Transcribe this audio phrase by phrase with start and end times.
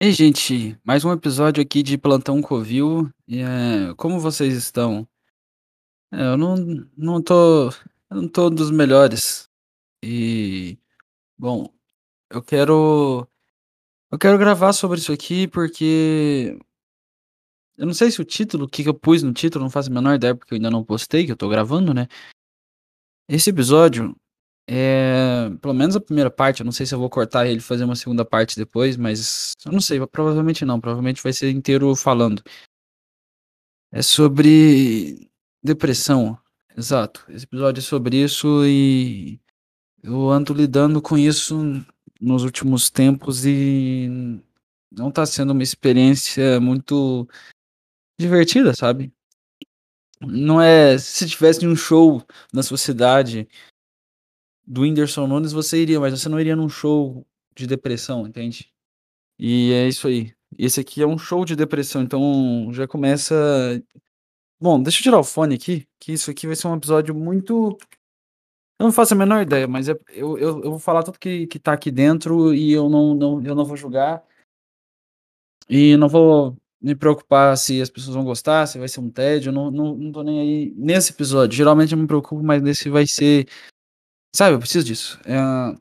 [0.00, 3.10] Ei, gente, mais um episódio aqui de Plantão Covil.
[3.26, 5.08] E, eh, como vocês estão?
[6.12, 6.56] É, eu não
[6.96, 7.68] não tô
[8.10, 9.48] eu não tô dos melhores.
[10.02, 10.78] E,
[11.38, 11.72] bom,
[12.30, 13.28] eu quero
[14.12, 16.58] eu quero gravar sobre isso aqui porque
[17.76, 19.90] eu não sei se o título, o que que eu pus no título, não faço
[19.90, 22.08] a menor ideia, porque eu ainda não postei, que eu tô gravando, né.
[23.28, 24.14] Esse episódio,
[24.70, 27.60] é pelo menos a primeira parte, eu não sei se eu vou cortar ele e
[27.60, 31.96] fazer uma segunda parte depois, mas eu não sei, provavelmente não, provavelmente vai ser inteiro
[31.96, 32.42] falando.
[33.90, 35.30] É sobre
[35.62, 36.38] depressão,
[36.76, 37.24] exato.
[37.30, 39.40] Esse episódio é sobre isso e
[40.02, 41.56] eu ando lidando com isso
[42.20, 44.38] nos últimos tempos e
[44.92, 47.26] não tá sendo uma experiência muito
[48.20, 49.10] divertida, sabe.
[50.20, 53.48] Não é se tivesse um show na sua cidade
[54.68, 58.70] do Whindersson Nunes, você iria, mas você não iria num show de depressão, entende.
[59.38, 60.34] E é isso aí.
[60.58, 63.34] Esse aqui é um show de depressão, então já começa
[64.60, 67.78] bom, deixa eu tirar o fone aqui, que isso aqui vai ser um episódio muito
[68.78, 71.46] eu não faço a menor ideia, mas é eu eu eu vou falar tudo que
[71.46, 74.24] que tá aqui dentro e eu não não eu não vou julgar
[75.68, 79.50] e não vou me preocupar se as pessoas vão gostar, se vai ser um tédio,
[79.50, 81.56] eu não não não tô nem aí nesse episódio.
[81.56, 83.48] Geralmente eu me preocupo, mas nesse vai ser
[84.38, 85.18] sabe, eu preciso disso.
[85.24, 85.78] Eh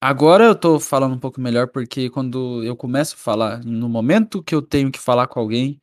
[0.00, 4.40] agora eu tô falando um pouco melhor, porque quando eu começo a falar, no momento
[4.42, 5.80] que eu tenho que falar com alguém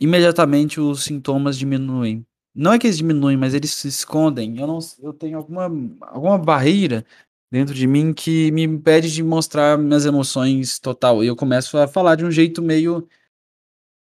[0.00, 2.26] imediatamente os sintomas diminuem.
[2.54, 4.58] Não é que eles diminuem, mas eles se escondem.
[4.58, 5.64] Eu não eu tenho alguma
[6.02, 7.04] alguma barreira
[7.50, 11.86] dentro de mim que me impede de mostrar minhas emoções total, e eu começo a
[11.86, 13.08] falar de um jeito meio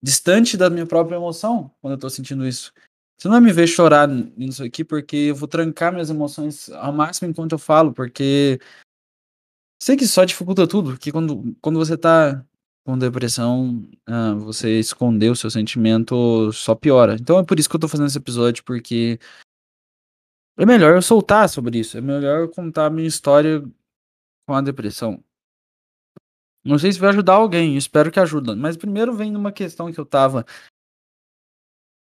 [0.01, 2.73] distante da minha própria emoção, quando eu tô sentindo isso.
[3.23, 6.91] Você não vai me ver chorar nisso aqui, porque eu vou trancar minhas emoções ao
[6.91, 8.59] máximo enquanto eu falo, porque
[9.81, 12.45] sei que só dificulta tudo, porque quando quando você tá
[12.85, 17.15] com depressão, hã, você esconder o seu sentimento só piora.
[17.15, 19.17] Então é por isso que eu tô fazendo esse episódio, porque
[20.57, 23.63] é melhor eu soltar sobre isso, é melhor eu contar a minha história
[24.45, 25.23] com a depressão.
[26.61, 29.99] Não sei se vai ajudar alguém, espero que ajuda, mas primeiro vem numa questão que
[29.99, 30.45] eu estava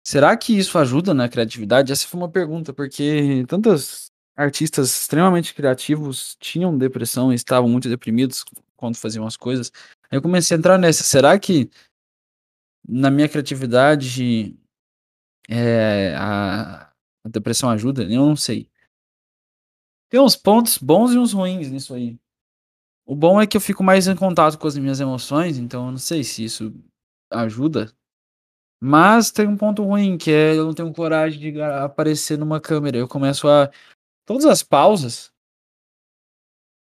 [0.05, 1.93] será que isso ajuda na criatividade?
[1.93, 8.45] Essa foi uma pergunta, porque tantos artistas extremamente criativos tinham depressão e estavam muito deprimidos
[8.77, 9.73] quando faziam as coisas.
[10.11, 11.71] Aí eu comecei a entrar nessa, será que
[12.87, 14.57] na minha criatividade,
[15.49, 16.91] eh, a
[17.25, 18.03] a depressão ajuda?
[18.05, 18.69] Eu não sei.
[20.11, 22.19] Tem uns pontos bons e uns ruins nisso aí.
[23.07, 25.91] O bom é que eu fico mais em contato com as minhas emoções, então eu
[25.93, 26.75] não sei se isso
[27.31, 27.93] ajuda.
[28.81, 32.97] Mas tem um ponto ruim, que é eu não tenho coragem de aparecer numa câmera,
[32.99, 33.71] eu começo a
[34.27, 35.31] todas as pausas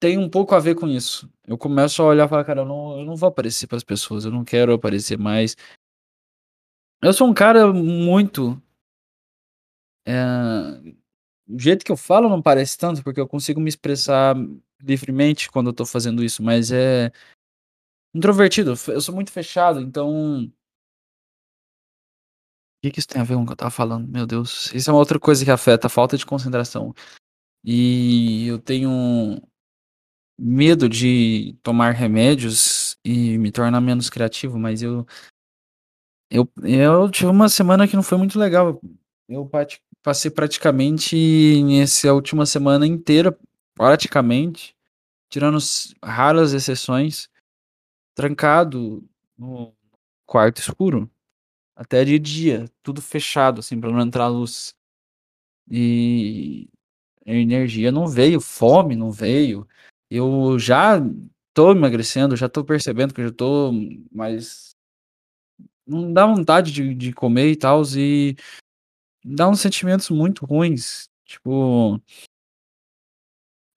[0.02, 1.30] tem um pouco a ver com isso.
[1.46, 3.84] Eu começo a olhar e falar: "Cara, eu não eu não vou aparecer para as
[3.84, 5.56] pessoas, eu não quero aparecer mais".
[7.02, 8.60] Eu sou um cara muito
[10.06, 10.94] eh,
[11.48, 14.36] o jeito que eu falo não parece tanto, porque eu consigo me expressar
[14.82, 17.12] livremente quando eu tô fazendo isso, mas é
[18.14, 20.50] introvertido, eu sou muito fechado, então
[22.86, 24.08] que que isso tem a ver com o que eu estava falando?
[24.08, 26.94] Meu Deus, isso é uma outra coisa que afeta, a falta de concentração.
[27.64, 29.40] E eu tenho
[30.38, 35.06] medo de tomar remédios e me tornar menos criativo, mas eu
[36.30, 38.80] eu eu tive uma semana que não foi muito legal.
[39.28, 39.50] Eu
[40.02, 43.36] passei praticamente nessa última semana inteira,
[43.74, 44.76] praticamente,
[45.28, 45.58] tirando
[46.02, 47.28] raras exceções,
[48.14, 49.04] trancado
[49.36, 49.74] no
[50.26, 51.10] quarto escuro,
[51.76, 54.74] até de dia, tudo fechado, assim, pra não entrar luz.
[55.70, 56.68] E
[57.26, 59.66] energia não veio, fome não veio.
[60.10, 61.00] Eu já
[61.54, 63.72] tô emagrecendo, já tô percebendo que eu já tô
[64.12, 64.74] mais
[65.86, 68.36] não dá vontade de de comer e tals, e
[69.24, 72.00] dá uns sentimentos muito ruins, tipo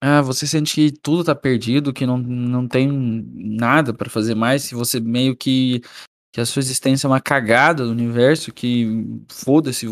[0.02, 2.88] ah, você sente que tudo tá perdido, que não não tem
[3.34, 5.82] nada pra fazer mais, que você meio que
[6.32, 8.86] que a sua existência é uma cagada do universo, que
[9.30, 9.86] foda-se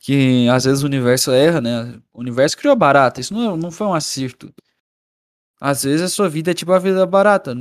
[0.00, 2.00] que às vezes o universo erra, né.
[2.12, 4.52] O universo criou a barata, isso não é não foi um acerto.
[5.60, 7.54] Às vezes a sua vida é tipo a vida da barata,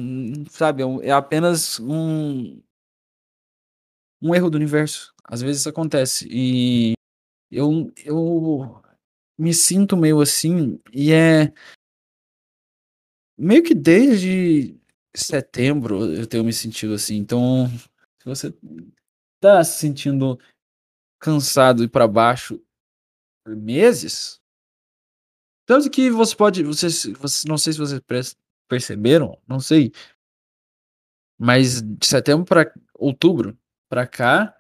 [0.50, 2.62] sabe, é é apenas um
[4.22, 6.28] um erro do universo, às vezes isso acontece.
[6.30, 6.94] E
[7.52, 8.82] eu eu
[9.38, 11.54] me sinto meio assim, e é
[13.38, 14.79] meio que desde
[15.16, 17.68] setembro eu tenho me sentido assim, então
[18.22, 18.54] se você
[19.40, 20.40] tá se sentindo
[21.20, 22.62] cansado e pra baixo
[23.46, 24.40] por meses
[25.68, 27.06] tanto que você pode vocês
[27.46, 28.02] não sei se vocês
[28.68, 29.92] perceberam, não sei
[31.42, 33.58] Mas de setembro pra outubro
[33.90, 34.54] pra cá,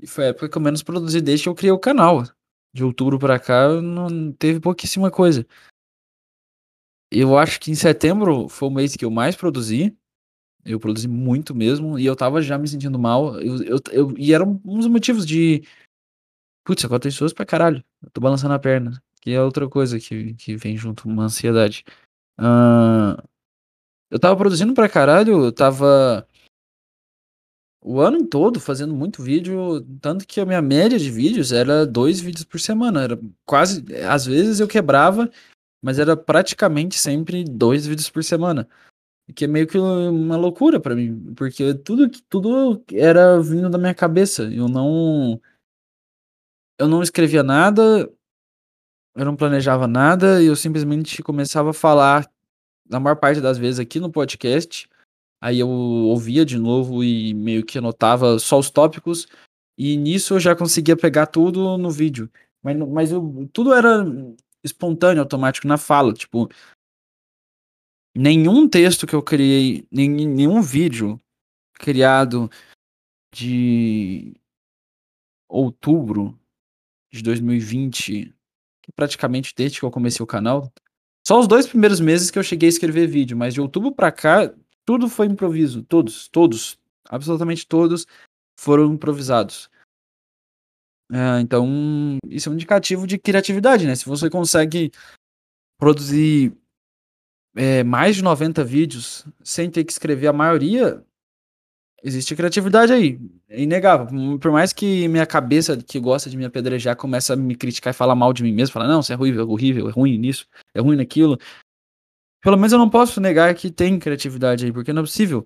[0.00, 2.24] e foi a época que eu menos produzi desde que eu criei o canal.
[2.74, 5.46] De outubro pra cá, não teve pouquíssima coisa.
[7.10, 9.96] Eu acho que em setembro foi o mês que eu mais produzi.
[10.64, 13.40] Eu produzi muito mesmo, e eu tava já me sentindo mal.
[13.40, 15.62] Eu, eu, eu e eram uns motivos de.
[16.64, 17.82] Putz, agora tem pessoas pra caralho.
[18.02, 19.02] Eu tô balançando a perna.
[19.20, 21.84] Que é outra coisa que, que vem junto, uma ansiedade.
[22.38, 23.20] Uh,
[24.10, 26.26] eu tava produzindo pra caralho, eu tava
[27.82, 32.20] o ano todo fazendo muito vídeo, tanto que a minha média de vídeos era dois
[32.20, 33.02] vídeos por semana.
[33.04, 33.84] Era quase.
[34.04, 35.30] Às vezes eu quebrava,
[35.82, 38.68] mas era praticamente sempre dois vídeos por semana.
[39.34, 43.94] Que é meio que uma loucura para mim, porque tudo, tudo era vindo da minha
[43.94, 44.44] cabeça.
[44.44, 45.40] Eu não.
[46.78, 48.10] Eu não escrevia nada,
[49.14, 52.30] eu não planejava nada, e eu simplesmente começava a falar,
[52.88, 54.88] na maior parte das vezes aqui no podcast.
[55.40, 59.26] Aí eu ouvia de novo e meio que anotava só os tópicos,
[59.76, 62.30] e nisso eu já conseguia pegar tudo no vídeo.
[62.62, 64.04] Mas, mas eu, tudo era
[64.64, 66.12] espontâneo, automático na fala.
[66.12, 66.48] Tipo,
[68.14, 71.20] nenhum texto que eu criei, nenhum vídeo
[71.74, 72.50] criado
[73.34, 74.34] de
[75.48, 76.38] outubro
[77.12, 78.34] de 2020,
[78.82, 80.72] que praticamente desde que eu comecei o canal,
[81.26, 84.10] só os dois primeiros meses que eu cheguei a escrever vídeo, mas de outubro para
[84.10, 84.52] cá
[84.84, 86.78] tudo foi improviso, todos, todos,
[87.08, 88.06] absolutamente todos
[88.58, 89.70] foram improvisados.
[91.12, 93.94] É, então, isso é um indicativo de criatividade, né?
[93.94, 94.90] Se você consegue
[95.78, 96.52] produzir
[97.56, 101.02] é, mais de 90 vídeos sem ter que escrever a maioria,
[102.02, 103.18] existe criatividade aí.
[103.48, 104.38] É inegável.
[104.38, 107.96] Por mais que minha cabeça, que gosta de me apedrejar, comece a me criticar e
[107.96, 110.46] falar mal de mim mesmo, falar, não, você é horrível, é horrível, é ruim nisso,
[110.74, 111.38] é ruim naquilo.
[112.42, 115.44] Pelo menos eu não posso negar que tem criatividade aí, porque não é possível.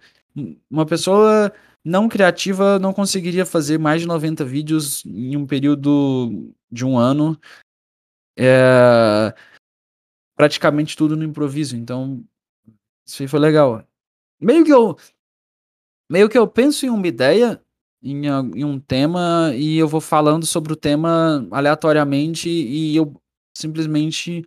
[0.70, 1.52] Uma pessoa
[1.84, 7.38] não criativa não conseguiria fazer mais de 90 vídeos em um período de um ano.
[8.38, 9.34] É,
[10.37, 11.76] praticamente tudo no improviso.
[11.76, 12.25] Então,
[13.06, 13.87] isso aí foi legal.
[14.40, 14.96] Meio que eu.
[16.11, 17.62] Meio que eu penso em uma ideia,
[18.02, 23.14] em, em um tema, e eu vou falando sobre o tema aleatoriamente, e eu
[23.56, 24.46] simplesmente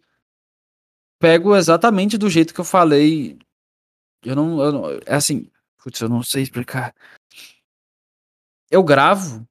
[1.20, 3.40] pego exatamente do jeito que eu falei.
[4.24, 4.62] Eu não.
[4.62, 5.50] Eu não é assim.
[5.78, 6.94] Putz, eu não sei explicar.
[8.70, 9.48] Eu gravo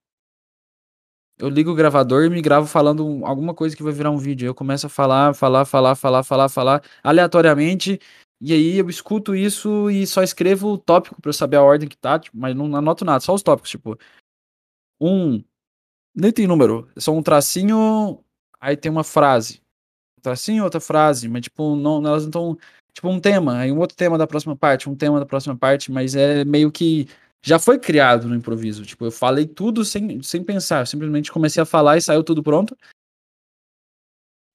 [1.36, 4.46] eu ligo o gravador e me gravo falando alguma coisa que vai virar um vídeo.
[4.46, 8.00] Eu começo a falar, falar, falar, falar, falar, falar, aleatoriamente.
[8.40, 11.88] E aí eu escuto isso e só escrevo o tópico para eu saber a ordem
[11.88, 13.98] que tá, tipo, mas não anoto nada, só os tópicos, tipo.
[15.00, 15.42] Um.
[16.14, 18.20] Nem tem número, é só um tracinho,
[18.60, 19.60] aí tem uma frase.
[20.18, 22.58] Um tracinho, outra frase, mas tipo, não, elas não estão.
[22.92, 25.90] Tipo, um tema, aí um outro tema da próxima parte, um tema da próxima parte,
[25.90, 27.08] mas é meio que
[27.44, 28.84] já foi criado no improviso.
[28.86, 30.80] Tipo, eu falei tudo sem, sem pensar.
[30.80, 32.74] Eu simplesmente comecei a falar e saiu tudo pronto.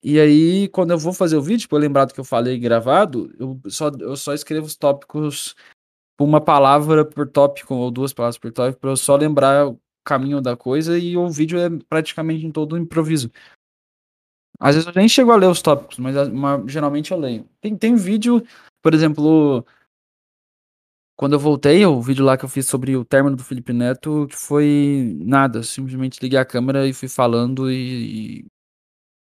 [0.01, 3.31] E aí, quando eu vou fazer o vídeo, tipo, eu lembrado que eu falei gravado,
[3.37, 5.55] eu só, eu só escrevo os tópicos
[6.19, 10.41] uma palavra por tópico, ou duas palavras por tópico, para eu só lembrar o caminho
[10.41, 13.29] da coisa, e o vídeo é praticamente em todo improviso.
[14.59, 17.47] Às vezes eu nem chego a ler os tópicos, mas, mas geralmente eu leio.
[17.61, 18.43] Tem, tem vídeo,
[18.81, 19.65] por exemplo,
[21.19, 24.25] quando eu voltei, o vídeo lá que eu fiz sobre o término do Felipe Neto
[24.31, 28.45] foi nada, simplesmente liguei a câmera e fui falando e.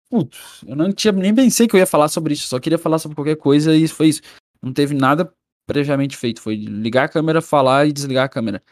[0.09, 2.97] Putz, eu não tinha nem pensei que eu ia falar sobre isso, só queria falar
[2.97, 4.21] sobre qualquer coisa e foi isso.
[4.63, 5.31] Não teve nada
[5.67, 8.63] previamente feito, foi ligar a câmera, falar e desligar a câmera.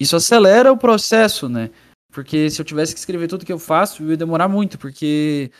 [0.00, 1.70] Isso acelera o processo, né?
[2.12, 5.52] Porque se eu tivesse que escrever tudo que eu faço, ia demorar muito, porque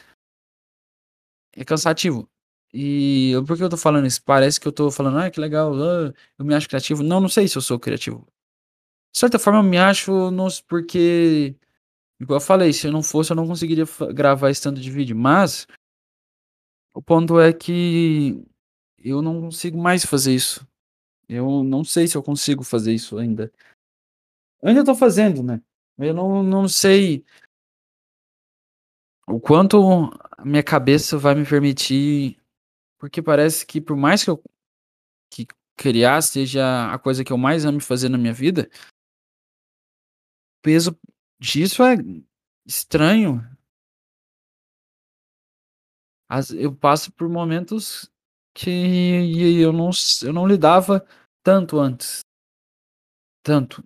[1.55, 2.29] é cansativo.
[2.73, 4.23] E por que eu tô falando isso?
[4.23, 7.03] Parece que eu tô falando, ah, que legal, ah, eu me acho criativo.
[7.03, 8.27] Não, não sei se eu sou criativo.
[9.13, 11.55] De certa forma, eu me acho não, porque,
[12.21, 15.15] igual eu falei, se eu não fosse, eu não conseguiria gravar esse tanto de vídeo.
[15.17, 15.67] Mas,
[16.95, 18.43] o ponto é que
[18.99, 20.67] eu não consigo mais fazer isso.
[21.29, 23.53] Eu não sei se eu consigo fazer isso ainda.
[24.63, 25.61] Eu ainda tô fazendo, né?
[25.99, 27.25] Eu não, não sei
[29.27, 32.42] o quanto a minha cabeça vai me permitir
[33.03, 34.41] porque parece que por mais que eu
[35.29, 35.45] que
[35.77, 38.71] criar seja a coisa que eu mais amo fazer na minha vida,
[40.59, 40.97] o peso
[41.41, 41.97] disso é
[42.65, 43.41] estranho.
[46.29, 48.09] As, eu passo por momentos
[48.55, 48.71] que
[49.61, 49.91] eu não,
[50.23, 51.05] eu não lidava
[51.43, 52.21] tanto antes.
[53.43, 53.83] Tanto.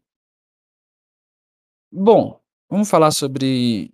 [1.90, 3.90] Bom, vamos falar sobre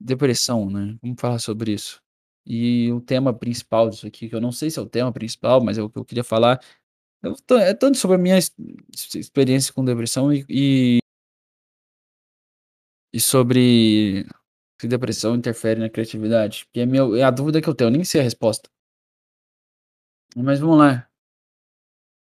[0.00, 0.96] depressão, né?
[1.02, 2.03] Vamos falar sobre isso.
[2.46, 5.62] E o tema principal disso aqui, que eu não sei se é o tema principal,
[5.62, 6.60] mas é o que eu queria falar,
[7.52, 8.52] é tanto sobre a minha ex
[9.14, 10.98] experiência com depressão e e
[13.12, 14.26] e sobre
[14.80, 17.92] se depressão interfere na criatividade, que é meu é a dúvida que eu tenho, eu
[17.92, 18.68] nem sei a resposta.
[20.36, 21.08] Mas vamos lá.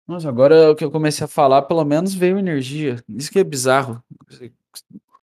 [0.06, 2.96] Nossa, agora que eu comecei a falar, pelo menos veio energia.
[3.08, 4.02] Isso que é bizarro.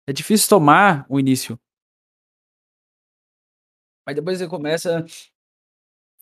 [0.08, 1.60] É difícil tomar o início.
[4.06, 5.06] Mas depois você começa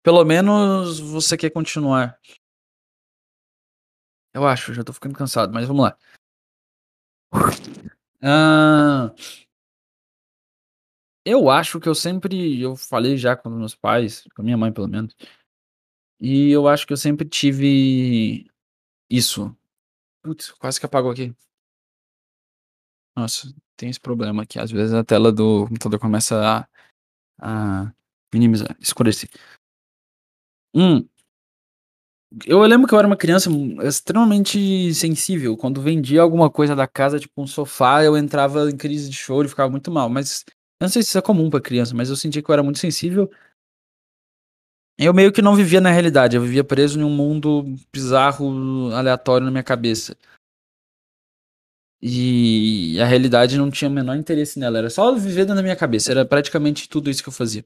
[0.04, 2.18] pelo menos você quer continuar.
[4.34, 5.98] Eu acho, já tô ficando cansado, mas vamos lá.
[8.22, 9.14] Hã.
[11.26, 14.88] Eu acho que eu sempre eu falei já com meus pais, com minha mãe pelo
[14.88, 15.16] menos,
[16.20, 18.50] e eu acho que eu sempre tive
[19.10, 19.56] isso.
[20.24, 21.36] Putz, quase que apagou aqui.
[23.16, 26.68] Nossa, tem esse problema aqui, às vezes a tela do computador começa a
[27.40, 27.92] a
[28.34, 29.30] minimizar, escurecer.
[30.74, 31.08] Hum.
[32.46, 33.50] Eu lembro que eu era uma criança
[33.84, 39.10] extremamente sensível, quando vendia alguma coisa da casa, tipo um sofá, eu entrava em crise
[39.10, 41.60] de choro e ficava muito mal, mas eu não sei se isso é comum pra
[41.60, 43.30] criança, mas eu sentia que eu era muito sensível.
[44.98, 49.44] Eu meio que não vivia na realidade, eu vivia preso em um mundo bizarro, aleatório
[49.44, 50.16] na minha cabeça.
[52.04, 55.76] E a realidade não tinha o menor interesse nela, era só viver dentro da minha
[55.76, 57.64] cabeça, era praticamente tudo isso que eu fazia.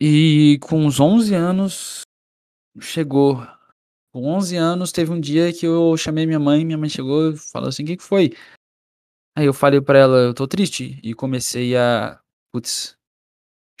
[0.00, 2.02] E com uns 11 anos,
[2.80, 3.36] chegou.
[4.12, 7.36] Com 11 anos teve um dia que eu chamei minha mãe, minha mãe chegou e
[7.36, 8.32] falou assim: "Que que foi?".
[9.36, 12.20] Aí eu falei pra ela: "Eu tô triste", e comecei a,
[12.52, 12.97] putz,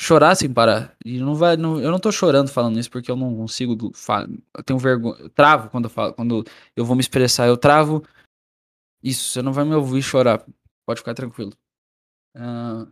[0.00, 0.94] chorar sem parar.
[1.04, 3.92] E não vai não eu não tô chorando falando isso, porque eu não consigo do
[3.94, 4.26] fa
[4.56, 6.44] eu tenho vergo eu travo quando eu falo quando
[6.76, 8.02] eu vou me expressar, eu travo.
[9.02, 10.44] Isso, você não vai me ouvir chorar,
[10.86, 11.52] pode ficar tranquilo.
[12.36, 12.88] Hã,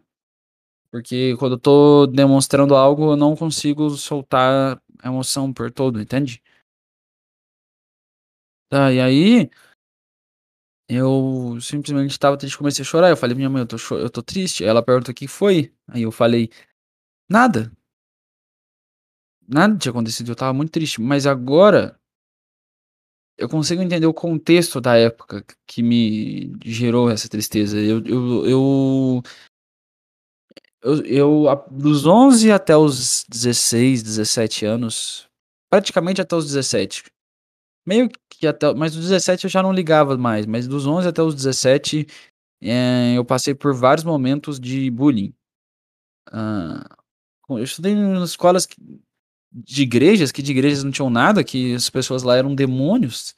[0.93, 6.43] porque quando eu tô demonstrando algo, eu não consigo soltar a emoção por todo, entende?
[8.71, 9.49] Tá, e aí
[10.89, 14.23] eu simplesmente estava triste, comecei a chorar, eu falei: "Minha mãe, eu tô eu tô
[14.23, 16.49] triste", ela perguntou: "O que foi?", aí eu falei:
[17.29, 17.71] "Nada".
[19.49, 21.97] Nada tinha acontecido, eu estava muito triste, mas agora
[23.39, 29.23] eu consigo entender o contexto da época que me gerou essa tristeza, eu eu eu
[30.83, 35.29] eu eu a dos 11 até os 16, 17 anos,
[35.71, 37.05] praticamente até os 17,
[37.87, 41.23] meio que até mas dos 17 eu já não ligava mais, mas dos 11 até
[41.23, 42.07] os 17,
[42.63, 45.35] eh, eu passei por vários momentos de bullying.
[46.33, 46.85] Hã,
[47.49, 48.67] eu estudei em escolas
[49.53, 53.35] de igrejas, que de igrejas não tinham nada, que as pessoas lá eram demônios,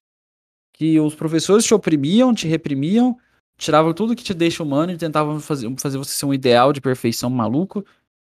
[0.74, 3.18] que os professores te oprimiam, te reprimiam,
[3.58, 6.80] tiravam tudo que te deixa humano e tentavam fazer fazer você ser um ideal de
[6.80, 7.84] perfeição maluco,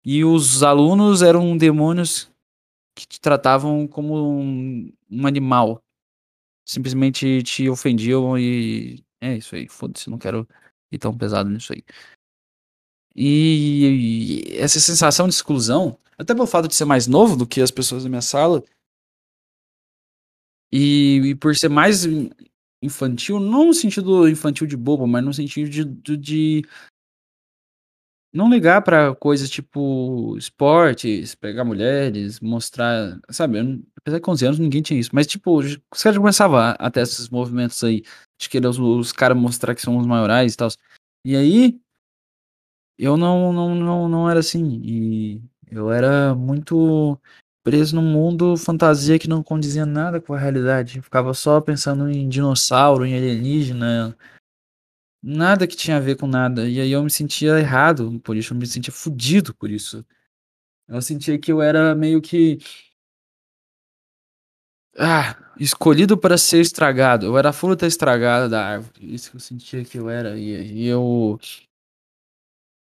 [0.05, 2.29] e os alunos eram demônios
[2.95, 5.81] que te tratavam como um um animal.
[6.67, 10.47] Simplesmente te ofendiam e é isso aí, foda-se, não quero
[10.91, 11.83] ir tão pesado nisso aí.
[13.15, 17.71] E essa sensação de exclusão, até pelo fato de ser mais novo do que as
[17.71, 18.63] pessoas da minha sala
[20.71, 22.29] e e por ser mais in
[22.81, 26.63] infantil, não no sentido infantil de bobo, mas no sentido de do de
[28.33, 34.45] não ligar pra coisas tipo esportes, pegar mulheres, mostrar, sabe, eu apesar que com 11
[34.45, 38.03] anos ninguém tinha isso, mas tipo, os caras já começava a ter esses movimentos aí,
[38.39, 40.77] de querer os os cara mostrar que são os maiorais e tals.
[41.25, 41.79] E aí
[42.97, 47.19] eu não não não não era assim, e eu era muito
[47.63, 52.09] preso num mundo fantasia que não condizia nada com a realidade, eu ficava só pensando
[52.09, 54.15] em dinossauro, em alienígena
[55.23, 58.53] nada que tinha a ver com nada, e aí eu me sentia errado por isso,
[58.53, 60.05] eu me sentia fudido por isso.
[60.87, 62.59] Eu sentia que eu era meio que
[64.97, 69.39] ah, escolhido para ser estragado, eu era a fruta estragada da árvore, isso que eu
[69.41, 71.39] sentia que eu era, e e eu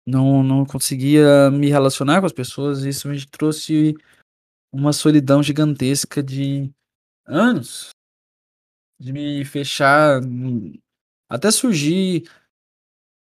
[0.06, 3.94] não não conseguia me relacionar com as pessoas, isso me trouxe
[4.72, 6.70] uma solidão gigantesca de
[7.26, 7.90] anos,
[8.98, 10.20] de me fechar,
[11.28, 12.28] até surgir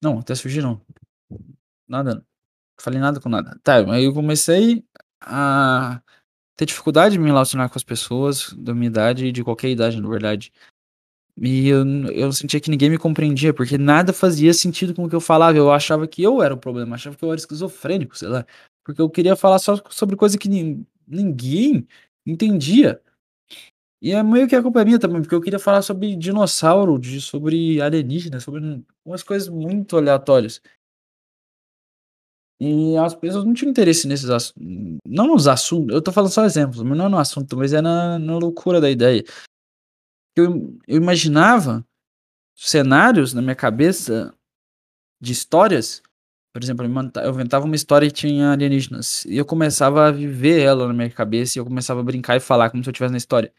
[0.02, 0.80] não, até surgir não,
[1.86, 2.24] nada,
[2.80, 3.58] falei nada com nada.
[3.62, 4.84] Tá, aí eu comecei
[5.20, 6.02] a
[6.56, 10.08] ter dificuldade de me relacionar com as pessoas da minha idade de qualquer idade na
[10.08, 10.52] verdade.
[11.40, 15.14] E eu eu sentia que ninguém me compreendia, porque nada fazia sentido com o que
[15.16, 18.28] eu falava, eu achava que eu era o problema, achava que eu era esquizofrênico, sei
[18.28, 18.46] lá,
[18.84, 21.86] porque eu queria falar só sobre coisa que nin ninguém
[22.26, 23.00] entendia.
[24.02, 26.98] E é meio que a culpa é minha também, porque eu queria falar sobre dinossauro,
[26.98, 30.60] de sobre alienígena, sobre umas coisas muito aleatórias.
[32.60, 34.62] E as pessoas não tinham interesse nesses assuntos.
[35.06, 38.18] Não nos assuntos, eu tô falando só exemplos, mas não no assunto, mas é na,
[38.18, 39.24] na loucura da ideia.
[40.36, 41.84] Eu, eu imaginava
[42.56, 44.34] cenários na minha cabeça
[45.20, 46.02] de histórias.
[46.52, 49.24] Por exemplo, eu inventava uma história que tinha alienígenas.
[49.26, 52.40] E eu começava a viver ela na minha cabeça e eu começava a brincar e
[52.40, 53.52] falar como se eu estivesse na história.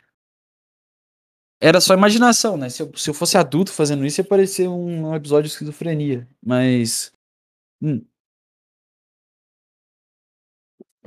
[1.61, 2.69] Era só imaginação, né?
[2.69, 6.27] Se eu, se eu fosse adulto fazendo isso, ia parecer um episódio de esquizofrenia.
[6.45, 7.11] Mas.
[7.81, 8.05] Hum.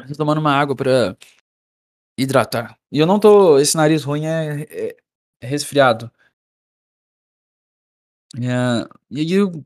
[0.08, 1.16] Tô tomando uma água pra
[2.18, 2.78] hidratar.
[2.90, 3.58] E eu não tô.
[3.58, 4.96] Esse nariz ruim é, é, é
[5.42, 6.10] resfriado.
[8.36, 9.64] É, e aí eu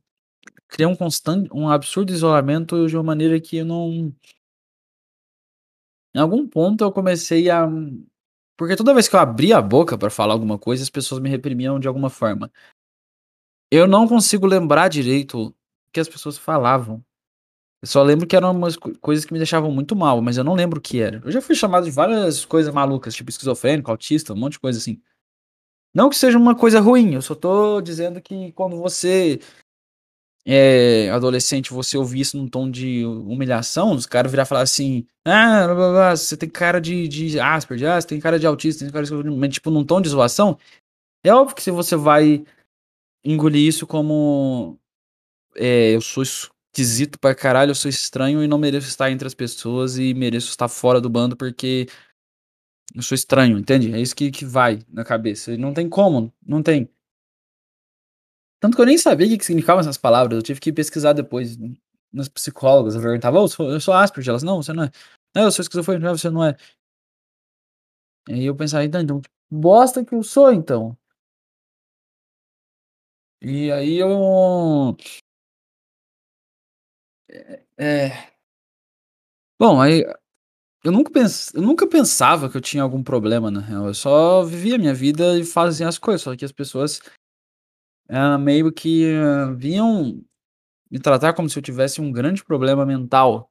[0.69, 4.15] criei um constante, um absurdo isolamento de uma maneira que eu não.
[6.15, 7.67] Em algum ponto eu comecei a.
[8.57, 11.31] Porque toda vez que eu abria a boca para falar alguma coisa, as pessoas me
[11.31, 12.51] reprimiam de alguma forma.
[13.71, 15.55] Eu não consigo lembrar direito o
[15.93, 17.05] que as pessoas falavam.
[17.83, 20.55] Eu só lembro que eram umas coisas que me deixavam muito mal, mas eu não
[20.55, 21.23] lembro o que era.
[21.25, 24.79] Eu já fui chamado de várias coisas malucas, tipo esquizofrênico, autista, um monte de coisa
[24.79, 25.01] assim.
[25.95, 29.41] Não que seja uma coisa ruim, eu só tô dizendo que quando você
[30.47, 35.67] é adolescente, você ouvir isso num tom de humilhação, os caras virar falar assim: ah,
[35.67, 38.85] blá, blá, blá, você tem cara de, de Asperger, ah, você tem cara de autista,
[38.85, 39.49] tem cara de...
[39.49, 40.59] Tipo, num tom de zoação.
[41.25, 42.45] É óbvio que se você vai
[43.25, 44.79] engolir isso como
[45.57, 49.35] é, eu sou esquisito pra caralho, eu sou estranho e não mereço estar entre as
[49.35, 51.87] pessoas e mereço estar fora do bando porque
[52.95, 53.93] eu sou estranho, entende?
[53.95, 55.57] É isso que, que vai na cabeça.
[55.57, 56.89] Não tem como, não tem.
[58.61, 61.57] Tanto que eu nem sabia o que significavam essas palavras, eu tive que pesquisar depois
[62.13, 62.95] nas psicólogas.
[62.95, 64.31] Eu perguntava, oh, eu sou, eu sou Asperger.
[64.31, 64.91] Elas, não, você não é.
[65.35, 66.57] Não, eu sou esquizofrênico, não, você não é.
[68.29, 70.97] E aí eu pensava, então, então, bosta que eu sou, então.
[73.43, 74.97] E aí eu
[77.29, 78.31] é, é.
[79.59, 80.05] Bom, aí
[80.83, 81.53] eu nunca, pens...
[81.55, 83.87] eu nunca pensava que eu tinha algum problema, na real.
[83.87, 86.23] Eu só vivia a minha vida e fazia as coisas.
[86.23, 87.01] Só que as pessoas
[88.09, 90.25] uh, meio que uh, vinham
[90.91, 93.51] me tratar como se eu tivesse um grande problema mental.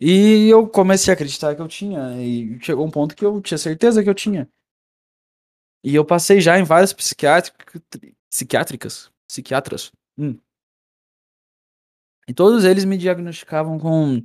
[0.00, 2.22] E eu comecei a acreditar que eu tinha.
[2.22, 4.48] E chegou um ponto que eu tinha certeza que eu tinha.
[5.82, 7.82] E eu passei já em várias psiquiátricas.
[8.30, 9.10] Psiquiátricas?
[9.26, 9.90] Psiquiatras.
[10.18, 10.38] Hum.
[12.28, 14.22] E todos eles me diagnosticavam com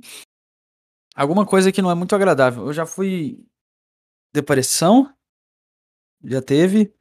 [1.14, 2.66] alguma coisa que não é muito agradável.
[2.66, 3.44] Eu já fui
[4.32, 5.12] depressão,
[6.22, 6.92] já teve,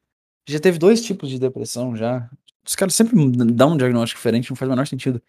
[0.47, 2.29] já teve dois tipos de depressão já.
[2.65, 3.15] Os caras sempre
[3.53, 5.21] dão um diagnóstico diferente, não faz o menor sentido.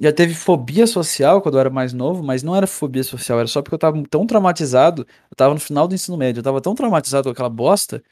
[0.00, 3.46] Já teve fobia social quando eu era mais novo, mas não era fobia social, era
[3.46, 5.06] só porque eu tava tão traumatizado.
[5.30, 8.02] Eu tava no final do ensino médio, eu tava tão traumatizado com aquela bosta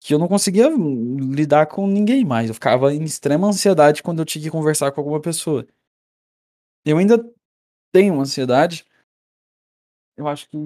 [0.00, 2.48] que eu não conseguia lidar com ninguém mais.
[2.48, 5.66] Eu ficava em extrema ansiedade quando eu tinha que conversar com alguma pessoa.
[6.84, 7.18] Eu ainda
[7.92, 8.84] tenho ansiedade.
[10.16, 10.56] Eu acho que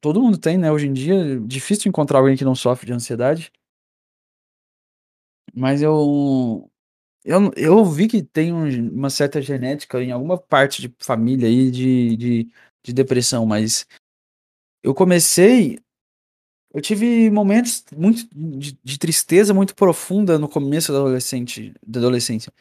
[0.00, 0.70] todo mundo tem, né?
[0.72, 3.52] Hoje em dia é difícil encontrar alguém que não sofre de ansiedade.
[5.54, 6.70] Mas eu
[7.24, 11.70] eu, eu vi que tem um, uma certa genética em alguma parte de família aí
[11.70, 12.52] de, de,
[12.82, 13.86] de depressão, mas
[14.82, 15.78] eu comecei
[16.72, 22.52] eu tive momentos muito de, de, tristeza muito profunda no começo da, adolescente, da adolescência.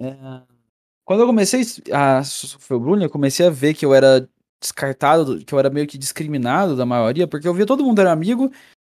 [0.00, 0.42] É,
[1.12, 4.26] quando eu comecei a sofrer bullying, eu comecei a ver que eu era
[4.60, 8.10] descartado, que eu era meio que discriminado da maioria, porque eu via todo mundo era
[8.10, 8.50] amigo,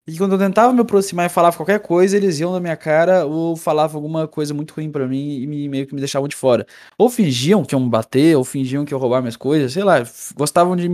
[0.07, 3.25] e quando eu tentava me aproximar e falava qualquer coisa, eles iam na minha cara
[3.25, 6.35] ou falavam alguma coisa muito ruim para mim e me, meio que me deixavam de
[6.35, 6.67] fora.
[6.99, 10.03] Ou fingiam que iam me bater, ou fingiam que eu roubar minhas coisas, sei lá,
[10.37, 10.89] gostavam de.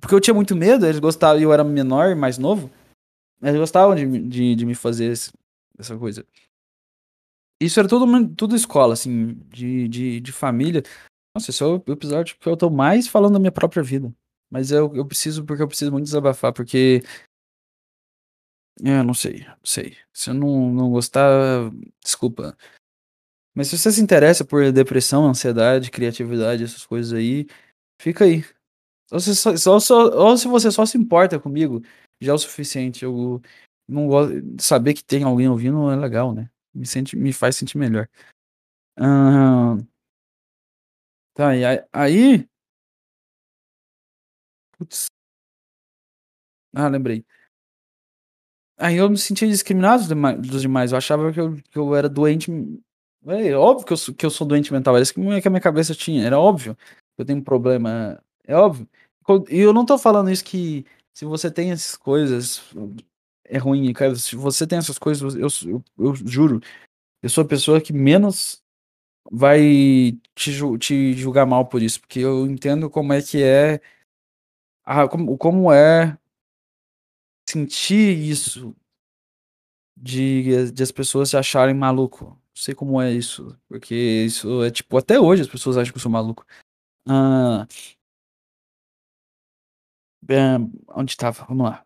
[0.00, 2.68] Porque eu tinha muito medo, eles gostavam, e eu era menor, mais novo.
[3.40, 5.12] Eles gostavam de, de, de me fazer
[5.78, 6.26] essa coisa.
[7.60, 10.82] Isso era tudo, tudo escola, assim, de, de, de família.
[11.36, 14.12] Nossa, esse é o episódio que eu tô mais falando da minha própria vida.
[14.50, 17.02] Mas eu, eu preciso, porque eu preciso muito desabafar, porque.
[18.82, 19.96] É, não sei, não sei.
[20.12, 21.70] Se eu não, não gostar,
[22.02, 22.56] desculpa.
[23.54, 27.46] Mas se você se interessa por depressão, ansiedade, criatividade, essas coisas aí,
[28.00, 28.42] fica aí.
[29.12, 31.82] Ou se, só, só, ou se você só se importa comigo
[32.20, 33.04] já é o suficiente.
[33.04, 33.42] Eu
[33.88, 36.50] não gosto saber que tem alguém ouvindo é legal, né?
[36.74, 38.08] Me, sente, me faz sentir melhor.
[38.98, 39.84] Uh,
[41.34, 42.48] tá, e aí.
[44.78, 45.08] Putz.
[46.74, 47.24] Ah, lembrei.
[48.78, 50.04] Aí eu me sentia discriminado
[50.38, 50.92] dos demais.
[50.92, 52.50] Eu achava que eu, que eu era doente.
[53.26, 54.94] É óbvio que eu, sou, que eu sou doente mental.
[54.96, 56.24] Era isso que a minha cabeça tinha.
[56.24, 58.22] Era óbvio que eu tenho um problema.
[58.44, 58.88] É óbvio.
[59.50, 62.62] E eu não tô falando isso que se você tem essas coisas,
[63.50, 64.14] é ruim, cara.
[64.16, 66.60] Se você tem essas coisas, eu, eu, eu juro,
[67.22, 68.62] eu sou a pessoa que menos
[69.30, 73.80] vai te, te julgar mal por isso, porque eu entendo como é que é
[74.84, 76.18] ah, como como é
[77.48, 78.74] sentir isso
[79.96, 82.26] de de as pessoas se acharem maluco.
[82.26, 85.98] Não sei como é isso, porque isso é, tipo, até hoje as pessoas acham que
[85.98, 86.44] eu sou maluco.
[87.08, 87.66] Hã
[90.28, 90.58] Eh,
[90.88, 91.44] onde estava?
[91.46, 91.84] Vamos lá.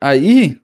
[0.00, 0.60] Aí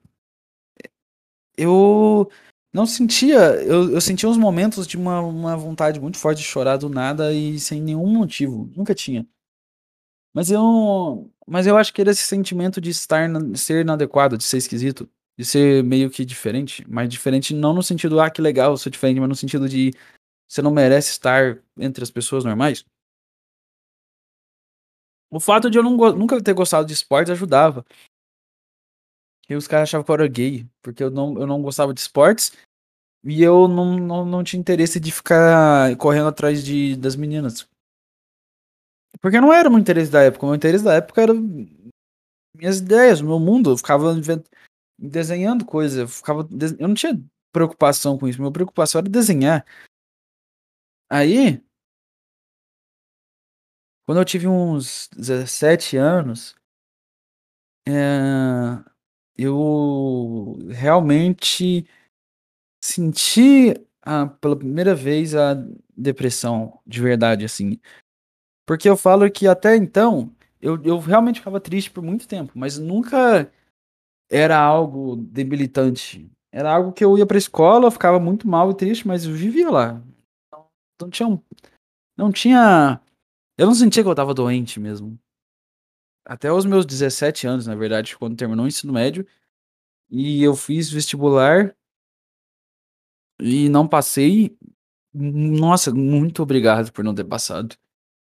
[1.57, 2.29] eu
[2.73, 6.77] não sentia eu eu sentia uns momentos de uma uma vontade muito forte de chorar
[6.77, 9.27] do nada e sem nenhum motivo, nunca tinha.
[10.33, 14.57] Mas eu mas eu acho que era esse sentimento de estar ser inadequado, de ser
[14.57, 18.77] esquisito, de ser meio que diferente, mas diferente não no sentido: "Ah, que legal, eu
[18.77, 19.91] sou diferente", mas no sentido de
[20.49, 22.85] você não merece estar entre as pessoas normais.
[25.31, 27.85] O fato de eu nunca ter gostado de esportes ajudava.
[29.49, 31.99] E os caras achavam que eu era gay, porque eu não eu não gostava de
[32.01, 32.51] esportes,
[33.23, 37.67] e eu não não não tinha interesse de ficar correndo atrás de das meninas.
[39.21, 41.33] Porque não era o meu interesse da época, o meu interesse da época era
[42.55, 44.13] minhas ideias, o meu mundo, eu ficava
[44.99, 46.47] desenhando coisa, eu ficava
[46.79, 47.19] eu não tinha
[47.51, 49.65] preocupação com isso, minha preocupação era desenhar.
[51.09, 51.61] Aí
[54.07, 56.55] quando eu tive uns 17 anos
[57.85, 58.96] eh,
[59.37, 61.85] eu realmente
[62.83, 65.55] senti a pela primeira vez a
[65.95, 67.79] depressão de verdade, assim.
[68.67, 72.77] Porque eu falo que até então, eu eu realmente ficava triste por muito tempo, mas
[72.79, 73.51] nunca
[74.31, 76.29] era algo debilitante.
[76.51, 79.33] Era algo que eu ia pra escola, eu ficava muito mal e triste, mas eu
[79.33, 80.03] vivia lá.
[80.51, 80.67] Não
[81.01, 81.41] não tinha um
[82.17, 83.01] não tinha
[83.57, 85.19] eu não sentia que eu estava doente mesmo.
[86.27, 89.25] Até os meus 17 anos, na verdade, quando terminou o ensino médio,
[90.09, 91.73] e eu fiz vestibular
[93.39, 94.57] e não passei.
[95.13, 97.75] Nossa, muito obrigado por não ter passado,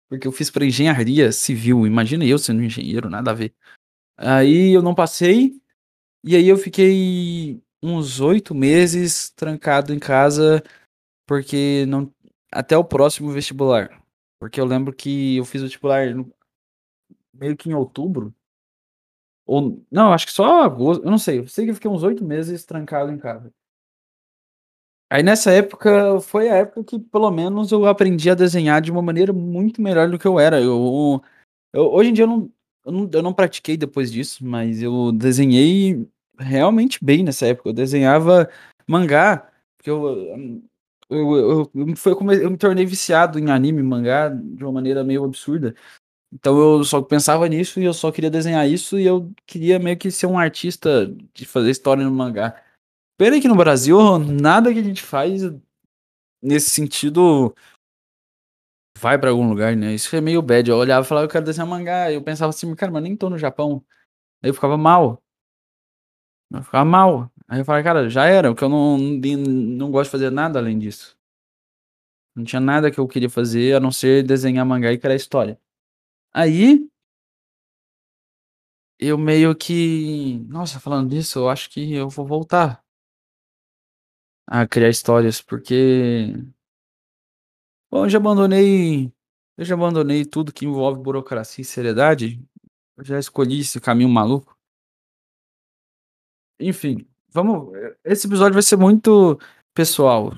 [0.09, 3.53] porque eu fiz pra engenharia civil, imagina eu sendo engenheiro, nada a ver.
[4.17, 5.61] Aí eu não passei,
[6.25, 10.63] e aí eu fiquei uns 8 meses trancado em casa,
[11.27, 12.13] porque não
[12.53, 14.03] até o próximo vestibular.
[14.41, 16.15] Porque eu lembro que eu fiz vestibular
[17.41, 18.35] meio que em outubro.
[19.47, 22.25] Ou não, acho que só agosto, eu não sei, eu sei que fiquei uns 8
[22.25, 23.53] meses trancado em casa.
[25.09, 29.01] Aí nessa época, foi a época que pelo menos eu aprendi a desenhar de uma
[29.01, 31.23] maneira muito melhor do que eu era, eu
[31.73, 32.53] eu hoje em dia eu não
[32.87, 37.73] eu não eu não pratiquei depois disso, mas eu desenhei realmente bem nessa época, eu
[37.73, 38.51] desenhava
[38.89, 40.09] mangá, porque eu
[41.11, 45.05] eu eu eu foi eu me tornei viciado em anime e mangá de uma maneira
[45.05, 45.75] meio absurda.
[46.33, 49.97] Então eu só pensava nisso e eu só queria desenhar isso e eu queria meio
[49.97, 52.61] que ser um artista de fazer história no mangá.
[53.19, 55.43] Pena que no Brasil nada que a gente faz
[56.43, 57.55] nesse sentido
[58.99, 61.45] vai pra algum lugar, né, isso é meio bad, eu olhava e falava: "Eu quero
[61.45, 63.85] desenhar mangá", eu pensava assim: "Cara, mas nem tô no Japão".
[64.43, 65.23] Aí eu ficava mal.
[66.51, 67.31] Eu ficava mal.
[67.49, 70.79] Aí eu falei: "Cara, já era, porque eu não não gosto de fazer nada além
[70.79, 71.17] disso".
[72.37, 75.59] Não tinha nada que eu queria fazer a não ser desenhar mangá e criar história.
[76.39, 76.87] Aí
[78.99, 82.85] eu meio que nossa, falando nisso, eu acho que eu vou voltar
[84.47, 86.35] a criar histórias, porque
[87.91, 89.13] bom, eu já abandonei
[89.57, 92.39] eu já abandonei tudo que envolve burocracia e seriedade,
[92.99, 94.55] eu já escolhi esse caminho maluco.
[96.61, 97.73] Enfim, vamos
[98.05, 99.39] esse episódio vai ser muito
[99.75, 100.33] pessoal.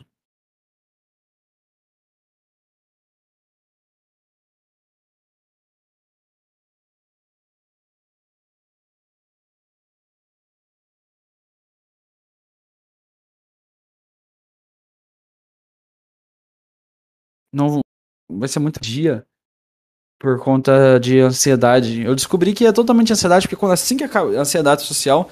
[17.59, 17.81] Não
[18.31, 19.27] vai ser muito dia,
[20.19, 22.03] por conta de ansiedade.
[22.03, 25.29] Eu descobri que é totalmente ansiedade, porque quando assim que acaba ansiedade social,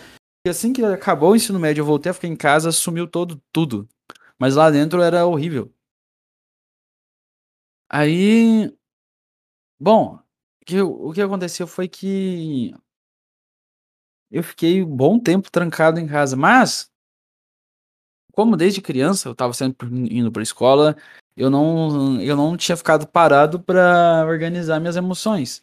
[0.48, 3.88] assim que acabou o ensino médio, eu voltei a ficar em casa, sumiu todo tudo,
[4.38, 5.72] mas lá dentro era horrível.
[7.88, 8.72] Aí
[9.78, 10.18] bom,
[10.64, 12.74] que o que aconteceu foi que
[14.30, 16.90] eu fiquei um bom tempo trancado em casa, mas
[18.32, 20.96] como desde criança eu estava sempre indo pra escola,
[21.36, 25.62] eu não eu não tinha ficado parado pra organizar minhas emoções.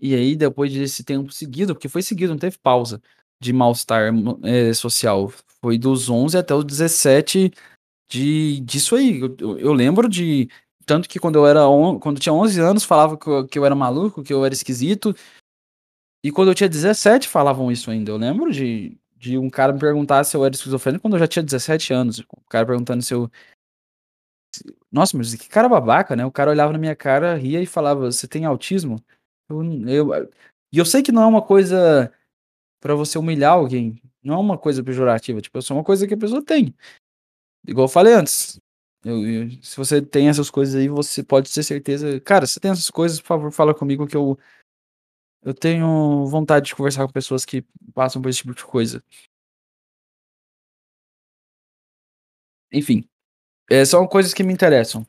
[0.00, 3.00] E aí depois desse tempo seguido, porque foi seguido, não teve pausa,
[3.40, 5.28] de mal-estar emo eh, social,
[5.62, 7.52] foi dos 11 até os 17
[8.10, 10.48] de disso aí, eu eu lembro de
[10.86, 13.58] tanto que quando eu era on quando eu tinha 11 anos falava que eu que
[13.58, 15.14] eu era maluco, que eu era esquisito.
[16.24, 19.80] E quando eu tinha 17 falavam isso ainda, eu lembro de de um cara me
[19.80, 23.14] perguntar se eu era esquizofrênico quando eu já tinha 17 anos, o cara perguntando se
[23.14, 23.30] eu
[24.92, 28.10] Nossa, mas que cara babaca, né, o cara olhava na minha cara, ria e falava:
[28.12, 28.96] "Você tem autismo?".
[29.48, 30.30] Eu eu
[30.72, 32.12] e eu sei que não é uma coisa
[32.80, 36.14] pra você humilhar alguém, não é uma coisa pejorativa, tipo, é só uma coisa que
[36.14, 36.74] a pessoa tem.
[37.68, 38.60] Igual eu falei antes,
[39.04, 42.70] eu eu se você tem essas coisas aí, você pode ter certeza cara, se tem
[42.72, 44.38] essas coisas, por favor, fala comigo que eu
[45.42, 47.64] eu tenho vontade de conversar com pessoas que
[47.94, 49.02] passam por esse tipo de coisa.
[52.72, 53.04] Enfim,
[53.70, 55.06] eh, são coisas que me interessam.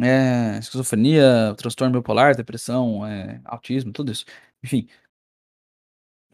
[0.00, 4.24] Eh, esquizofrenia, transtorno bipolar, depressão, eh, autismo, tudo isso,
[4.64, 4.86] enfim.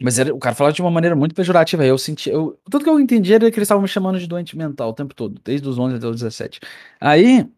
[0.01, 2.91] Mas era o cara falava de uma maneira muito pejorativa, eu senti eu tudo que
[2.91, 5.69] eu entendi era que eles estavam me chamando de doente mental o tempo todo, desde
[5.69, 6.59] os 11 até os 17.
[7.01, 7.49] Aí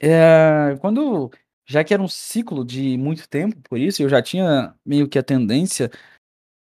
[0.00, 1.30] eh, quando
[1.66, 5.18] já que era um ciclo de muito tempo por isso, eu já tinha meio que
[5.18, 5.90] a tendência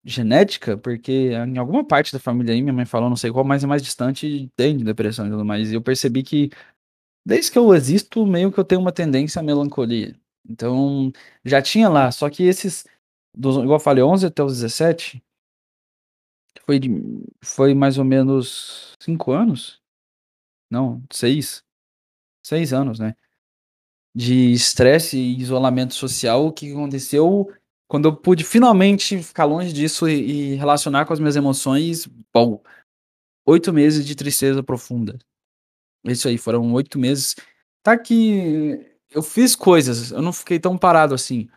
[0.06, 3.64] genética, porque em alguma parte da família aí, minha mãe falou, não sei qual, mas
[3.64, 6.50] é mais distante, tem depressão e tudo mais, e eu percebi que,
[7.26, 10.16] desde que eu existo, meio que eu tenho uma tendência à melancolia.
[10.50, 11.12] Então,
[11.46, 12.86] já tinha lá, só que esses
[13.36, 15.24] dos igual eu falei, 11 até os 17
[16.66, 16.90] foi de
[17.44, 19.82] foi mais ou menos 5 anos?
[20.70, 21.64] Não, 6.
[22.44, 23.16] 6 anos, né.
[24.16, 27.52] De estresse e isolamento social, o que que aconteceu,
[27.94, 32.60] quando eu pude finalmente ficar longe disso e e relacionar com as minhas emoções, bom,
[33.46, 35.20] 8 meses de tristeza profunda.
[36.06, 37.36] Isso aí, foram 8 meses
[37.84, 41.50] tá que eu fiz coisas, eu não fiquei tão parado assim.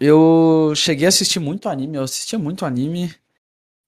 [0.00, 3.12] Eu cheguei a assistir muito anime, eu assistia muito anime,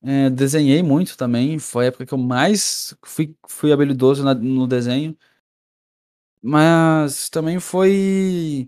[0.04, 4.66] eh, desenhei muito também, foi a época que eu mais fui fui habilidoso na no
[4.66, 5.16] desenho.
[6.42, 8.66] Mas também foi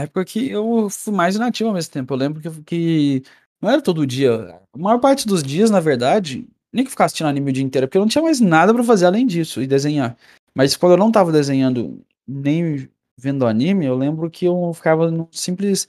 [0.00, 3.22] época que eu fui mais inativo ao mesmo tempo, eu lembro que que
[3.60, 7.06] não era todo dia, a maior parte dos dias, na verdade, nem que eu ficasse
[7.06, 9.62] assistindo anime o dia inteiro, porque eu não tinha mais nada pra fazer além disso
[9.62, 10.16] e desenhar.
[10.54, 15.28] Mas quando eu não estava desenhando, nem vendo anime, eu lembro que eu ficava num
[15.32, 15.88] simples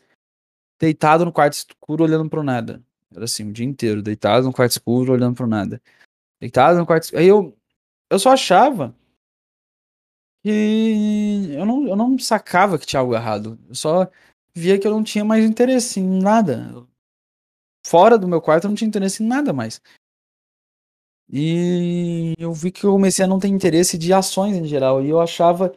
[0.80, 2.82] deitado no quarto escuro olhando para o nada.
[3.14, 5.82] Era assim o dia inteiro, deitado no quarto escuro olhando para o nada.
[6.40, 7.58] Deitado no quarto es aí eu
[8.10, 8.96] eu só achava
[10.48, 14.10] que eu não eu não sacava que tinha algo errado, eu só
[14.56, 16.88] via que eu não tinha mais interesse em nada.
[17.86, 19.82] Fora do meu quarto eu não tinha interesse em nada mais.
[21.30, 25.10] E eu vi que eu comecei a não ter interesse de ações em geral e
[25.10, 25.74] eu achava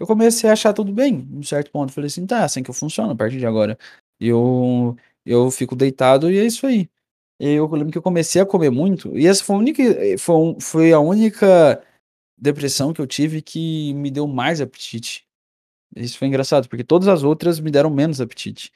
[0.00, 2.62] eu comecei a achar tudo bem, em um certo ponto, falei assim: "Tá, é assim
[2.62, 3.78] que eu funciono a partir de agora".
[4.20, 6.88] Eu eu fico deitado e é isso aí.
[7.40, 9.82] Eu lembro que eu comecei a comer muito, e essa foi a única
[10.18, 11.82] foi foi a única
[12.44, 15.26] depressão que eu tive que me deu mais apetite.
[15.96, 18.72] Isso foi engraçado, porque todas as outras me deram menos apetite.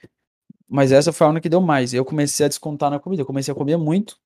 [0.69, 3.27] Mas essa foi a única que deu mais, eu comecei a descontar na comida, eu
[3.27, 4.19] comecei a comer muito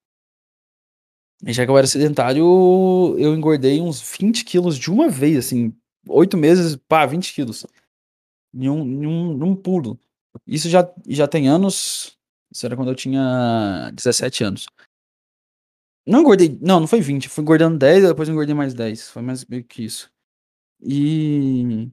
[1.44, 2.44] e já que eu era sedentário,
[3.18, 5.74] eu engordei uns 20 quilos de uma vez, assim,
[6.08, 7.66] 8 meses, pá, 20 quilos.
[8.54, 9.98] Em um em um num pulo.
[10.46, 12.16] Isso já já tem anos,
[12.52, 14.66] isso era quando eu tinha 17 anos.
[16.06, 19.44] Não engordei não, não foi 20, fui engordando 10, depois engordei mais 10, foi mais
[19.44, 20.10] meio que isso.
[20.82, 21.90] E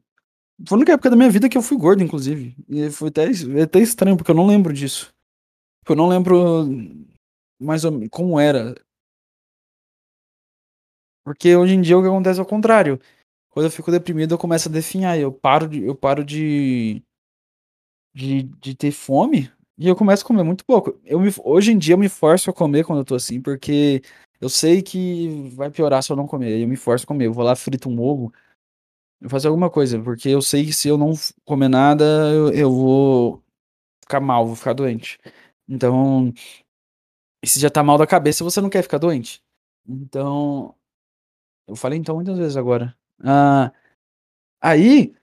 [0.68, 3.26] foi a única época da minha vida que eu fui gordo inclusive, e foi até
[3.26, 5.14] é até estranho, porque eu não lembro disso.
[5.90, 6.66] Eu não lembro
[7.60, 8.76] mais ou me como era.
[11.26, 13.00] Porque hoje em dia o que acontece é o contrário,
[13.50, 17.04] quando eu fico deprimido eu começo a definhar, eu paro de eu paro de
[18.14, 21.00] de de ter fome, e eu começo a comer muito pouco.
[21.06, 24.02] Eu me hoje em dia eu me forço a comer quando eu tô assim, porque
[24.42, 27.34] eu sei que vai piorar se eu não comer, eu me forço a comer, eu
[27.34, 28.34] vou lá frito um ovo,
[29.22, 31.14] eu faço alguma coisa, porque eu sei que se eu não
[31.46, 33.44] comer nada, eu eu vou
[34.04, 35.18] ficar mal, vou ficar doente.
[35.70, 36.34] Então
[37.44, 39.42] e se já tá mal da cabeça, você não quer ficar doente.
[39.88, 40.76] Então
[41.68, 42.96] eu falei então muitas vezes agora.
[43.24, 43.72] Ah,
[44.62, 45.16] aí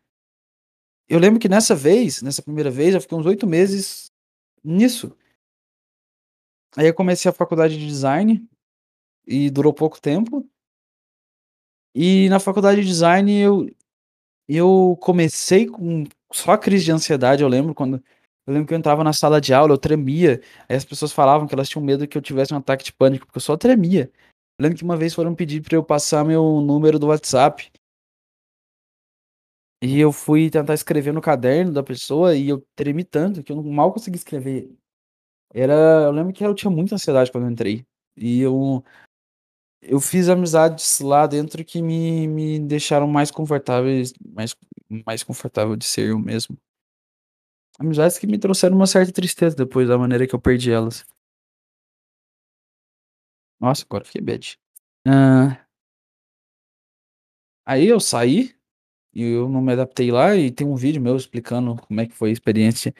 [1.09, 4.11] eu lembro que nessa vez, nessa primeira vez, eu fiquei uns 8 meses
[4.63, 5.17] nisso.
[6.77, 8.47] Aí eu comecei a faculdade de design,
[9.27, 10.49] e durou pouco tempo.
[11.95, 13.69] E na faculdade de design eu
[14.49, 18.03] eu comecei com só crise de ansiedade, eu lembro quando
[18.47, 21.49] eu lembro que eu entrava na sala de aula, eu tremia, aí as pessoas falavam
[21.49, 24.11] que elas tinham medo que eu tivesse um ataque de pânico, porque eu só tremia.
[24.59, 27.73] Eu lembro que uma vez foram pedir pra eu passar meu número do WhatsApp.
[29.83, 33.63] E eu fui tentar escrever no caderno da pessoa e eu tremi tanto que eu
[33.63, 34.71] mal consegui escrever.
[35.55, 35.75] Era
[36.07, 37.87] eu lembro que eu tinha muita ansiedade quando eu entrei,
[38.17, 38.85] e eu
[39.83, 44.55] eu fiz amizades lá dentro que me me deixaram mais confortáveis mais
[45.07, 46.59] mais confortável de ser eu mesmo.
[47.79, 51.05] Amizades que me trouxeram uma certa tristeza depois da maneira que eu perdi elas.
[53.61, 54.59] Nossa, agora fiquei bad.
[55.07, 55.67] Hã
[57.67, 58.55] Aí eu saí,
[59.17, 62.15] e eu não me adaptei lá, e tem um vídeo meu explicando como é que
[62.15, 62.95] foi a experiência.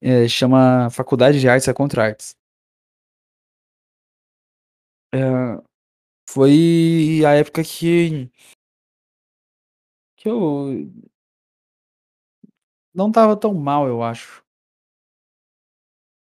[0.00, 2.34] Eh, chama Faculdade de Artes é contra Artes.
[5.12, 5.62] Eh,
[6.28, 8.30] foi a época que
[10.16, 10.90] que eu
[12.94, 14.42] não estava tão mal, eu acho.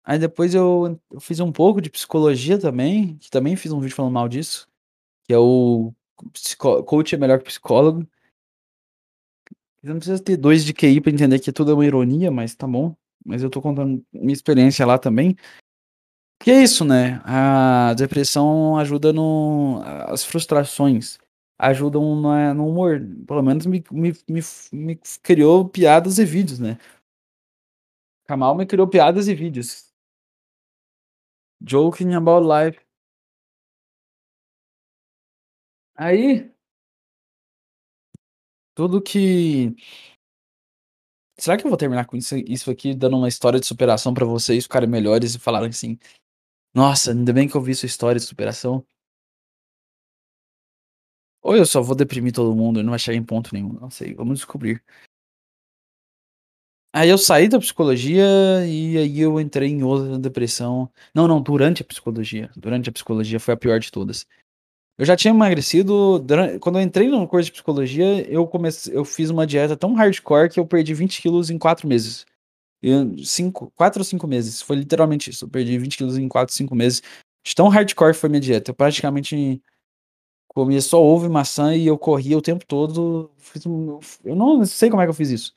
[0.05, 3.95] Aí depois eu eu fiz um pouco de psicologia também, que também fiz um vídeo
[3.95, 4.67] falando mal disso,
[5.25, 5.95] que é o
[6.87, 8.07] coach é melhor que psicólogo.
[9.83, 12.67] Não precisa ter 2 de QI pra entender que tudo é uma ironia, mas tá
[12.67, 12.95] bom.
[13.25, 15.37] Mas eu tô contando minha experiência lá também.
[16.41, 21.19] Que é isso, né, a depressão ajuda no as frustrações
[21.59, 24.41] ajudam na no humor, pelo menos me me me
[24.73, 26.79] me criou piadas e vídeos, né.
[28.27, 29.88] Kamal me criou piadas e vídeos.
[31.64, 32.79] Joking about life.
[35.97, 36.51] Aí
[38.79, 39.75] tudo que
[41.37, 44.25] será que eu vou terminar com isso isso aqui dando uma história de superação pra
[44.25, 45.99] vocês ficarem melhores e falarem assim:
[46.75, 48.85] "Nossa, ainda bem que eu vi sua história de superação"?
[51.43, 53.91] Ou eu só vou deprimir todo mundo e não vai chegar em ponto nenhum, não
[53.91, 54.83] sei, vamos descobrir.
[56.93, 58.25] Aí eu saí da psicologia,
[58.67, 63.38] e aí eu entrei em outra depressão não, não, durante a psicologia, durante a psicologia
[63.38, 64.27] foi a pior de todas.
[64.99, 69.05] Eu já tinha emagrecido duran quando eu entrei no curso de psicologia, eu comece eu
[69.05, 72.27] fiz uma dieta tão hardcore que eu perdi 20 quilos em 4 meses.
[73.25, 76.75] 5 4 ou 5 meses, foi literalmente isso, eu perdi 20 quilos em 4, 5
[76.77, 77.03] meses,
[77.47, 79.63] de tão hardcore foi minha dieta, eu praticamente
[80.49, 83.31] comia só ovo e maçã e eu corria o tempo todo,
[84.25, 85.55] eu não sei como é que eu fiz isso.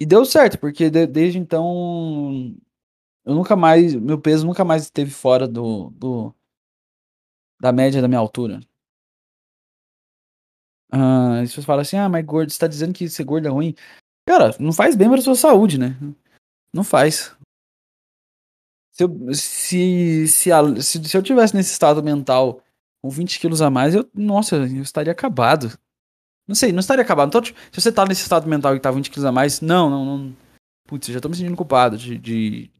[0.00, 2.54] E deu certo, porque de desde então,
[3.24, 6.35] eu nunca mais meu peso nunca mais esteve fora do do
[7.60, 8.60] da média da minha altura.
[10.92, 13.50] Hã, as pessoas falam assim: "Ah, mas gordo você tá dizendo que ser gordo é
[13.50, 13.74] ruim?"
[14.28, 15.96] Cara, não faz bem pra sua saúde, né,
[16.72, 17.36] não faz.
[18.92, 22.62] Se eu se se a se se eu tivesse nesse estado mental
[23.02, 25.78] com 20 quilos a mais, eu nossa, eu estaria acabado.
[26.48, 28.90] Não sei, não estaria acabado, então tipo, se você tá nesse estado mental e tá
[28.90, 30.36] 20 quilos a mais, não, não não
[30.88, 32.70] putz, eu já tô me sentindo culpado de de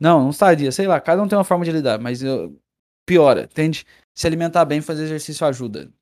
[0.00, 2.58] não, não estaria, sei lá, cada um tem uma forma de lidar, mas eu
[3.06, 3.84] piora, entende?
[4.14, 5.92] Se alimentar bem, fazer exercício ajuda.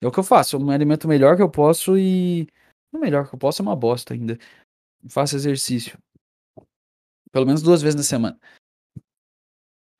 [0.00, 2.48] É o que eu faço, eu me alimento melhor que eu posso e
[2.92, 4.36] o melhor que eu posso é uma bosta ainda.
[5.08, 5.98] Faço exercício.
[7.30, 8.38] Pelo menos 2 vezes na semana.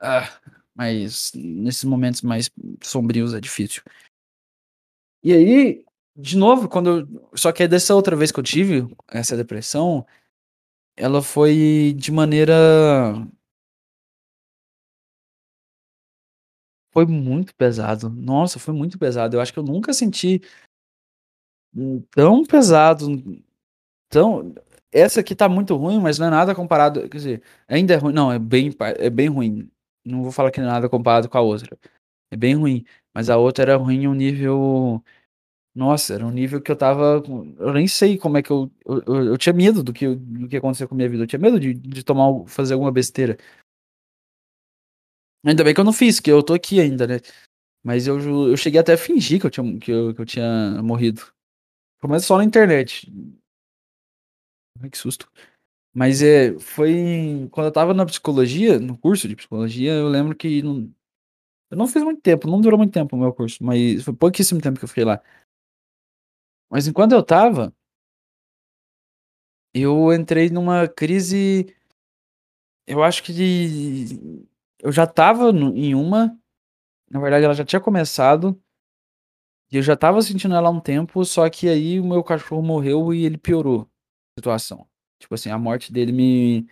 [0.01, 0.29] Ah,
[0.75, 2.51] mas nesses momentos mais
[2.83, 3.83] sombrios é difícil.
[5.23, 5.85] E aí,
[6.17, 10.05] de novo, quando eu só que aí dessa outra vez que eu tive essa depressão,
[10.97, 12.55] ela foi de maneira
[16.93, 20.43] Foi muito pesado, nossa, foi muito pesado, eu acho que eu nunca senti
[22.15, 23.07] tão pesado,
[24.11, 24.55] tão
[24.93, 28.13] essa aqui tá muito ruim, mas não é nada comparado quer dizer, ainda é ruim
[28.15, 29.71] não, é bem é bem ruim,
[30.05, 31.79] não vou falar que não é nada comparado com a outra,
[32.33, 35.03] é bem ruim, mas a outra era ruim em um nível
[35.75, 37.23] nossa, era um nível que eu estava
[37.61, 40.49] eu nem sei como é que eu eu eu eu tinha medo do que do
[40.49, 42.93] que ia acontecer com a minha vida, eu tinha medo de de tomar fazer alguma
[42.93, 43.39] besteira.
[45.45, 47.19] Ainda bem que eu não fiz, que eu tô aqui ainda, né,
[47.85, 48.19] mas eu
[48.51, 51.23] eu cheguei até a fingir que eu tinha que eu que eu tinha morrido,
[52.05, 53.11] mas só na internet.
[54.81, 55.29] Ai que susto.
[55.95, 60.63] Mas, eh, foi quando eu estava na psicologia, no curso de psicologia, eu lembro que
[60.63, 60.91] não
[61.71, 64.61] eu não fiz muito tempo, não durou muito tempo o meu curso, mas foi pouquíssimo
[64.61, 65.21] tempo que eu fiquei lá.
[66.71, 67.73] Mas enquanto eu estava
[69.75, 71.75] eu entrei numa crise
[72.87, 74.47] eu acho que de
[74.83, 76.37] eu já estava no em uma,
[77.11, 78.61] na verdade ela já tinha começado
[79.71, 82.62] e eu já estava sentindo ela há um tempo, só que aí o meu cachorro
[82.62, 83.83] morreu e ele piorou
[84.37, 84.87] a situação.
[85.21, 86.66] Tipo assim, a morte dele me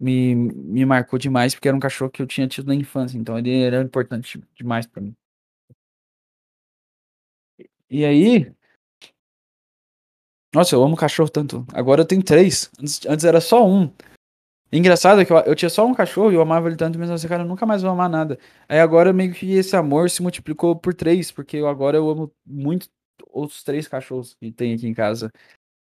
[0.00, 3.38] me me marcou demais, porque era um cachorro que eu tinha tido na infância, então
[3.38, 5.14] ele era importante demais pra mim.
[7.90, 8.52] E aí
[10.54, 13.90] Nossa, eu amo cachorro tanto, agora eu tenho 3, antes antes era só 1.
[14.72, 17.28] Engraçado que eu eu tinha só 1 cachorro e eu amava ele tanto, mesmo assim:
[17.28, 18.36] "Cara, eu nunca mais vou amar nada".
[18.68, 22.32] Aí agora meio que esse amor se multiplicou por 3, porque eu agora eu amo
[22.44, 22.88] muito
[23.30, 25.30] outros 3 cachorros que tem aqui em casa.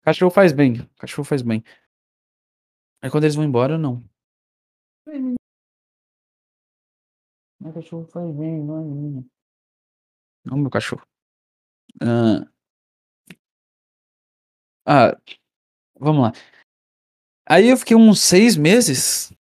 [0.04, 1.64] Cachorro faz bem, cachorro faz bem.
[3.02, 4.04] Aí quando eles vão embora, não.
[7.60, 9.24] Meu cachorro faz bem, não é minha.
[10.52, 11.04] Amo meu cachorro.
[12.02, 12.46] Hã
[14.86, 15.16] Ah,
[16.00, 16.34] vamos lá.
[17.46, 19.32] Aí eu fiquei uns 6 meses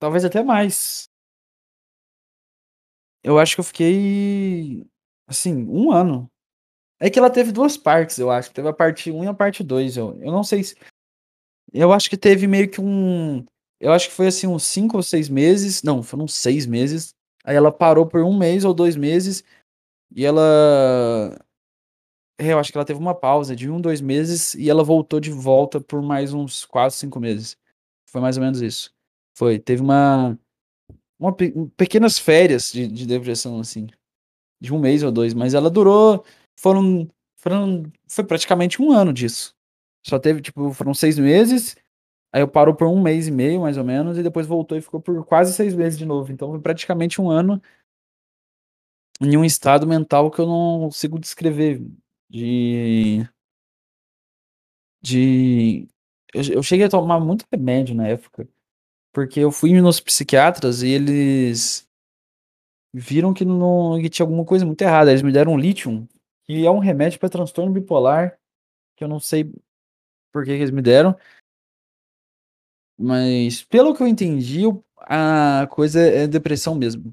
[0.00, 1.08] talvez até mais.
[3.22, 4.86] Eu acho que eu fiquei
[5.30, 6.28] Assim, um ano.
[7.00, 8.52] É que ela teve duas partes, eu acho.
[8.52, 9.96] Teve a parte 1 e a parte 2.
[9.96, 10.76] Eu, eu não sei se.
[11.72, 13.44] Eu acho que teve meio que um.
[13.80, 15.82] Eu acho que foi assim, uns 5 ou 6 meses.
[15.82, 17.14] Não, foram 6 meses.
[17.44, 19.44] Aí ela parou por um mês ou dois meses.
[20.14, 21.38] E ela.
[22.40, 24.54] É, eu acho que ela teve uma pausa de um, dois meses.
[24.54, 27.56] E ela voltou de volta por mais uns 4, 5 meses.
[28.06, 28.90] Foi mais ou menos isso.
[29.36, 29.58] Foi.
[29.58, 30.38] Teve uma.
[31.18, 31.34] uma
[31.76, 33.88] pequenas férias de, de depressão, assim.
[34.60, 35.34] De um mês ou dois.
[35.34, 36.24] Mas ela durou.
[36.58, 37.06] Foram.
[37.36, 39.54] foram foi praticamente um ano disso.
[40.02, 41.76] Só teve, tipo, foram seis meses.
[42.32, 44.80] Aí eu parou por um mês e meio, mais ou menos, e depois voltou e
[44.80, 46.32] ficou por quase seis meses de novo.
[46.32, 47.60] Então foi praticamente um ano
[49.20, 51.82] em um estado mental que eu não consigo descrever.
[52.30, 53.28] De.
[55.02, 55.88] De.
[56.32, 58.48] Eu, eu cheguei a tomar muito remédio na época.
[59.12, 61.88] Porque eu fui nos psiquiatras e eles
[62.94, 65.10] viram que, não, que tinha alguma coisa muito errada.
[65.10, 66.08] Eles me deram um lítio,
[66.44, 68.38] que é um remédio para transtorno bipolar,
[68.96, 69.52] que eu não sei
[70.32, 71.16] por que, que eles me deram.
[72.96, 74.62] Mas, pelo que eu entendi,
[74.98, 77.12] a coisa é depressão mesmo.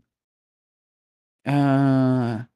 [1.46, 2.48] Ah,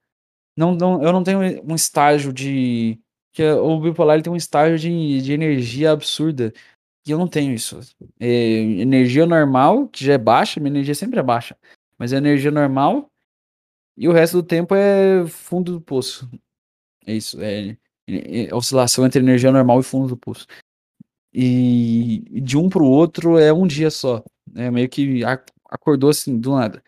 [0.55, 2.99] não, não, eu não tenho um estágio de.
[3.33, 6.53] Que o bipolar ele tem um estágio de, de energia absurda.
[7.05, 7.79] E eu não tenho isso.
[8.19, 11.57] É, energia normal, que já é baixa, minha energia sempre é baixa.
[11.97, 13.09] Mas é energia normal.
[13.97, 16.29] E o resto do tempo é fundo do poço.
[17.05, 17.41] É isso.
[17.41, 17.77] É,
[18.07, 20.45] é, é oscilação entre energia normal e fundo do poço.
[21.33, 24.23] E de um pro outro é um dia só.
[24.55, 25.21] É meio que
[25.69, 26.83] acordou assim, do nada.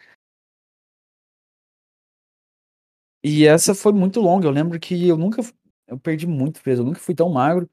[3.23, 4.47] E essa foi muito longa.
[4.47, 5.41] Eu lembro que eu nunca.
[5.87, 6.81] Eu perdi muito peso.
[6.81, 7.69] Eu nunca fui tão magro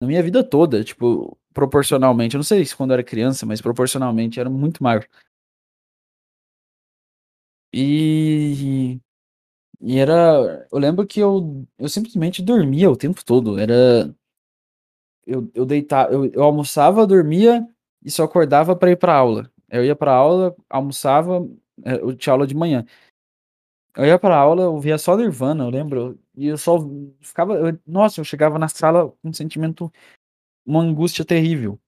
[0.00, 0.84] na minha vida toda.
[0.84, 2.34] Tipo, proporcionalmente.
[2.34, 5.08] Eu não sei se quando eu era criança, mas proporcionalmente era muito magro.
[7.72, 9.00] E.
[9.80, 10.66] E era.
[10.72, 13.58] Eu lembro que eu, eu simplesmente dormia o tempo todo.
[13.58, 14.14] Era
[15.26, 17.66] eu, eu deitava, eu, eu almoçava, dormia
[18.04, 19.50] e só acordava para ir para aula.
[19.68, 21.46] Eu ia para aula, almoçava,
[21.84, 22.84] é, eu tinha aula de manhã.
[23.96, 26.78] Eu ia para aula, eu via só Nirvana, eu lembro, e eu só
[27.20, 29.92] ficava, eu, nossa, eu chegava na sala com um sentimento,
[30.66, 31.80] uma angústia terrível.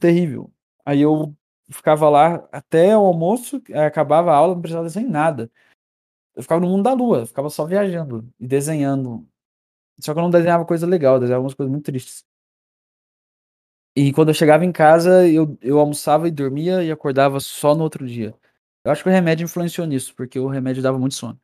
[0.00, 0.52] Terrível.
[0.84, 1.34] Aí eu
[1.70, 5.50] ficava lá até o almoço, acabava a aula, não precisava desenhar nada.
[6.36, 9.28] Eu ficava no mundo da lua, ficava só viajando e desenhando
[10.00, 12.24] só que eu não desenhava coisa legal, eu desenhava algumas coisas muito tristes.
[13.96, 17.82] E quando eu chegava em casa, eu, eu almoçava e dormia e acordava só no
[17.82, 18.32] outro dia.
[18.84, 21.40] Eu acho que o remédio influenciou nisso, porque o remédio dava muito sono.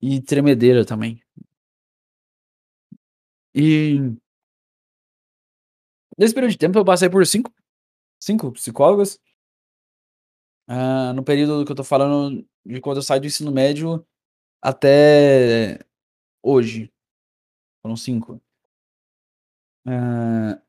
[0.00, 1.20] E tremedeira também.
[3.54, 4.16] E.
[6.18, 7.52] Nesse período de tempo eu passei por cinco,
[8.20, 9.20] cinco psicólogas.
[10.66, 14.06] Ah, no período que eu tô falando de quando eu saio do ensino médio
[14.62, 15.80] até
[16.42, 16.92] hoje.
[17.82, 18.40] Foram cinco.
[19.86, 20.60] Ah,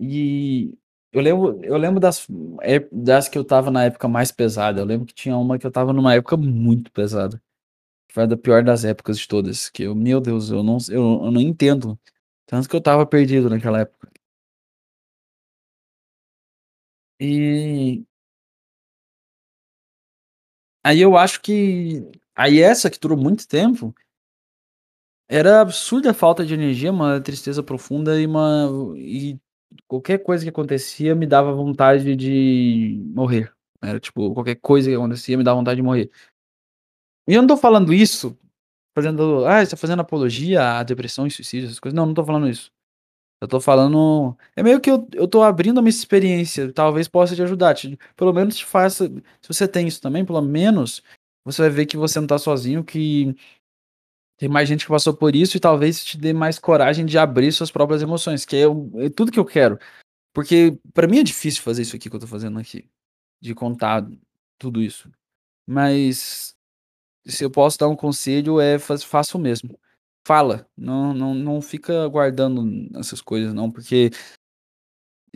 [0.00, 0.78] e
[1.14, 2.26] eu lembro, eu lembro das,
[2.62, 4.80] é, das que eu tava na época mais pesada.
[4.80, 7.40] Eu lembro que tinha uma que eu tava numa época muito pesada.
[8.12, 9.70] Foi a da pior das épocas de todas.
[9.70, 11.98] Que eu, meu Deus, eu não, eu, eu não entendo.
[12.46, 14.10] Tanto que eu tava perdido naquela época.
[17.20, 18.04] E.
[20.82, 22.02] Aí eu acho que.
[22.34, 23.94] Aí essa que durou muito tempo
[25.28, 29.38] era absurda a falta de energia, uma tristeza profunda e uma e
[29.88, 33.52] qualquer coisa que acontecia me dava vontade de morrer.
[33.82, 36.10] Era tipo, qualquer coisa que acontecia me dava vontade de morrer.
[37.28, 38.38] E eu não tô falando isso
[38.94, 41.96] fazendo, ah, você tá fazendo apologia à depressão e suicídio, essas coisas.
[41.96, 42.70] Não, não tô falando isso.
[43.40, 47.34] Eu tô falando, é meio que eu, eu tô abrindo a minha experiência, talvez possa
[47.36, 51.02] te ajudar, te, pelo menos te faça, se você tem isso também, pelo menos
[51.44, 53.36] você vai ver que você não tá sozinho, que
[54.36, 57.52] tem mais gente que passou por isso e talvez te dê mais coragem de abrir
[57.52, 58.64] suas próprias emoções, que é,
[59.04, 59.78] é tudo que eu quero.
[60.32, 62.88] Porque para mim é difícil fazer isso aqui que eu tô fazendo aqui,
[63.40, 64.04] de contar
[64.58, 65.10] tudo isso.
[65.66, 66.56] Mas
[67.26, 69.78] se eu posso dar um conselho é faça o mesmo.
[70.26, 74.10] Fala, não, não, não fica guardando essas coisas não, porque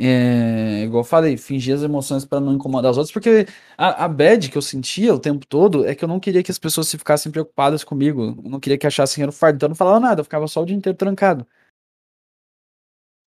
[0.00, 3.46] é, igual eu falei, fingir as emoções para não incomodar os outros, porque
[3.76, 6.50] a, a bad que eu sentia o tempo todo é que eu não queria que
[6.52, 8.36] as pessoas se ficassem preocupadas comigo.
[8.44, 10.62] Eu não queria que achassem era fardo, então eu não falava nada, eu ficava só
[10.62, 11.46] o dia inteiro trancado.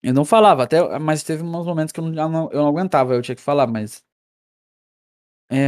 [0.03, 3.21] Eu não falava, até, mas teve uns momentos que eu não, eu não aguentava, eu
[3.21, 4.03] tinha que falar, mas.
[5.49, 5.67] É,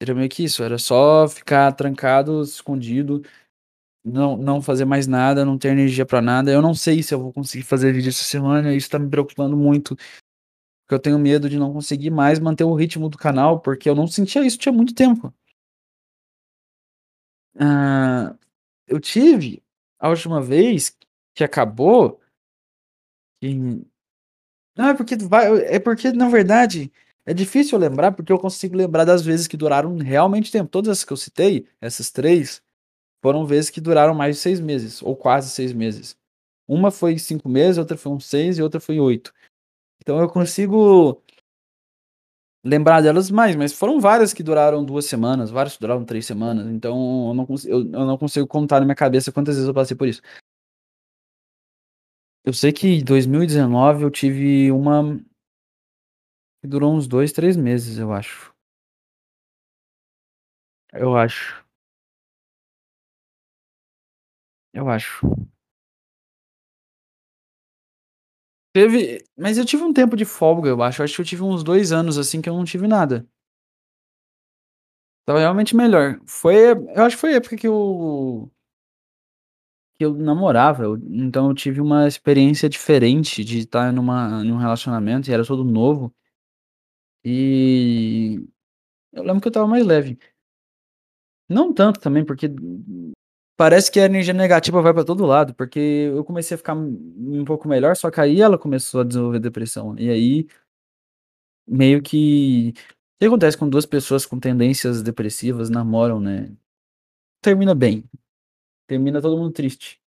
[0.00, 3.22] era meio que isso, era só ficar trancado, escondido,
[4.04, 6.50] não, não fazer mais nada, não ter energia para nada.
[6.50, 9.56] Eu não sei se eu vou conseguir fazer vídeo essa semana, isso tá me preocupando
[9.56, 9.96] muito.
[9.96, 13.94] Porque eu tenho medo de não conseguir mais manter o ritmo do canal, porque eu
[13.94, 15.32] não sentia isso tinha muito tempo.
[17.58, 18.36] Ah,
[18.86, 19.62] eu tive
[19.98, 20.96] a última vez
[21.34, 22.20] que acabou
[23.42, 23.54] e
[24.76, 26.92] não, é porque vai é porque na verdade
[27.26, 30.70] é difícil lembrar, porque eu consigo lembrar das vezes que duraram realmente tempo.
[30.70, 32.62] Todas essas que eu citei, essas 3,
[33.24, 36.14] foram vezes que duraram mais de 6 meses, ou quase 6 meses.
[36.68, 39.32] Uma foi 5 meses, outra foi uns 6 e outra foi 8.
[40.02, 41.22] Então eu consigo
[42.64, 46.66] lembrar delas mais, mas foram várias que duraram 2 semanas, várias que duraram 3 semanas,
[46.68, 49.96] então eu não eu eu não consigo contar na minha cabeça quantas vezes eu passei
[49.96, 50.22] por isso.
[52.44, 55.18] Eu sei que em 2019 eu tive uma
[56.60, 58.54] que durou uns 2, 3 meses, eu acho.
[60.92, 61.63] Eu acho.
[64.74, 65.24] Eu acho.
[68.74, 71.00] Teve mas eu tive um tempo de folga, eu acho.
[71.00, 73.24] Eu acho que eu tive uns 2 anos, assim, que eu não tive nada.
[75.26, 76.20] Estava realmente melhor.
[76.26, 78.50] Foi eu acho que foi a época que eu
[79.96, 85.30] que eu namorava, eu então eu tive uma experiência diferente de estar numa num relacionamento
[85.30, 86.12] e era tudo novo.
[87.24, 88.36] E
[89.12, 90.18] eu lembro que eu estava mais leve.
[91.48, 92.48] Não tanto também, porque
[93.56, 95.78] parece que a energia negativa vai pra todo lado, porque
[96.14, 99.96] eu comecei a ficar um pouco melhor, só que aí ela começou a desenvolver depressão.
[99.98, 100.46] E aí
[101.66, 102.74] meio que
[103.16, 106.52] o que acontece quando 2 pessoas com tendências depressivas namoram, né,
[107.42, 108.04] termina bem,
[108.88, 110.00] termina todo mundo triste.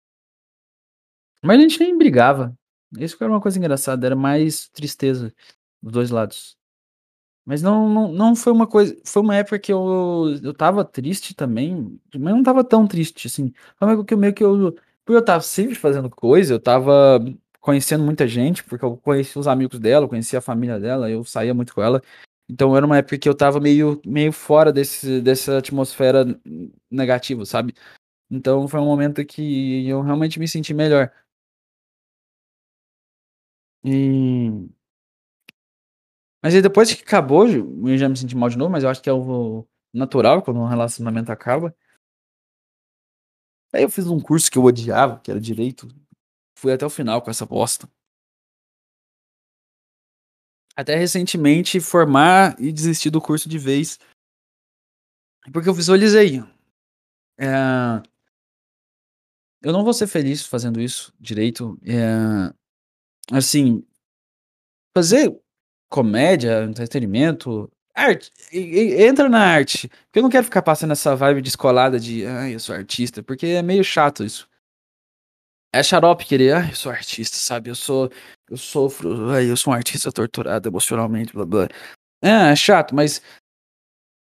[1.44, 2.58] Mas a gente nem brigava,
[2.98, 5.34] isso era uma coisa engraçada, era mais tristeza,
[5.82, 6.57] dos 2 lados.
[7.48, 11.34] Mas não não não foi uma coisa foi uma época que eu eu estava triste
[11.36, 13.54] também, mas não estava tão triste, assim.
[13.78, 14.74] Foi uma época que eu meio que eu
[15.06, 17.20] por eu estar sempre fazendo coisa, eu estava
[17.62, 21.24] conhecendo muita gente, porque eu conheci os amigos dela, eu conhecia a família dela, eu
[21.24, 22.02] saía muito com ela.
[22.50, 26.26] Então era uma época que eu estava meio meio fora desse dessa atmosfera
[26.92, 27.74] negativa, sabe.
[28.32, 31.12] Então foi um momento que eu realmente me senti melhor.
[33.84, 34.68] E
[36.44, 39.02] mas aí depois que acabou, eu já me senti mal de novo, mas eu acho
[39.02, 41.76] que é o natural quando um relacionamento acaba.
[43.74, 45.88] Aí eu fiz um curso que eu odiava, que era direito,
[46.58, 47.90] fui até o final com essa bosta.
[50.76, 53.98] Até recentemente formar e desistir do curso de vez.
[55.54, 56.44] Porque eu visualizei,
[57.40, 58.04] eh
[59.62, 62.54] eu não vou ser feliz fazendo isso direito, eh,
[63.32, 63.84] assim
[64.96, 65.38] fazer
[65.90, 72.00] comédia, entretenimento, arte, entra na arte, porque eu não quero ficar passando essa vibe descolada
[72.00, 74.48] de: "Ai, eu sou artista", porque é meio chato isso.
[75.74, 78.10] É xarope querer: "Ai, eu sou artista", sabe, "Eu sou
[78.50, 81.68] eu sofro, ai, eu sou um artista torturado emocionalmente, blá-blá".
[82.24, 83.22] É, é chato, mas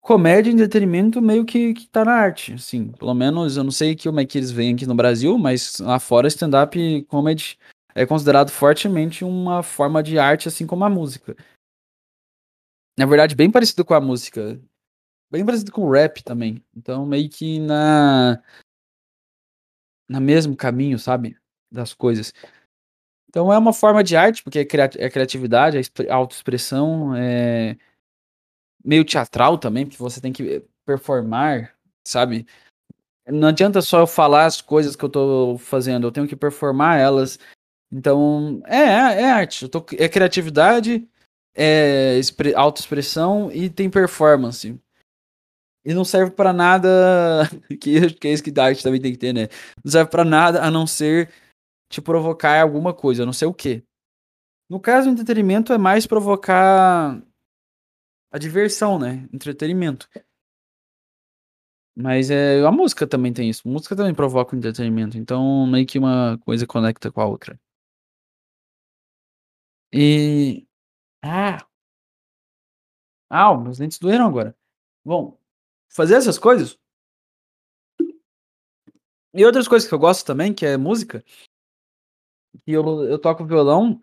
[0.03, 3.97] comédia e entretenimento meio que que tá na arte, assim, pelo menos eu não sei
[3.97, 7.57] como é que eles veem aqui no Brasil, mas lá fora stand-up comedy
[7.95, 11.37] é considerado fortemente uma forma de arte, assim como a música.
[12.97, 14.61] Na verdade bem parecido com a música,
[15.31, 18.43] bem parecido com o rap também, então meio que na
[20.09, 21.37] na mesmo caminho, sabe,
[21.71, 22.33] das coisas.
[23.29, 27.77] Então é uma forma de arte, porque é é criatividade, é exp autoexpressão, eh
[28.85, 31.75] meio teatral também, porque você tem que performar,
[32.07, 32.47] sabe.
[33.29, 36.99] Não adianta só eu falar as coisas que eu tô fazendo, eu tenho que performar
[37.01, 37.39] elas.
[37.95, 41.09] Então é é é arte, tô é criatividade,
[41.55, 44.77] é expre autoexpressão e tem performance.
[45.87, 46.89] E não serve pra nada
[47.81, 49.47] que que é isso que arte também tem que ter, né.
[49.85, 51.31] Não serve pra nada a não ser
[51.89, 53.85] te provocar alguma coisa, eu não sei o quê.
[54.69, 57.23] No caso, o entretenimento é mais provocar
[58.33, 60.09] a diversão, né, entretenimento.
[61.97, 65.99] Mas, eh, a música também tem isso, música também provoca o entretenimento, então meio que
[65.99, 67.57] uma coisa conecta com a outra.
[69.97, 70.67] E
[71.23, 71.67] ah!
[73.31, 74.57] Au, meus dentes doeram agora.
[75.05, 75.39] Bom,
[75.91, 76.79] fazer essas coisas
[79.35, 81.25] e outras coisas que eu gosto também, que é música
[82.67, 84.03] e eu eu toco violão.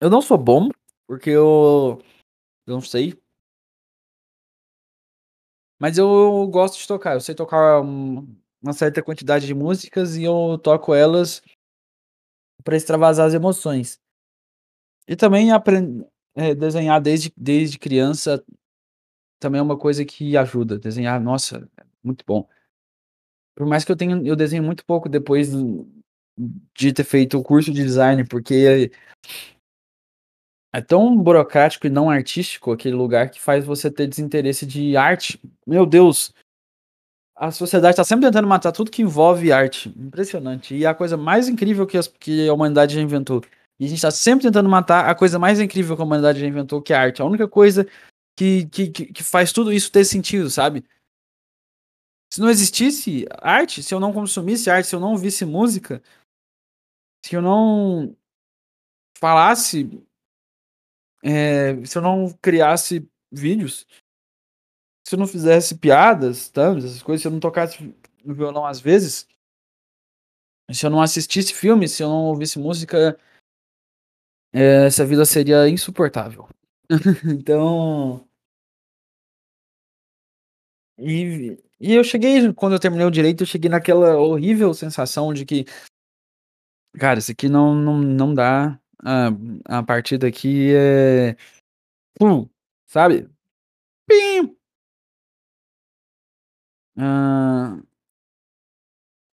[0.00, 0.68] Eu não sou bom,
[1.08, 2.00] porque eu
[2.66, 3.20] eu não sei.
[5.80, 8.26] Mas eu gosto de tocar, eu sei tocar um
[8.62, 11.42] uma certa quantidade de músicas e eu toco elas
[12.64, 14.00] pra extravasar as emoções.
[15.06, 18.42] E também apren eh, desenhar desde desde criança
[19.40, 22.48] também é uma coisa que ajuda, desenhar, nossa, é muito bom.
[23.56, 25.50] Por mais que eu tenha eu desenho muito pouco depois
[26.74, 28.90] de ter feito o curso de design, porque
[30.72, 35.40] é tão burocrático e não artístico aquele lugar que faz você ter desinteresse de arte,
[35.66, 36.32] meu Deus!
[37.36, 39.88] A sociedade tá sempre tentando matar tudo que envolve arte.
[39.96, 40.76] Impressionante.
[40.76, 43.42] E a coisa mais incrível que, as, que a humanidade já inventou.
[43.78, 46.46] E a gente tá sempre tentando matar a coisa mais incrível que a humanidade já
[46.46, 47.22] inventou, que é a arte.
[47.22, 47.86] A única coisa
[48.36, 50.84] que, que, que faz tudo isso ter sentido, sabe?
[52.32, 56.02] Se não existisse arte, se eu não consumisse arte, se eu não ouvisse música,
[57.24, 58.16] se eu não
[59.18, 60.02] falasse,
[61.22, 63.86] é, se eu não criasse vídeos,
[65.06, 66.74] se eu não fizesse piadas, tá?
[66.76, 67.94] essas coisas, se eu não tocasse
[68.24, 69.28] no violão às vezes,
[70.72, 73.18] se eu não assistisse filmes, se eu não ouvisse música,
[74.52, 76.48] essa vida seria insuportável.
[77.24, 78.26] então.
[80.98, 85.44] E, e eu cheguei, quando eu terminei o direito, eu cheguei naquela horrível sensação de
[85.44, 85.64] que,
[86.98, 88.78] cara, isso aqui não, não, não dá.
[89.04, 89.28] A,
[89.78, 91.36] a partida aqui é.
[92.18, 92.48] Pum,
[92.86, 93.28] sabe?
[94.06, 94.56] Pim!
[96.96, 97.82] Ah,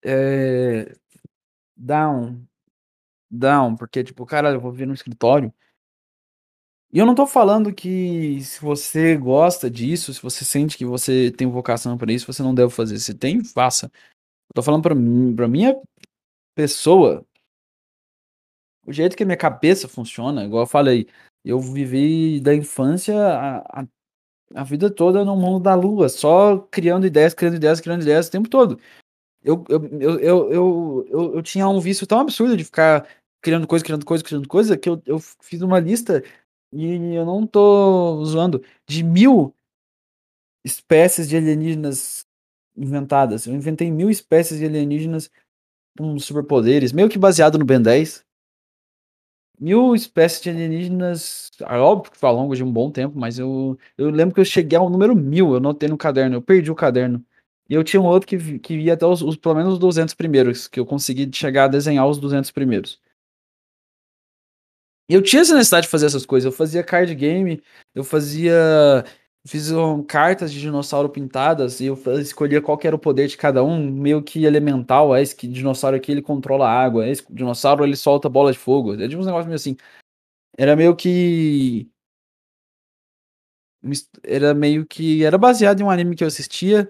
[0.04, 0.96] é,
[1.78, 2.48] down,
[3.30, 5.54] down, porque tipo, cara, eu vou vir no escritório.
[6.92, 11.32] E eu não tô falando que se você gosta disso, se você sente que você
[11.32, 12.98] tem vocação para isso, você não deve fazer.
[12.98, 13.92] Se tem, faça.
[14.50, 15.80] Eu tô falando pra, mim, pra minha
[16.56, 17.24] pessoa,
[18.86, 21.08] o jeito que a minha cabeça funciona, igual eu falei,
[21.46, 23.88] eu vivi da infância a, a,
[24.56, 28.32] a vida toda no mundo da lua, só criando ideias, criando ideias, criando ideias o
[28.32, 28.80] tempo todo.
[29.44, 33.08] Eu, eu, eu, eu, eu, eu, eu tinha um vício tão absurdo de ficar
[33.42, 36.24] criando coisa, criando coisa, criando coisa, que eu, eu fiz uma lista
[36.72, 39.56] e eu não tô zoando, de mil
[40.64, 42.28] espécies de alienígenas
[42.76, 43.46] inventadas.
[43.46, 45.32] Eu inventei mil espécies de alienígenas
[45.98, 48.26] com superpoderes, meio que baseado no Ben 10.
[49.60, 53.78] Mil espécies de alienígenas, é óbvio que ao longo de um bom tempo, mas eu,
[53.98, 56.76] eu lembro que eu cheguei ao número mil, eu notei no caderno, eu perdi o
[56.76, 57.24] caderno.
[57.70, 60.14] E eu tinha um outro que, que ia até os, os, pelo menos os 200
[60.16, 63.00] primeiros, que eu consegui chegar a desenhar os 200 primeiros.
[65.10, 66.46] Eu tinha essa necessidade de fazer essas coisas.
[66.46, 67.62] Eu fazia card game,
[67.96, 69.04] eu fazia.
[69.48, 73.64] Fiz um, cartas de dinossauro pintadas e eu escolhia qual era o poder de cada
[73.64, 75.16] um, meio que elemental.
[75.16, 78.94] É esse dinossauro aqui ele controla a água, esse dinossauro ele solta bola de fogo.
[78.96, 79.76] É de uns negócios meio assim.
[80.58, 81.90] Era meio que.
[84.24, 85.24] Era meio que.
[85.24, 86.90] Era baseado em um anime que eu assistia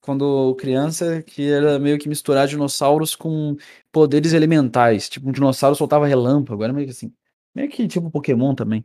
[0.00, 3.56] quando criança, que era meio que misturar dinossauros com
[3.92, 5.08] poderes elementais.
[5.08, 7.12] Tipo, um dinossauro soltava relâmpago, era meio que assim.
[7.54, 8.84] Meio que tipo Pokémon também.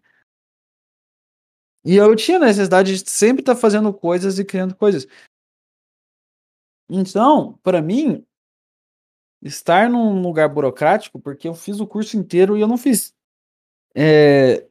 [1.83, 5.07] E eu tinha necessidade de sempre estar tá fazendo coisas e criando coisas.
[6.89, 8.25] Então, para mim,
[9.41, 13.15] estar num lugar burocrático, porque eu fiz o curso inteiro e eu não fiz
[13.95, 14.67] é,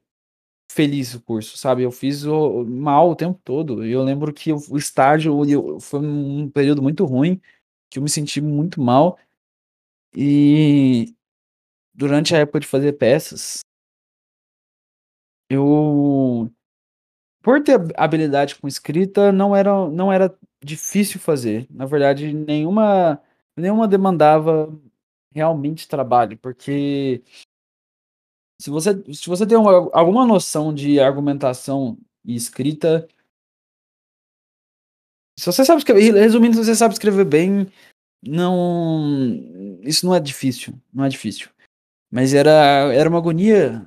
[0.70, 1.82] feliz o curso, sabe?
[1.82, 3.86] Eu fiz o, mal o tempo todo.
[3.86, 7.40] E eu lembro que o estágio eu, foi um período muito ruim,
[7.90, 9.18] que eu me senti muito mal.
[10.14, 11.14] E
[11.94, 13.60] durante a época de fazer peças,
[15.50, 16.50] eu
[17.42, 21.66] por ter habilidade com escrita, não era, não era difícil fazer.
[21.70, 23.22] Na verdade, nenhuma,
[23.56, 24.68] nenhuma demandava
[25.32, 27.22] realmente trabalho, porque
[28.60, 33.06] se você, se você tem uma, alguma noção de argumentação e escrita,
[35.38, 37.68] se você sabe escrever, resumindo, se você sabe escrever bem,
[38.22, 41.48] não, isso não é difícil, não é difícil.
[42.10, 42.50] Mas era,
[42.92, 43.86] era uma agonia.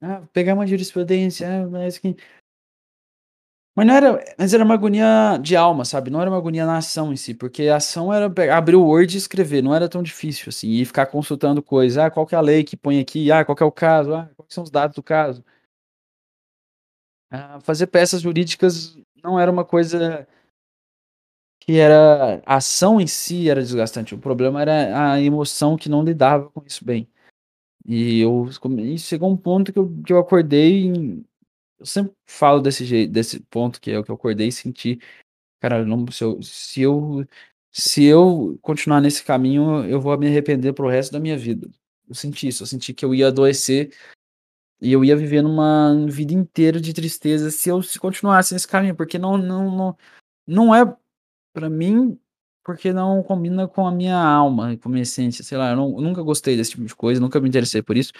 [0.00, 2.16] Ah, pegar uma jurisprudência, ah, mas que
[3.74, 6.10] mas não era, mas era uma agonia de alma, sabe?
[6.10, 8.24] Não era uma agonia na ação em si, porque a ação era
[8.56, 12.10] abrir o Word e escrever, não era tão difícil assim, e ficar consultando coisas, ah,
[12.10, 14.30] qual que é a lei que põe aqui, ah, qual que é o caso, ah,
[14.34, 15.44] quais são os dados do caso.
[17.30, 20.26] Ah, fazer peças jurídicas não era uma coisa
[21.60, 26.04] que era a ação em si era desgastante, o problema era a emoção que não
[26.04, 27.08] lidava com isso bem.
[27.86, 31.24] E eu e chegou um ponto que eu, que eu acordei
[31.78, 34.98] eu sempre falo desse jeito, desse ponto que é o que eu acordei e senti,
[35.60, 37.26] cara, não, se eu, se eu,
[37.72, 41.68] se eu continuar nesse caminho, eu vou me arrepender pro resto da minha vida.
[42.08, 43.94] Eu senti isso, eu senti que eu ia adoecer
[44.80, 48.96] e eu ia viver numa vida inteira de tristeza se eu se continuasse nesse caminho,
[48.96, 49.98] porque não, não, não,
[50.46, 50.96] não é
[51.52, 52.18] para mim,
[52.66, 55.90] porque não combina com a minha alma, com a minha essência, sei lá, eu, não,
[55.96, 58.12] eu nunca gostei desse tipo de coisa, nunca me interessei por isso.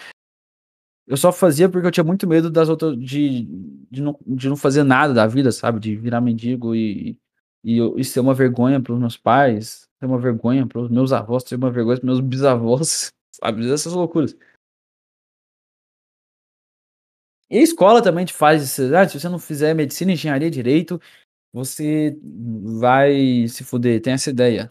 [1.04, 2.96] Eu só fazia porque eu tinha muito medo das outras.
[2.96, 3.42] De,
[3.90, 5.80] de, não, de não fazer nada da vida, sabe?
[5.80, 7.18] De virar mendigo e,
[7.64, 11.12] e, e ser uma vergonha para os meus pais, ser uma vergonha para os meus
[11.12, 13.10] avós, ser uma vergonha para meus bisavós,
[13.42, 13.68] sabe?
[13.68, 14.36] Essas loucuras.
[17.50, 18.94] E a escola também te faz isso.
[18.94, 21.00] Ah, se você não fizer medicina, engenharia, direito,
[21.52, 22.16] você
[22.80, 24.68] vai se fuder, tem essa ideia.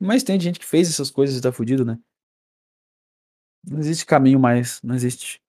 [0.00, 1.98] Mas tem gente que fez essas coisas e tá fudido, né?
[3.64, 5.40] Não existe caminho mais, não existe.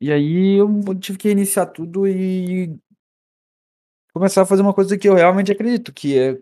[0.00, 0.68] E aí eu
[0.98, 2.78] tive que iniciar tudo e
[4.12, 6.38] começar a fazer uma coisa que eu realmente acredito, que é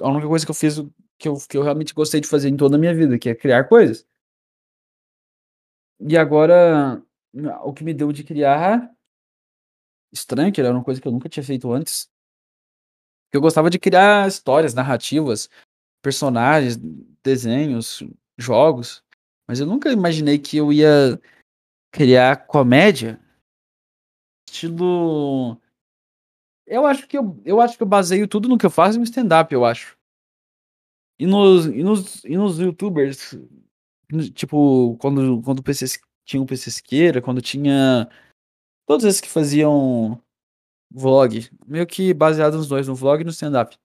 [0.00, 0.76] a única coisa que eu fiz
[1.18, 3.34] que eu, que eu realmente gostei de fazer em toda a minha vida, que é
[3.34, 4.06] criar coisas.
[6.00, 7.02] E agora,
[7.64, 8.90] o que me deu de criar
[10.12, 12.08] estranho, que era uma coisa que eu nunca tinha feito antes.
[13.32, 15.50] Eu gostava de criar histórias, narrativas,
[16.02, 16.76] personagens,
[17.22, 18.02] desenhos,
[18.38, 19.02] jogos,
[19.46, 21.20] mas eu nunca imaginei que eu ia
[21.92, 23.20] criar comédia
[24.48, 25.60] estilo
[26.66, 29.04] eu acho que eu, eu acho que eu baseio tudo no que eu faço no
[29.04, 29.96] stand-up, eu acho.
[31.18, 33.38] E nos, e nos, e nos youtubers,
[34.34, 35.86] tipo, quando, quando o PC
[36.26, 38.08] tinha o PC Siqueira, quando tinha
[38.86, 40.20] todos esses que faziam
[40.90, 43.78] vlog, meio que baseado nos dois, no vlog e no stand-up.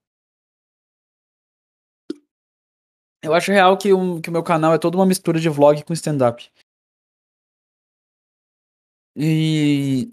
[3.22, 5.82] Eu acho real que o, que o meu canal é toda uma mistura de vlog
[5.84, 6.50] com stand-up.
[9.16, 10.12] E.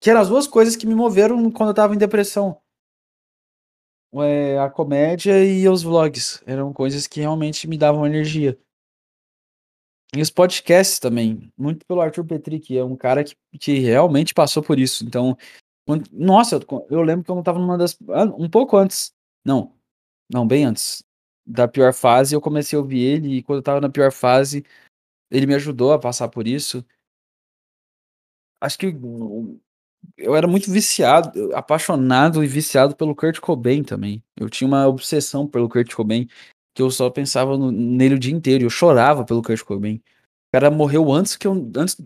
[0.00, 2.60] Que eram as duas coisas que me moveram quando eu tava em depressão.
[4.16, 6.42] É, a comédia e os vlogs.
[6.46, 8.58] Eram coisas que realmente me davam energia.
[10.16, 11.52] E os podcasts também.
[11.56, 15.04] Muito pelo Arthur Petri, que é um cara que, que realmente passou por isso.
[15.04, 15.36] Então,
[15.86, 17.96] quando, nossa, eu, eu lembro que eu não tava numa das.
[18.38, 19.12] Um pouco antes.
[19.44, 19.72] Não.
[20.32, 21.02] Não, bem antes.
[21.46, 23.36] Da pior fase, eu comecei a ouvir ele.
[23.36, 24.64] E quando eu tava na pior fase,
[25.30, 26.84] ele me ajudou a passar por isso
[28.64, 28.96] acho que
[30.16, 34.22] eu era muito viciado, apaixonado e viciado pelo Kurt Cobain também.
[34.36, 36.28] Eu tinha uma obsessão pelo Kurt Cobain,
[36.74, 38.64] que eu só pensava no, nele o dia inteiro.
[38.64, 39.96] Eu chorava pelo Kurt Cobain.
[39.96, 41.52] O cara morreu antes que eu.
[41.76, 41.96] Antes,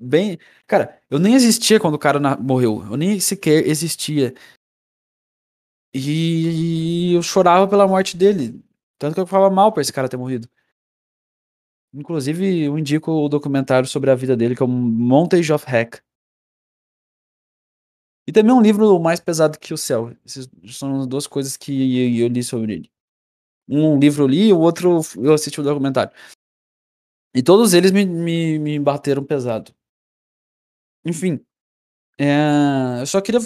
[0.00, 0.38] bem.
[0.66, 2.84] Cara, eu nem existia quando o cara na, morreu.
[2.90, 4.34] Eu nem sequer existia.
[5.94, 8.62] E eu chorava pela morte dele.
[8.98, 10.48] Tanto que eu falava mal pra esse cara ter morrido.
[11.94, 16.00] Inclusive, eu indico o documentário sobre a vida dele, que é o Montage of Heck.
[18.26, 20.16] E também um livro mais pesado que o céu.
[20.24, 22.91] Essas são as duas coisas que eu li sobre ele.
[23.74, 26.12] Um livro eu li o outro eu assisti o documentário.
[27.34, 29.72] E todos eles me, me, me bateram pesado.
[31.04, 31.40] Enfim.
[32.18, 33.40] É, eu só queria.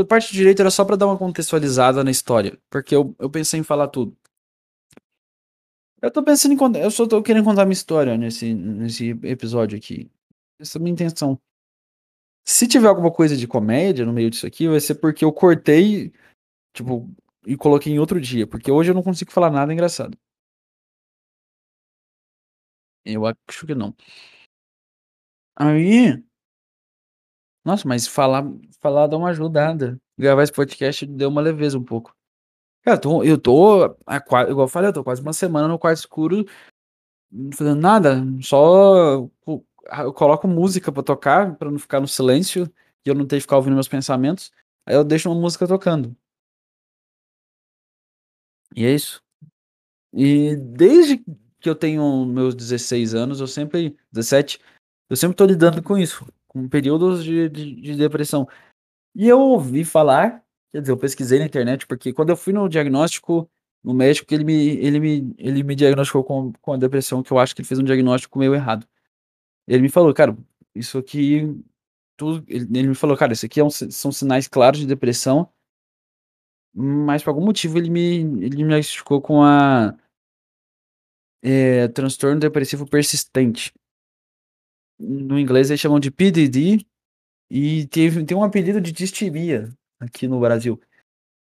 [0.00, 2.58] A parte direita era só para dar uma contextualizada na história.
[2.68, 4.16] Porque eu, eu pensei em falar tudo.
[6.02, 6.80] Eu tô pensando em contar.
[6.80, 10.10] Eu só tô querendo contar minha história nesse, nesse episódio aqui.
[10.58, 11.40] Essa é a minha intenção.
[12.44, 16.12] Se tiver alguma coisa de comédia no meio disso aqui, vai ser porque eu cortei,
[16.74, 17.08] tipo,
[17.46, 18.46] e coloquei em outro dia.
[18.46, 20.16] Porque hoje eu não consigo falar nada engraçado.
[23.04, 23.94] Eu acho que não.
[25.56, 26.22] Aí.
[27.64, 28.44] Nossa, mas falar,
[28.80, 30.00] falar dá uma ajudada.
[30.18, 32.14] Gravar esse podcast deu uma leveza um pouco.
[32.82, 33.84] Cara, eu tô, eu tô
[34.48, 36.44] igual eu falei, eu tô quase uma semana no quarto escuro,
[37.30, 42.72] não fazendo nada, só eu coloco música pra tocar, pra não ficar no silêncio,
[43.06, 44.52] e eu não ter que ficar ouvindo meus pensamentos,
[44.86, 46.16] aí eu deixo uma música tocando.
[48.74, 49.22] E é isso.
[50.12, 51.18] E desde
[51.60, 54.58] que eu tenho meus 16 anos, eu sempre, 17,
[55.08, 58.48] eu sempre tô lidando com isso, com períodos de, de, de depressão.
[59.14, 60.42] E eu ouvi falar
[60.72, 63.48] Quer dizer, eu pesquisei na internet, porque quando eu fui no diagnóstico,
[63.84, 67.38] no médico, ele me, ele me, ele me diagnosticou com, com a depressão, que eu
[67.38, 68.86] acho que ele fez um diagnóstico meio errado.
[69.68, 70.36] Ele me falou, cara,
[70.74, 71.62] isso aqui.
[72.16, 75.48] Tudo, ele, ele me falou, cara, isso aqui é um, são sinais claros de depressão,
[76.74, 79.96] mas por algum motivo ele me, ele me diagnosticou com a.
[81.44, 83.72] É, transtorno depressivo persistente.
[84.98, 86.86] No inglês eles chamam de PDD,
[87.54, 89.70] e teve, tem um apelido de disteria
[90.00, 90.80] aqui no Brasil,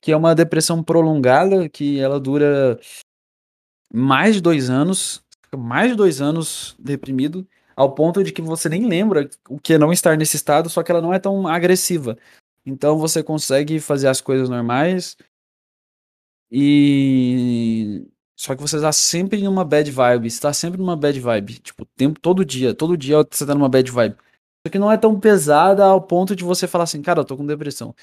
[0.01, 2.77] que é uma depressão prolongada, que ela dura
[3.95, 5.25] mais de dois anos,
[5.57, 7.47] mais de dois anos deprimido,
[7.77, 10.83] ao ponto de que você nem lembra o que é não estar nesse estado, só
[10.83, 12.19] que ela não é tão agressiva.
[12.65, 15.17] Então você consegue fazer as coisas normais
[16.51, 18.07] e
[18.37, 22.21] só que você está sempre numa bad vibe, está sempre numa bad vibe, tipo, tempo
[22.21, 24.17] todo dia, todo dia você tá numa bad vibe.
[24.67, 27.37] Só que não é tão pesada ao ponto de você falar assim, cara, eu tô
[27.37, 27.95] com depressão.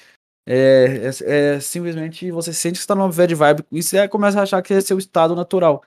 [0.46, 4.42] É, é, é, simplesmente você sente que está numa bad vibe e você começa a
[4.42, 5.82] achar que é seu estado natural.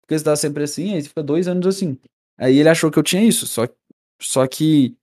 [0.00, 1.98] Porque você tá sempre assim, aí você fica dois anos assim.
[2.36, 3.68] Aí ele achou que eu tinha isso, só,
[4.20, 4.96] só que.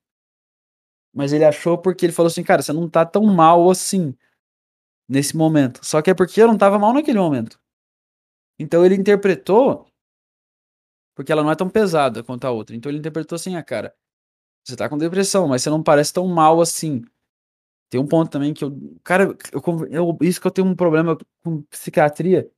[1.16, 4.14] Mas ele achou porque ele falou assim, cara, você não tá tão mal assim
[5.08, 5.80] nesse momento.
[5.82, 7.58] Só que é porque eu não tava mal naquele momento.
[8.58, 9.86] Então ele interpretou.
[11.14, 12.76] Porque ela não é tão pesada quanto a outra.
[12.76, 13.94] Então ele interpretou assim, ah, cara,
[14.62, 17.02] você tá com depressão, mas você não parece tão mal assim.
[17.90, 21.16] Tem um ponto também que eu cara, eu eu isso que eu tenho um problema
[21.42, 22.50] com psiquiatria,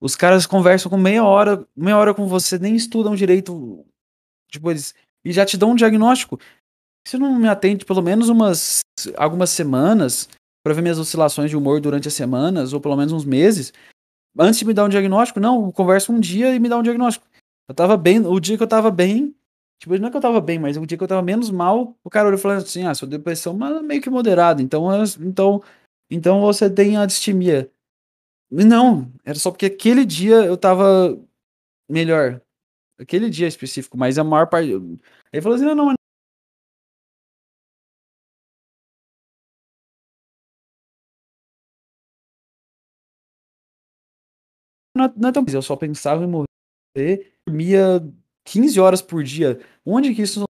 [0.00, 3.84] os caras conversam com meia hora meia hora com você, nem estudam direito,
[4.48, 4.94] tipo, eles
[5.24, 6.38] e já te dão um diagnóstico.
[7.06, 8.80] Você não me atende pelo menos umas
[9.16, 10.28] algumas semanas,
[10.62, 13.72] pra ver minhas oscilações de humor durante as semanas, ou pelo menos uns meses,
[14.38, 15.40] antes de me dar um diagnóstico?
[15.40, 17.26] Não, conversa um dia e me dá um diagnóstico.
[17.68, 19.34] Eu estava bem o dia que eu estava bem,
[19.80, 21.96] tipo, não é que eu estava bem, mas o dia que eu estava menos mal,
[22.04, 24.88] o cara olhou falou assim: "Ah, sua depressão é meio que moderada, então
[25.20, 25.62] então
[26.10, 27.70] então você tem a distimia".
[28.50, 31.18] Não, era só porque aquele dia eu estava
[31.90, 32.40] melhor.
[33.00, 34.70] Aquele dia específico, mas a maior parte
[35.32, 35.94] ele falou assim: "Não, não"
[45.00, 48.02] Não é não é tão eu só pensava em morrer, dormia
[48.44, 49.58] 15 horas por dia.
[49.84, 50.44] Onde que isso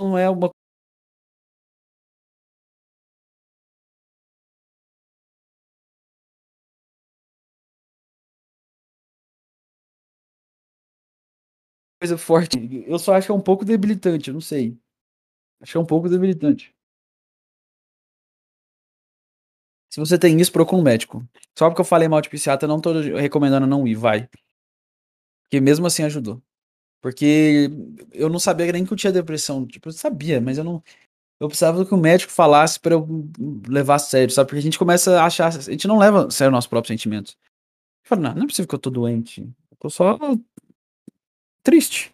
[0.00, 0.50] não é uma
[12.04, 12.84] coisa forte.
[12.86, 14.76] Eu só acho que é um pouco debilitante, eu não sei.
[15.60, 16.74] Acho que é um pouco debilitante.
[19.90, 21.26] Se você tem isso, procura um médico.
[21.56, 24.28] Só porque eu falei mal de psiquiatra, não tô recomendando não ir, vai.
[25.44, 26.42] Porque mesmo assim ajudou.
[27.00, 27.70] Porque
[28.12, 30.82] eu não sabia nem que eu tinha depressão, tipo, eu sabia, mas eu não
[31.40, 33.08] eu precisava que o médico falasse pra eu
[33.68, 36.30] levar a sério, sabe, porque a gente começa a achar a gente não leva a
[36.30, 37.36] sério nossos próprios sentimentos.
[38.04, 40.18] Eu falo: "Não, não é possível que eu tô doente, eu tô só
[41.64, 42.12] triste".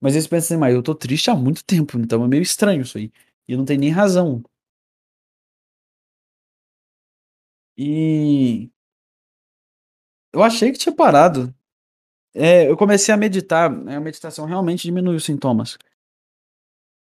[0.00, 2.42] Mas aí você pensa assim: "Mas eu tô triste há muito tempo, então é meio
[2.42, 3.12] estranho isso aí".
[3.48, 4.42] E não tem nem razão.
[7.76, 8.70] E
[10.32, 11.54] eu achei que tinha parado.
[12.34, 15.78] É, eu comecei a meditar, né, a meditação realmente diminui os sintomas.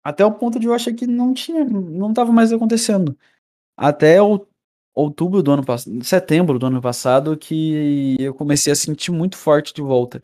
[0.03, 3.17] Até o ponto de eu achar que não tinha não estava mais acontecendo.
[3.77, 4.47] Até ou
[4.95, 9.73] outubro do ano pass setembro do ano passado que eu comecei a sentir muito forte
[9.73, 10.21] de volta.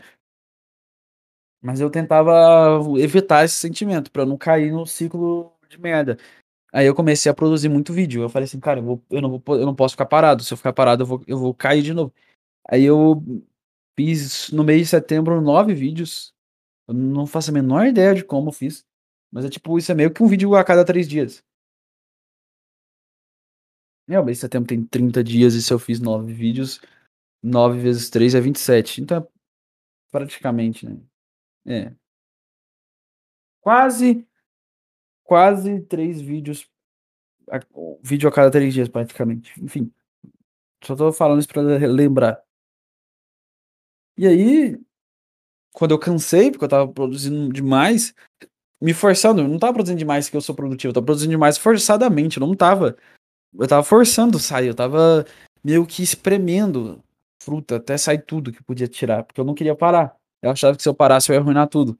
[1.62, 6.18] Mas eu tentava evitar esse sentimento, eu não cair no ciclo de merda.
[6.74, 9.30] Aí eu comecei a produzir muito vídeo, eu falei assim: "Cara, eu vou eu não
[9.32, 11.84] vou eu não posso ficar parado, se eu ficar parado eu vou eu vou cair
[11.84, 12.14] de novo".
[12.70, 13.24] Aí eu
[13.98, 16.34] fiz no mês de setembro 9 vídeos,
[16.88, 18.86] eu não faço a menor ideia de como eu fiz,
[19.32, 21.44] mas é tipo, isso é meio que um vídeo a cada 3 dias.
[24.10, 26.80] É, o mês de setembro tem 30 dias e se eu fiz 9 vídeos,
[27.44, 29.28] 9 vezes 3 é 27, então é
[30.12, 30.98] praticamente, né.
[31.68, 31.94] É.
[33.62, 34.26] Quase
[35.24, 36.70] quase 3 vídeos
[37.52, 37.60] a
[38.02, 39.92] vídeo a cada 3 dias praticamente, enfim.
[40.84, 42.42] Só tô falando isso pra lembrar.
[44.18, 44.80] E aí,
[45.74, 48.14] quando eu cansei, porque eu estava produzindo demais,
[48.82, 51.58] me forçando, eu não estava produzindo demais que eu sou produtivo, eu estava produzindo demais
[51.58, 52.98] forçadamente, eu não estava.
[53.54, 55.26] Eu estava forçando sair, eu estava
[55.64, 57.04] meio que espremendo
[57.42, 60.18] fruta até sair tudo que podia tirar, porque eu não queria parar.
[60.48, 61.98] Eu achava que se eu parasse eu ia arruinar tudo.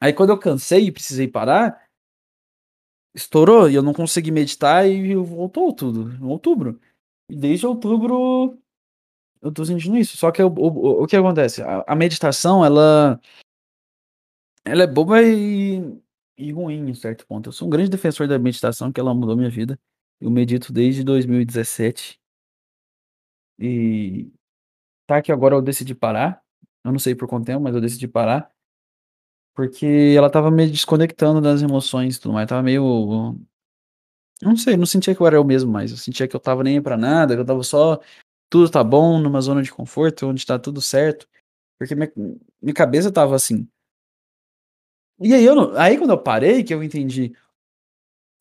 [0.00, 1.86] Aí quando eu cansei e precisei parar
[3.14, 6.80] estourou e eu não consegui meditar e voltou tudo, em outubro.
[7.28, 8.58] E desde outubro
[9.42, 13.20] eu tô sentindo isso, só que o o o que acontece, a a meditação ela
[14.64, 16.00] ela é boba e
[16.40, 17.48] e ruim em certo ponto.
[17.48, 19.78] Eu sou um grande defensor da meditação, que ela mudou minha vida.
[20.20, 22.18] Eu medito desde 2017.
[23.58, 24.32] E
[25.06, 26.39] tá que agora eu decidi parar,
[26.84, 28.50] eu não sei por quanto tempo, mas eu decidi parar.
[29.54, 33.36] Porque ela estava me desconectando das emoções e tudo mais, estava meio
[34.42, 36.62] não sei, não sentia que eu era eu mesmo mais, eu sentia que eu estava
[36.64, 38.00] nem pra nada, que eu estava só
[38.50, 41.28] tudo tá bom, numa zona de conforto, onde tá tudo certo,
[41.78, 42.10] porque minha
[42.62, 43.68] minha cabeça estava assim.
[45.20, 47.32] E aí eu não aí quando eu parei que eu entendi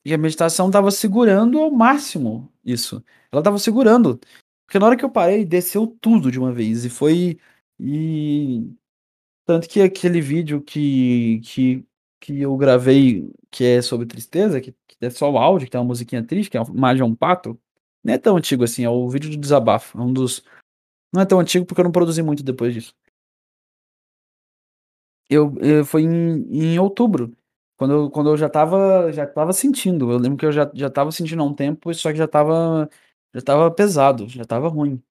[0.06, 4.20] e a meditação estava segurando ao máximo isso, ela estava segurando,
[4.66, 7.38] porque na hora que eu parei desceu tudo de uma vez e foi
[7.80, 8.72] e
[9.46, 11.86] tanto que aquele vídeo que que
[12.22, 15.80] que eu gravei, que é sobre tristeza, que que é só o áudio, que tem
[15.82, 17.60] uma musiquinha triste, que é uma é um pato,
[18.04, 20.44] nem é tão antigo assim, é o vídeo de desabafo, é um dos
[21.14, 22.96] não é tão antigo porque eu não produzi muito depois disso.
[25.30, 27.36] Eu eu foi em em outubro,
[27.78, 30.88] quando eu quando eu já estava já estava sentindo, eu lembro que eu já já
[30.88, 32.90] estava sentindo há um tempo, só que já estava
[33.34, 35.02] já estava pesado, já estava ruim,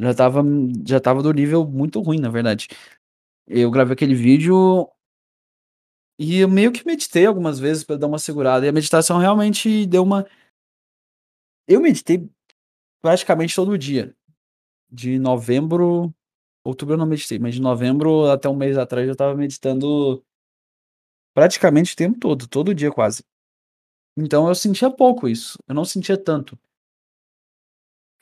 [0.00, 0.42] já estava
[0.86, 2.68] já estava do nível muito ruim na verdade.
[3.46, 4.88] Eu gravei aquele vídeo
[6.18, 9.86] e eu meio que meditei algumas vezes pra dar uma segurada, e a meditação realmente
[9.86, 10.26] deu uma
[11.68, 12.28] Eu meditei
[13.02, 14.14] praticamente todo dia.
[14.90, 16.14] De novembro
[16.64, 20.24] outubro eu não meditei, mas de novembro até um mês atrás eu estava meditando
[21.34, 23.22] praticamente o tempo todo, todo dia quase.
[24.16, 26.58] Então eu sentia pouco isso, eu não sentia tanto.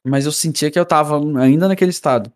[0.07, 2.30] Mas eu sentia que eu estava ainda naquele estado.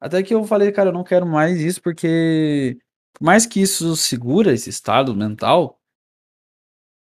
[0.00, 2.78] Até que eu falei: "Cara, eu não quero mais isso", porque
[3.12, 5.78] por mais que isso segura esse estado mental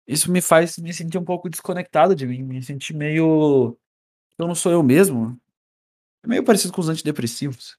[0.08, 3.76] isso me faz me sentir um pouco desconectado de mim, me sentir meio
[4.38, 5.38] eu não sou eu mesmo.
[6.24, 7.76] É meio parecido com os antidepressivos.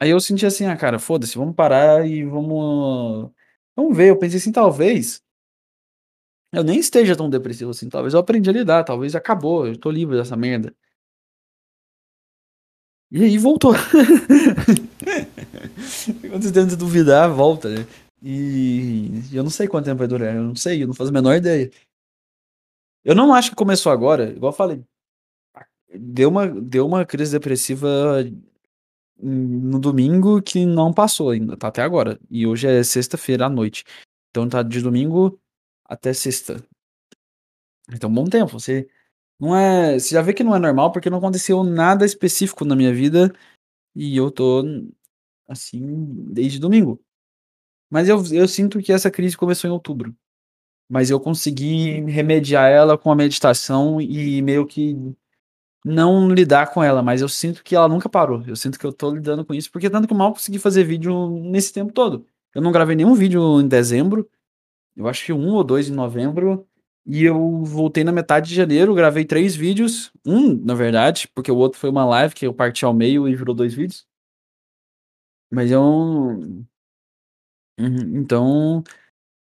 [0.00, 3.30] Aí eu senti assim: "Ah, cara, foda-se, vamos parar e vamos
[3.76, 4.10] vamos ver".
[4.10, 5.20] Eu pensei assim: "Talvez"
[6.52, 9.90] "eu nem esteja tão depressivo assim, talvez eu aprendi a lidar, talvez acabou, eu tô
[9.90, 10.74] livre dessa merda".
[13.10, 13.72] E aí voltou.
[16.30, 17.86] Quando você tenta duvidar, volta, né.
[18.22, 21.12] E eu não sei quanto tempo vai durar, eu não sei, eu não faço a
[21.12, 21.70] menor ideia.
[23.04, 24.84] Eu não acho que começou agora, igual eu falei,
[25.94, 27.88] deu uma deu uma crise depressiva
[29.20, 32.18] no domingo que não passou ainda, tá até agora.
[32.30, 33.84] E hoje é sexta-feira à noite.
[34.30, 35.38] Então tá de domingo
[35.88, 36.62] até sexta.
[37.92, 38.88] Então bom tempo, você
[39.40, 42.76] não é você já vê que não é normal, porque não aconteceu nada específico na
[42.76, 43.34] minha vida,
[43.94, 44.64] e eu tô,
[45.48, 45.80] assim,
[46.32, 47.00] desde domingo.
[47.90, 50.14] Mas eu eu sinto que essa crise começou em outubro.
[50.88, 54.96] Mas eu consegui remediar ela com a meditação e meio que
[55.84, 58.92] não lidar com ela, mas eu sinto que ela nunca parou, eu sinto que eu
[58.92, 62.26] tô lidando com isso, porque tanto que eu mal consegui fazer vídeo nesse tempo todo.
[62.54, 64.28] Eu não gravei nenhum vídeo em dezembro,
[64.98, 66.66] eu acho que 1 ou 2 em novembro,
[67.06, 71.56] e eu voltei na metade de janeiro, gravei 3 vídeos, 1 na verdade, porque o
[71.56, 74.06] outro foi uma live que eu parti ao meio e virou 2 vídeos.
[75.50, 76.62] Mas eu uhum,
[77.78, 78.82] então,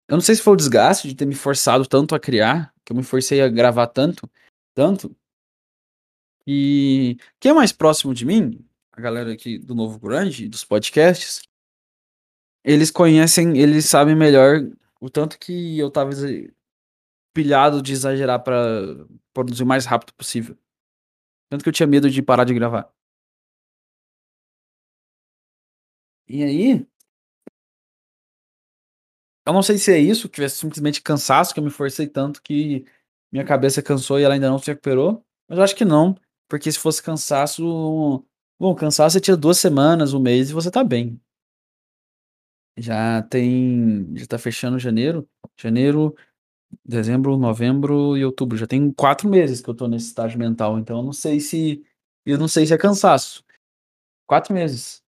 [0.08, 2.94] eu não sei se foi o desgaste de ter me forçado tanto a criar, que
[2.94, 4.30] eu me forcei a gravar tanto,
[4.76, 5.16] tanto
[6.48, 11.42] e quem é mais próximo de mim, a galera aqui do Novo Grande, dos podcasts
[12.64, 14.62] eles conhecem, eles sabem melhor
[15.00, 16.28] o tanto que eu exa
[17.34, 18.58] pilhado de exagerar pra
[19.34, 20.58] produzir o mais rápido possível.
[21.50, 22.92] Tanto que eu tinha medo de parar de gravar.
[26.28, 26.86] E aí
[29.46, 32.42] eu não sei se é isso, que é simplesmente cansaço, que eu me forcei tanto
[32.42, 32.86] que
[33.32, 36.16] minha cabeça cansou e ela ainda não se recuperou, mas eu acho que não,
[36.48, 38.24] porque se fosse cansaço
[38.60, 41.20] bom, cansaço você tira 2 semanas, 1 mês e você tá bem.
[42.80, 45.28] Já tem já tá fechando janeiro,
[45.58, 46.16] janeiro,
[46.86, 50.98] dezembro, novembro e outubro, já tem 4 meses que eu tô nesse estágio mental, então
[50.98, 51.84] eu não sei se
[52.26, 53.44] eu não sei se é cansaço.
[54.28, 55.04] 4 meses.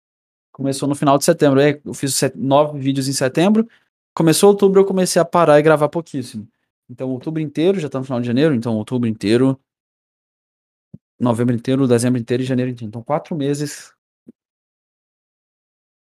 [0.51, 3.67] Começou no final de setembro, é, eu fiz set 9 vídeos em setembro,
[4.13, 6.47] começou outubro eu comecei a parar e gravar pouquíssimo.
[6.89, 9.59] Então outubro inteiro, já tá no final de janeiro, então outubro inteiro
[11.19, 13.93] novembro inteiro, dezembro inteiro e janeiro inteiro, então 4 meses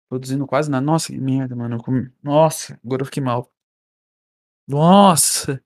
[0.10, 0.86] produzindo quase nada.
[0.86, 3.50] Nossa, que merda, mano, comi nossa, agora eu fiquei mal.
[4.68, 5.62] Nossa!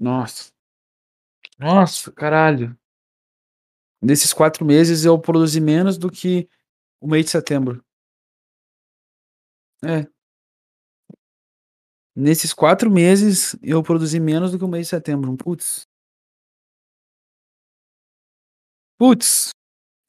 [0.00, 0.50] Nossa.
[1.58, 2.78] Nossa, caralho.
[4.02, 6.48] Nesses 4 meses eu produzi menos do que
[7.00, 7.84] o mês de setembro.
[9.82, 10.08] É.
[12.16, 15.86] Nesses 4 meses eu produzi menos do que o mês de setembro, putz.
[18.98, 19.50] Putz,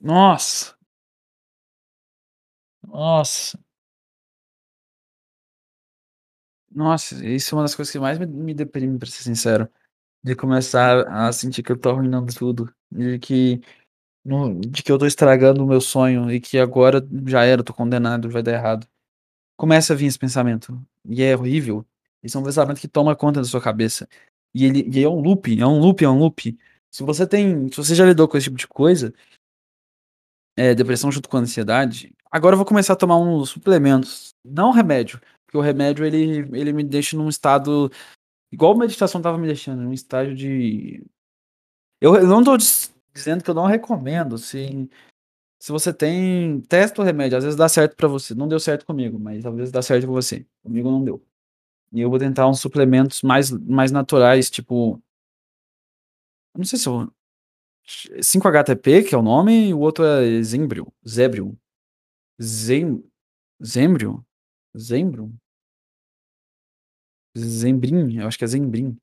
[0.02, 0.79] nossa.
[2.92, 3.60] Nossa.
[6.72, 9.68] Nossa, isso é uma das coisas que mais me me deprime, pra ser sincero,
[10.24, 13.62] de começar a sentir que eu tô arruinando tudo, de que
[14.72, 18.30] de que eu tô estragando o meu sonho e que agora já era, tô condenado,
[18.30, 18.88] vai dar errado.
[19.58, 21.86] Começa a vir esse pensamento, e é horrível,
[22.24, 24.08] esse é um pensamento que toma conta da sua cabeça,
[24.54, 26.58] e ele e é um loop, é um loop, é um loop.
[26.92, 29.14] Se você tem se você já lidou com esse tipo de coisa
[30.58, 35.20] eh, depressão junto com ansiedade, agora eu vou começar a tomar uns suplementos, não remédio,
[35.46, 37.92] porque o remédio ele ele me deixa num estado
[38.52, 41.04] igual meditação estava me deixando, num estágio de
[42.02, 44.90] eu não tô diz dizendo que eu não recomendo, se
[45.62, 48.86] se você tem testa o remédio, às vezes dá certo pra você, não deu certo
[48.86, 51.22] comigo, mas talvez dá certo com você, comigo não deu.
[51.94, 55.02] E eu vou tentar uns suplementos mais mais naturais, tipo
[56.58, 57.12] não sei se eu
[58.22, 60.94] 5-HTP que é o nome e o outro é Zembril.
[62.42, 63.04] Zem
[63.64, 64.24] Zembrium?
[64.78, 65.34] Zembrium?
[67.38, 68.98] Zembrim, eu acho que é Zembrim,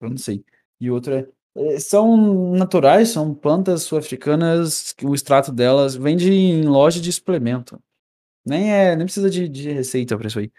[0.00, 0.44] eu não sei.
[0.80, 6.64] E o outro é eh, são naturais, são plantas sul-africanas o extrato delas vende em
[6.64, 7.82] loja de suplemento.
[8.46, 10.52] Nem é nem precisa de de receita pra isso aí.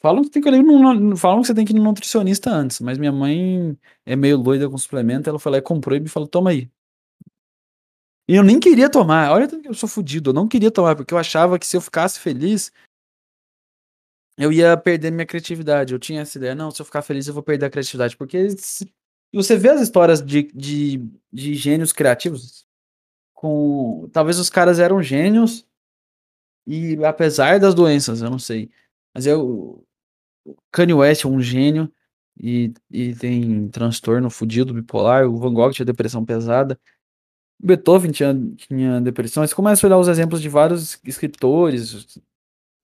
[0.00, 2.80] Falam que, tem que, ir no, falam que você tem que ir no nutricionista antes,
[2.80, 3.76] mas minha mãe
[4.06, 6.70] é meio doida com suplemento, ela foi lá e comprou e me falou, toma aí.
[8.28, 11.18] E eu nem queria tomar, olha eu sou fodido, eu não queria tomar, porque eu
[11.18, 12.70] achava que se eu ficasse feliz,
[14.36, 15.94] eu ia perder minha criatividade.
[15.94, 18.50] Eu tinha essa ideia, não, se eu ficar feliz eu vou perder a criatividade, porque
[18.50, 18.92] se,
[19.32, 20.98] você vê as histórias de, de,
[21.32, 22.66] de gênios criativos,
[23.34, 25.66] com talvez os caras eram gênios,
[26.66, 28.70] e apesar das doenças, eu não sei,
[29.14, 29.86] mas eu,
[30.70, 31.90] Kanye West é um gênio
[32.38, 35.26] e, e tem transtorno fudido, bipolar.
[35.26, 36.78] O Van Gogh tinha depressão pesada.
[37.60, 39.46] Beethoven tinha, tinha depressão.
[39.46, 42.20] Você começa a olhar os exemplos de vários escritores.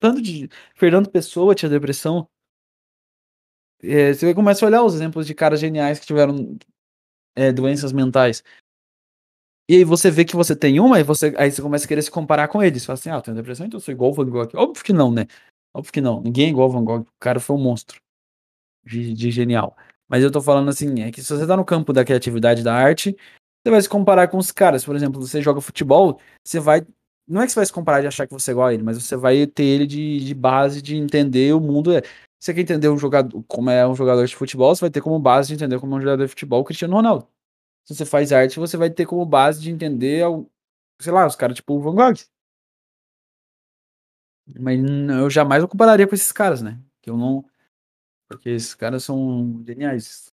[0.01, 2.29] Tanto de Fernando Pessoa tinha depressão.
[3.83, 6.57] É, você começa a olhar os exemplos de caras geniais que tiveram
[7.37, 8.43] é, doenças mentais.
[9.69, 12.03] E aí você vê que você tem uma, e você, aí você começa a querer
[12.03, 12.83] se comparar com eles.
[12.83, 14.51] Você fala assim, ah, eu tenho depressão, então eu sou igual o Van Gogh.
[14.55, 15.27] Óbvio que não, né?
[15.73, 16.21] Óbvio que não.
[16.21, 17.01] Ninguém é igual ao Van Gogh.
[17.03, 18.01] O cara foi um monstro.
[18.85, 19.77] De, de, genial.
[20.07, 22.75] Mas eu tô falando assim, é que se você tá no campo da criatividade da
[22.75, 23.17] arte,
[23.65, 24.85] você vai se comparar com os caras.
[24.85, 26.87] Por exemplo, você joga futebol, você vai.
[27.27, 28.83] Não é que você vai se comparar de achar que você é igual a ele,
[28.83, 31.93] mas você vai ter ele de, de base de entender o mundo.
[31.97, 32.03] É.
[32.39, 35.19] Você quer entender um jogador, como é um jogador de futebol, você vai ter como
[35.19, 37.27] base de entender como é um jogador de futebol o Cristiano Ronaldo.
[37.87, 40.25] Se você faz arte, você vai ter como base de entender,
[41.01, 42.17] sei lá, os caras tipo o Van Gogh.
[44.61, 44.79] Mas
[45.19, 46.79] eu jamais compararia com esses caras, né?
[47.01, 47.45] Que eu não.
[48.29, 50.34] Porque esses caras são geniais.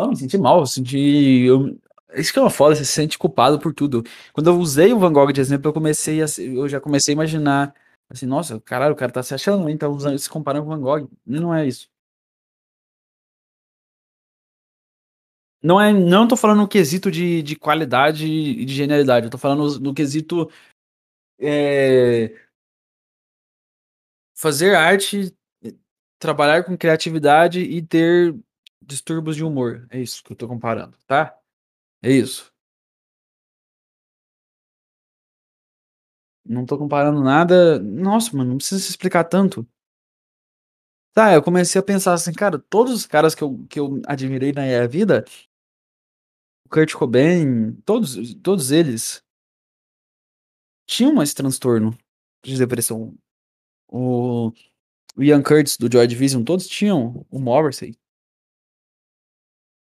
[0.00, 0.98] Não, me senti mal, eu senti.
[1.46, 1.78] Eu...
[2.14, 4.02] Isso que é uma foda, você se sente culpado por tudo.
[4.32, 6.26] Quando eu usei o Van Gogh de exemplo, eu comecei a.
[6.38, 7.74] Eu já comecei a imaginar.
[8.08, 9.76] Assim, nossa, caralho, o cara tá se achando, hein?
[9.78, 11.10] Tá usando, se comparando com Van Gogh.
[11.24, 11.88] Não é isso.
[15.62, 19.36] Não é, não tô falando no quesito de, de qualidade e de genialidade, eu tô
[19.36, 20.50] falando no, quesito
[21.38, 22.34] é,
[24.34, 25.36] fazer arte,
[26.18, 28.34] trabalhar com criatividade e ter
[28.82, 29.86] distúrbios de humor.
[29.90, 31.36] É isso que eu tô comparando, tá?
[32.02, 32.52] É isso.
[36.44, 37.78] Não tô comparando nada.
[37.78, 39.66] Nossa, mano, não precisa se explicar tanto.
[41.12, 44.52] Tá, eu comecei a pensar assim, cara, todos os caras que eu, que eu admirei
[44.52, 45.24] na minha vida
[46.70, 49.22] Kurt Cobain, todos, todos eles
[50.86, 51.96] tinham esse transtorno
[52.44, 53.14] de depressão.
[53.88, 54.52] O,
[55.16, 57.99] o Ian Curtis do Joy Division, todos tinham o Morrissey.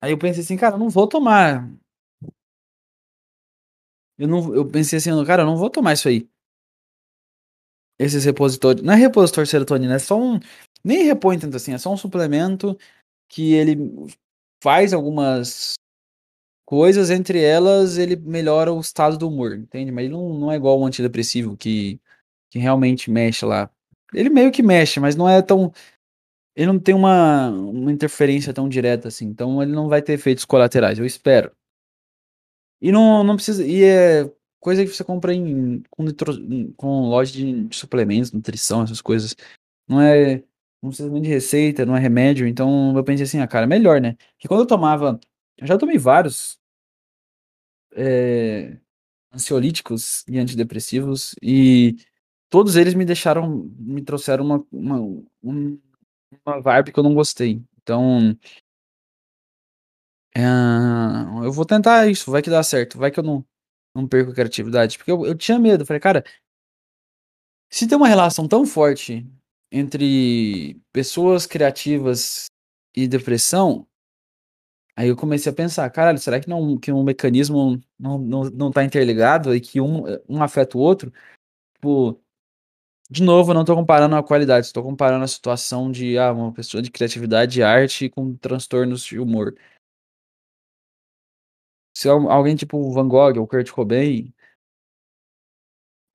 [0.03, 1.69] Aí eu pensei assim, cara, eu não vou tomar.
[4.19, 6.29] Eu, não, eu pensei assim, cara, eu não vou tomar isso aí.
[7.99, 8.85] Esses repositórios.
[8.85, 10.39] Não é repositor serotonina, é só um.
[10.85, 12.79] Nem repõe tanto assim, é só um suplemento
[13.29, 13.77] que ele
[14.63, 15.75] faz algumas
[16.67, 19.93] coisas, entre elas ele melhora o estado do humor, entende?
[19.93, 22.01] Mas ele não, não é igual o antidepressivo que,
[22.51, 23.71] que realmente mexe lá.
[24.13, 25.73] Ele meio que mexe, mas não é tão.
[26.57, 30.45] Ele não tem uma, uma interferência tão direta assim, então ele não vai ter efeitos
[30.45, 31.53] colaterais, eu espero.
[32.81, 33.65] E não, não precisa.
[33.67, 34.31] E é
[34.61, 36.05] coisa que você compra em, com,
[36.77, 39.37] com loja de suplementos, nutrição, essas coisas.
[39.89, 40.43] Não é.
[40.83, 42.47] Não precisa nem de receita, não é remédio.
[42.47, 44.17] Então eu pensei assim, ah, cara, melhor, né?
[44.35, 45.21] Porque quando eu tomava
[45.59, 46.59] eu já tomei vários
[47.95, 48.79] é,
[49.33, 51.97] ansiolíticos e antidepressivos e
[52.51, 55.21] todos eles me deixaram, me trouxeram uma, uma,
[56.45, 57.63] uma vibe que eu não gostei.
[57.83, 58.37] Então,
[60.35, 60.41] é,
[61.45, 63.45] eu vou tentar isso, vai que dá certo, vai que eu não,
[63.95, 64.99] não perco a criatividade.
[64.99, 66.25] Porque eu, eu tinha medo, falei, cara,
[67.71, 69.27] se tem uma relação tão forte
[69.71, 72.47] entre pessoas criativas
[72.95, 73.87] e depressão,
[74.99, 78.71] Aí eu comecei a pensar, caralho, será que não que um mecanismo não, não, não
[78.73, 81.13] tá interligado e que um, um afeta o outro?
[81.75, 82.19] Tipo,
[83.11, 86.83] de novo, não tô comparando a qualidade, estou comparando a situação de ah, uma pessoa
[86.83, 89.55] de criatividade e arte com transtornos de humor.
[91.95, 94.33] Se alguém tipo Van Gogh ou Kurt Cobain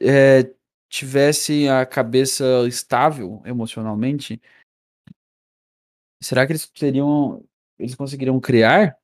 [0.02, 0.54] é,
[0.90, 4.42] tivesse a cabeça estável emocionalmente,
[6.22, 7.44] será que eles teriam
[7.80, 8.98] eles conseguiriam criar?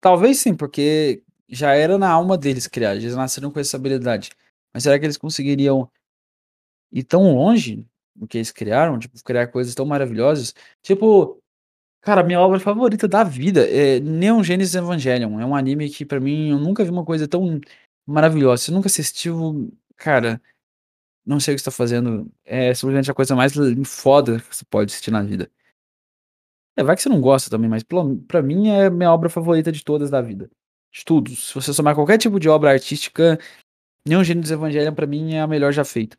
[0.00, 4.30] Talvez sim, porque já era na alma deles criar, eles nasceram com essa habilidade.
[4.74, 5.88] Mas será que eles conseguiriam
[6.92, 8.98] ir tão longe do que eles criaram?
[8.98, 10.52] Tipo, criar coisas tão maravilhosas?
[10.82, 11.40] Tipo,
[12.00, 15.40] cara, minha obra favorita da vida é Neon Genesis Evangelion.
[15.40, 17.60] É um anime que, para mim, eu nunca vi uma coisa tão
[18.06, 18.64] maravilhosa.
[18.64, 20.42] Você nunca assistiu, cara,
[21.24, 22.30] não sei o que você tá fazendo.
[22.44, 23.54] É simplesmente a coisa mais
[23.86, 25.50] foda que você pode assistir na vida.
[26.76, 27.84] É, vai que você não gosta também, mas
[28.26, 30.50] pra mim é minha obra favorita de todas da vida.
[30.92, 31.34] De tudo.
[31.34, 33.38] Se você somar qualquer tipo de obra artística,
[34.06, 36.16] Neon Genesis Evangelion pra mim é a melhor já feita.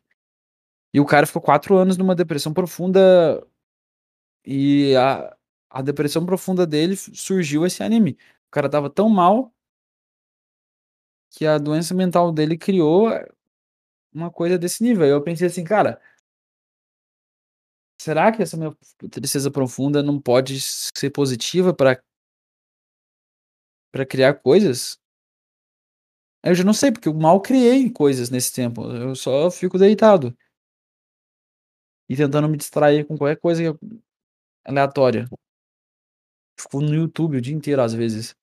[0.92, 3.46] E o cara ficou quatro anos numa depressão profunda.
[4.44, 5.36] E a,
[5.70, 8.18] a depressão profunda dele surgiu esse anime.
[8.48, 9.52] O cara tava tão mal
[11.30, 13.08] que a doença mental dele criou
[14.12, 15.06] uma coisa desse nível.
[15.06, 16.00] Eu pensei assim, cara,
[18.00, 18.74] será que essa minha
[19.10, 22.00] tristeza profunda não pode ser positiva para
[23.92, 24.98] para criar coisas?
[26.46, 28.84] Eu já não sei, porque eu mal criei coisas nesse tempo.
[28.84, 30.36] Eu só fico deitado.
[32.08, 33.62] E tentando me distrair com qualquer coisa
[34.64, 35.28] aleatória.
[36.58, 38.36] Fico no YouTube o dia inteiro, às vezes.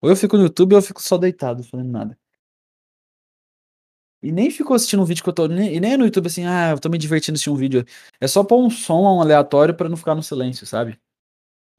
[0.00, 2.18] Ou eu fico no YouTube ou eu fico só deitado, fazendo nada.
[4.22, 5.44] E nem fico assistindo um vídeo que eu tô.
[5.46, 7.84] E nem é no YouTube assim, ah, eu tô me divertindo assistindo um vídeo.
[8.18, 10.98] É só pôr um som aleatório pra não ficar no silêncio, sabe?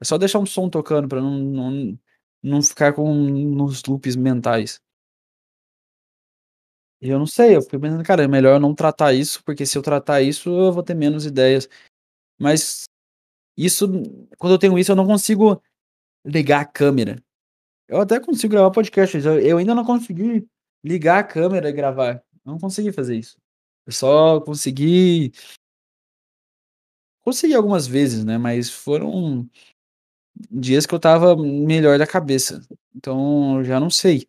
[0.00, 1.98] É só deixar um som tocando pra não, não,
[2.42, 4.83] não ficar com nos loops mentais.
[7.00, 9.76] Eu não sei, eu fico pensando, cara, é melhor eu não tratar isso, porque se
[9.76, 11.68] eu tratar isso, eu vou ter menos ideias.
[12.38, 12.84] Mas
[13.56, 13.86] isso,
[14.38, 15.62] quando eu tenho isso, eu não consigo
[16.24, 17.22] ligar a câmera.
[17.88, 20.46] Eu até consigo gravar podcast, eu, eu ainda não consegui
[20.84, 22.22] ligar a câmera e gravar.
[22.44, 23.36] Não consegui fazer isso.
[23.86, 25.32] Eu só consegui.
[27.22, 28.38] Consegui algumas vezes, né?
[28.38, 29.48] Mas foram
[30.50, 32.60] dias que eu tava melhor da cabeça.
[32.94, 34.28] Então, eu já não sei.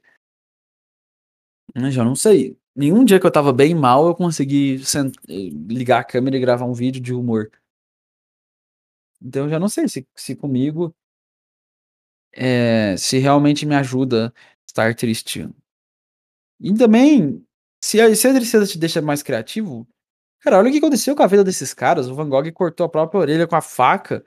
[1.76, 2.58] Eu já não sei.
[2.74, 4.82] Nenhum dia que eu tava bem mal eu consegui
[5.68, 7.52] ligar a câmera e gravar um vídeo de humor.
[9.22, 10.96] Então, eu já não sei se, se comigo.
[12.32, 14.34] É, se realmente me ajuda
[14.68, 15.50] estar triste.
[16.60, 17.46] E também,
[17.82, 19.88] se a, se a tristeza te deixa mais criativo,
[20.40, 22.08] cara, olha o que aconteceu com a vida desses caras.
[22.08, 24.26] O Van Gogh cortou a própria orelha com a faca,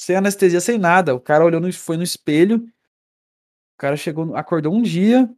[0.00, 1.14] sem anestesia, sem nada.
[1.14, 2.56] O cara olhou no, foi no espelho.
[3.74, 5.28] O cara chegou, acordou um dia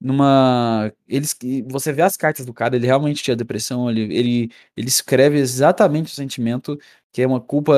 [0.00, 1.36] numa eles
[1.68, 6.12] você vê as cartas do cara, ele realmente tinha depressão, ele ele, ele escreve exatamente
[6.12, 6.78] o sentimento
[7.12, 7.74] que é uma culpa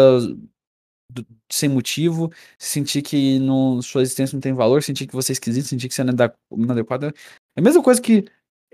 [1.13, 5.35] do, sem motivo, sentir que no, sua existência não tem valor, sentir que você é
[5.35, 7.07] esquisito, sentir que você não é inadequado.
[7.07, 7.13] É
[7.57, 8.25] a mesma coisa que.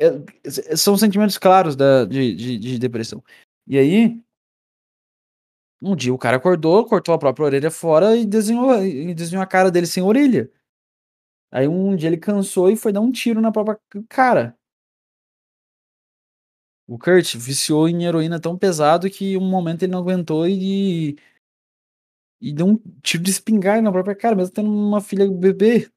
[0.01, 3.23] É, são sentimentos claros da, de, de, de, depressão.
[3.67, 4.21] E aí.
[5.81, 9.47] Um dia o cara acordou, cortou a própria orelha fora e desenhou, e desenhou a
[9.47, 10.51] cara dele sem orelha.
[11.51, 14.57] Aí um dia ele cansou e foi dar um tiro na própria cara.
[16.87, 21.17] O Kurt viciou em heroína tão pesado que um momento ele não aguentou e
[22.41, 25.91] e deu um tiro de espingarda na própria cara, mesmo tendo uma filha bebê.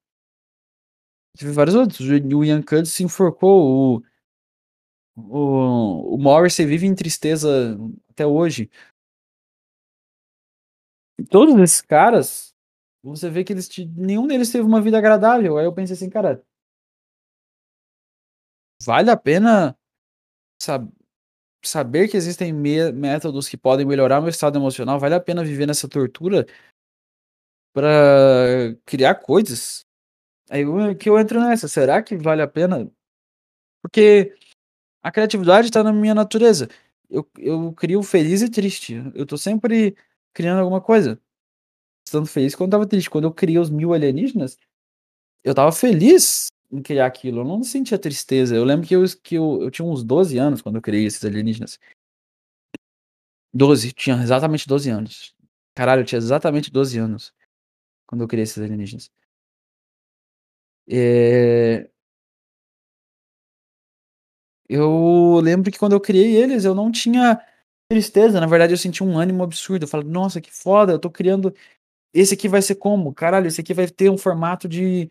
[1.37, 1.99] Teve vários outros.
[2.01, 3.97] O Ian Cut se enforcou.
[3.97, 4.03] O,
[5.15, 7.77] o, o vive em tristeza
[8.09, 8.69] até hoje.
[11.19, 12.50] E todos esses caras,
[13.03, 15.57] você vê que eles nenhum deles teve uma vida agradável.
[15.57, 16.43] Aí eu pensei assim, cara,
[18.83, 19.77] vale a pena
[20.61, 20.91] sabe,
[21.63, 25.87] saber que existem métodos que podem melhorar meu estado emocional, vale a pena viver nessa
[25.87, 26.45] tortura
[27.73, 29.85] para criar coisas.
[30.49, 32.91] Aí eu, que eu entro nessa, será que vale a pena?
[33.81, 34.35] Porque
[35.03, 36.69] a criatividade está na minha natureza.
[37.09, 38.95] Eu, eu crio feliz e triste.
[39.15, 39.95] Eu tô sempre
[40.33, 41.19] criando alguma coisa.
[42.11, 43.09] Estando feliz quando eu tava triste.
[43.09, 44.57] Quando eu criei os mil alienígenas,
[45.45, 47.39] eu tava feliz em criar aquilo.
[47.39, 48.53] Eu não sentia tristeza.
[48.53, 51.23] Eu lembro que eu, que eu, eu tinha uns 12 anos quando eu criei esses
[51.23, 51.79] alienígenas.
[53.53, 55.33] 12, tinha exatamente 12 anos.
[55.73, 57.33] Caralho, eu tinha exatamente 12 anos
[58.05, 59.09] quando eu criei esses alienígenas.
[60.89, 61.89] É...
[64.67, 67.41] Eu lembro que quando eu criei eles, eu não tinha
[67.89, 68.39] tristeza.
[68.41, 69.83] Na verdade, eu senti um ânimo absurdo.
[69.83, 71.53] Eu falei, nossa, que foda, eu tô criando.
[72.13, 73.13] Esse aqui vai ser como?
[73.13, 75.09] Caralho, esse aqui vai ter um formato de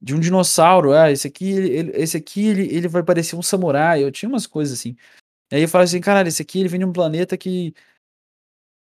[0.00, 0.92] de um dinossauro.
[0.92, 4.02] Ah, esse aqui, ele, esse aqui ele, ele vai parecer um samurai.
[4.02, 4.96] Eu tinha umas coisas assim.
[5.52, 7.74] Aí eu falei assim, caralho, esse aqui ele vem de um planeta que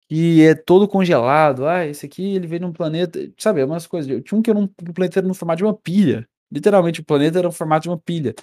[0.09, 1.65] que é todo congelado.
[1.67, 4.09] Ah, esse aqui ele vem de um planeta, sabe, é umas coisas.
[4.11, 6.27] Eu tinha um que era um, um planeta no formato de uma pilha.
[6.51, 8.33] Literalmente o planeta era no formato de uma pilha.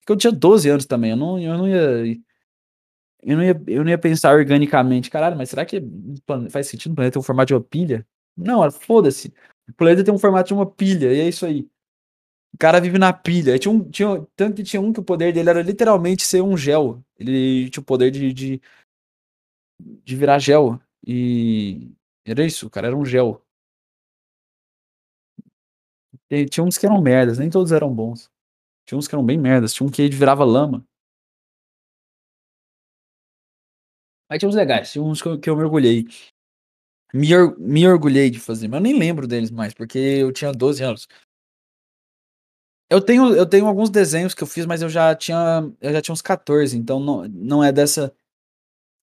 [0.00, 2.18] Porque eu tinha 12 anos também, eu não, eu não ia
[3.22, 5.82] eu não ia, eu não ia pensar organicamente, caralho, mas será que
[6.50, 8.06] faz sentido o planeta ter um formato de uma pilha?
[8.36, 9.32] Não, foda-se.
[9.68, 11.68] O planeta tem um formato de uma pilha, e é isso aí.
[12.54, 13.58] O cara vive na pilha.
[13.58, 16.56] Tinha um, tinha, tanto que tinha um que o poder dele era literalmente ser um
[16.56, 17.02] gel.
[17.18, 18.60] Ele tinha o poder de, de,
[20.04, 20.80] de virar gel.
[21.06, 21.90] E
[22.24, 23.42] era isso, o cara era um gel.
[26.30, 28.30] E tinha uns que eram merdas, nem todos eram bons.
[28.86, 30.84] Tinha uns que eram bem merdas, tinha um que virava lama.
[34.30, 36.06] Aí tinha uns legais, tinha uns que eu, que eu mergulhei.
[37.12, 40.52] Me, or, me orgulhei de fazer, mas eu nem lembro deles mais, porque eu tinha
[40.52, 41.08] 12 anos.
[42.88, 46.00] Eu tenho eu tenho alguns desenhos que eu fiz, mas eu já tinha eu já
[46.02, 48.12] tinha uns 14, então não não é dessa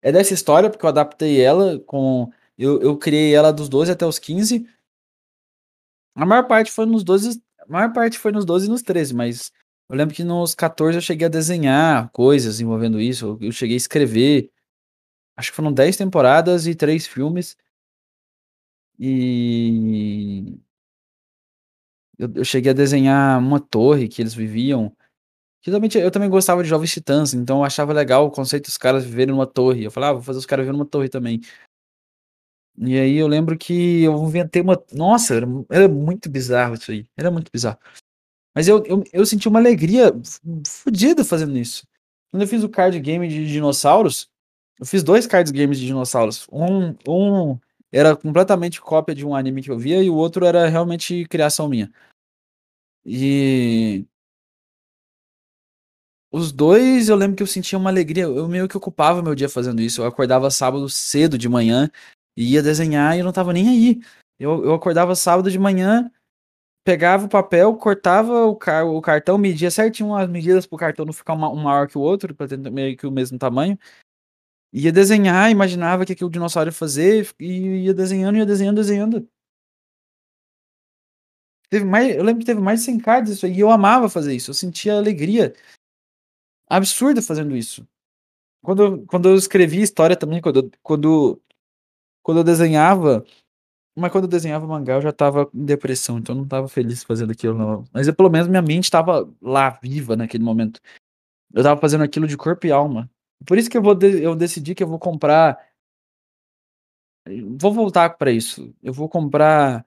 [0.02, 4.06] é dessa história, porque eu adaptei ela com eu eu criei ela dos 12 até
[4.06, 4.66] os 15.
[6.14, 9.14] A maior parte foi nos 12 a maior parte foi nos 12 e nos 13,
[9.14, 9.52] mas
[9.90, 13.78] eu lembro que nos 14 eu cheguei a desenhar coisas envolvendo isso, eu cheguei a
[13.78, 14.50] escrever.
[15.38, 17.56] Acho que foram 10 temporadas e 3 filmes.
[18.98, 20.58] E
[22.18, 24.92] eu eu cheguei a desenhar uma torre que eles viviam.
[25.64, 29.04] Geralmente eu também gostava de Jovens Titãs, então eu achava legal o conceito dos caras
[29.04, 31.40] viverem numa torre, eu falava: "Ah, vou fazer os caras viverem numa torre também".
[32.80, 37.06] E aí eu lembro que eu inventei uma nossa, era era muito bizarro isso aí,
[37.16, 37.78] era muito bizarro.
[38.54, 40.12] Mas eu eu eu senti uma alegria
[40.66, 41.86] fodida fazendo isso.
[42.30, 44.28] Quando eu fiz o card game de dinossauros,
[44.80, 47.58] eu fiz 2 cards games de dinossauros, um um
[47.92, 51.68] era completamente cópia de um anime que eu via e o outro era realmente criação
[51.68, 51.90] minha.
[53.04, 54.08] E
[56.32, 59.48] os 2 eu lembro que eu sentia uma alegria, eu meio que ocupava meu dia
[59.48, 61.90] fazendo isso, eu acordava sábado cedo de manhã,
[62.36, 64.00] e ia desenhar e eu não estava nem aí.
[64.38, 66.10] Eu eu acordava sábado de manhã,
[66.84, 71.06] pegava o papel, cortava o car o cartão, media certinho as medidas para o cartão
[71.06, 73.78] não ficar uma um maior que o outro, pra ter meio que o mesmo tamanho.
[74.72, 79.28] Ia desenhar, imaginava que que o dinossauro ia fazer e ia desenhando, ia desenhando, desenhando.
[81.70, 84.08] Teve mais eu lembro que teve mais de 100 cards isso aí, e eu amava
[84.08, 85.54] fazer isso, eu sentia alegria
[86.68, 87.86] absurda fazendo isso.
[88.62, 91.42] Quando quando eu escrevia história também, quando quando
[92.22, 93.24] quando eu desenhava
[93.96, 97.04] mas quando eu desenhava mangá eu já estava em depressão, então eu não estava feliz
[97.04, 97.84] fazendo aquilo não.
[97.92, 100.80] Mas eu pelo menos minha mente estava lá, viva naquele momento.
[101.54, 103.10] Eu estava fazendo aquilo de corpo e alma.
[103.46, 105.58] Por isso que eu vou de eu decidi que eu vou comprar
[107.60, 109.84] vou voltar pra isso, eu vou comprar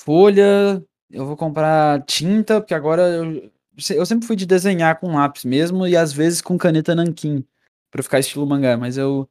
[0.00, 3.50] folha, eu vou comprar tinta, porque agora eu
[3.96, 7.42] eu sempre fui de desenhar com lápis mesmo e às vezes com caneta nanquim,
[7.90, 9.26] pra ficar estilo mangá, mas eu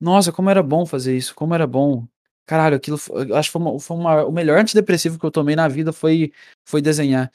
[0.00, 2.06] nossa, como era bom fazer isso, como era bom.
[2.46, 2.98] Caralho, aquilo
[3.28, 5.92] eu acho que foi uma foi uma o melhor antidepressivo que eu tomei na vida
[5.92, 6.32] foi
[6.66, 7.30] foi desenhar.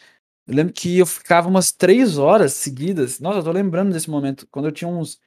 [0.47, 3.19] Eu lembro que eu ficava umas 3 horas seguidas.
[3.19, 5.19] Nossa, eu tô lembrando desse momento, quando eu tinha uns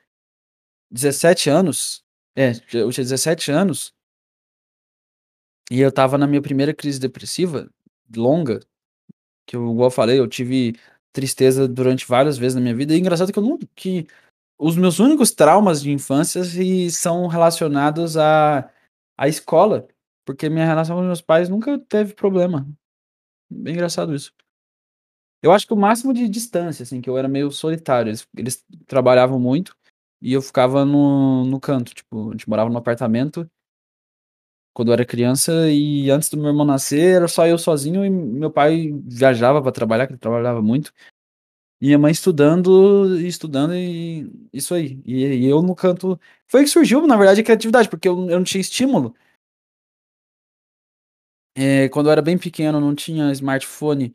[0.91, 2.05] 17 anos,
[2.37, 3.95] é, eu tinha 17 anos.
[5.71, 7.69] E eu estava na minha primeira crise depressiva,
[8.17, 8.61] longa,
[9.47, 10.75] que eu igual eu falei, eu tive
[11.13, 14.07] tristeza durante várias vezes na minha vida, e engraçado que eu não que
[14.59, 16.43] os meus únicos traumas de infância
[16.93, 18.71] são relacionados à
[19.19, 19.89] à escola,
[20.27, 22.69] porque minha relação com meus pais nunca teve problema.
[23.51, 24.33] Bem engraçado isso.
[25.43, 28.65] Eu acho que o máximo de distância, assim, que eu era meio solitário, eles eles
[28.87, 29.77] trabalhavam muito,
[30.21, 33.49] e eu ficava no no canto, tipo, a gente morava num apartamento
[34.77, 38.11] quando eu era criança e antes do meu irmão nascer era só eu sozinho e
[38.11, 40.93] meu pai viajava pra trabalhar, que ele trabalhava muito.
[41.81, 45.01] E minha mãe estudando e estudando e isso aí.
[45.07, 48.39] E e eu no canto foi que surgiu na verdade a criatividade, porque eu eu
[48.39, 49.15] não tinha estímulo.
[51.57, 54.15] Eh, quando eu era bem pequeno não tinha smartphone,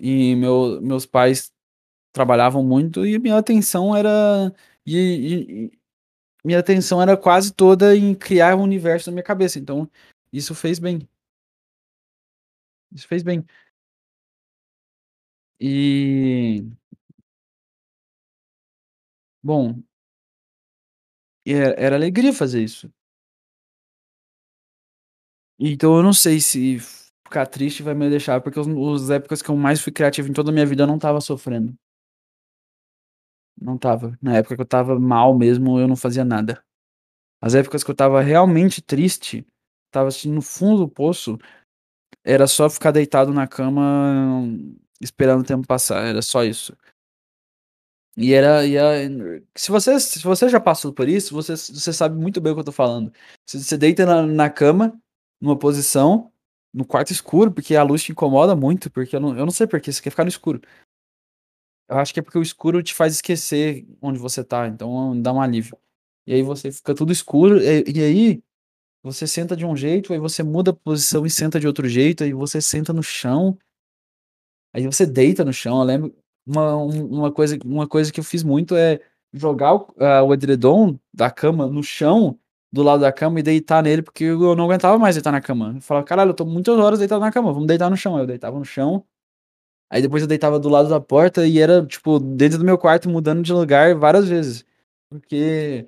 [0.00, 1.52] e meu meus pais
[2.12, 4.52] trabalhavam muito e minha atenção era
[4.86, 5.78] e e
[6.44, 9.90] minha atenção era quase toda em criar um universo na minha cabeça, então
[10.32, 11.08] isso fez bem.
[12.92, 13.44] Isso fez bem.
[15.60, 16.62] E
[19.42, 19.82] Bom
[21.46, 22.90] era era alegria fazer isso.
[25.58, 26.78] Então eu não sei se
[27.28, 30.50] ficar triste vai me deixar, porque os épocas que eu mais fui criativo em toda
[30.50, 31.74] a minha vida eu não estava sofrendo.
[33.60, 34.16] Não estava.
[34.22, 36.62] Na época que eu estava mal mesmo, eu não fazia nada.
[37.40, 39.46] As épocas que eu estava realmente triste,
[39.86, 41.38] estava assim no fundo do poço,
[42.24, 44.42] era só ficar deitado na cama
[45.00, 46.76] esperando o tempo passar, era só isso.
[48.16, 48.94] E era e a
[49.56, 52.60] se você se você já passou por isso, você você sabe muito bem o que
[52.60, 53.12] eu tô falando.
[53.46, 55.00] Você você deita na na cama,
[55.40, 56.32] numa posição,
[56.72, 59.66] no quarto escuro, porque a luz te incomoda muito, porque eu não eu não sei
[59.66, 60.60] porquê, você quer ficar no escuro.
[61.88, 65.32] Eu acho que é porque o escuro te faz esquecer onde você tá, então dá
[65.32, 65.76] um alívio.
[66.26, 68.42] E aí você fica tudo escuro, e e aí,
[69.02, 72.24] você senta de um jeito, aí você muda a posição e senta de outro jeito,
[72.24, 73.58] aí você senta no chão
[74.74, 76.14] aí você deita no chão, eu lembro
[76.46, 79.00] uma um uma coisa uma coisa que eu fiz muito é
[79.32, 82.38] jogar o ah, o edredom da cama no chão,
[82.72, 85.72] do lado da cama e deitar nele, porque eu não aguentava mais deitar na cama.
[85.76, 88.22] Eu falava: "Caralho, eu tô muitas horas deitado na cama, vamos deitar no chão", aí
[88.22, 89.04] eu deitava no chão,
[89.90, 93.08] aí depois eu deitava do lado da porta e era, tipo, dentro do meu quarto
[93.10, 94.64] mudando de lugar várias vezes,
[95.10, 95.86] porque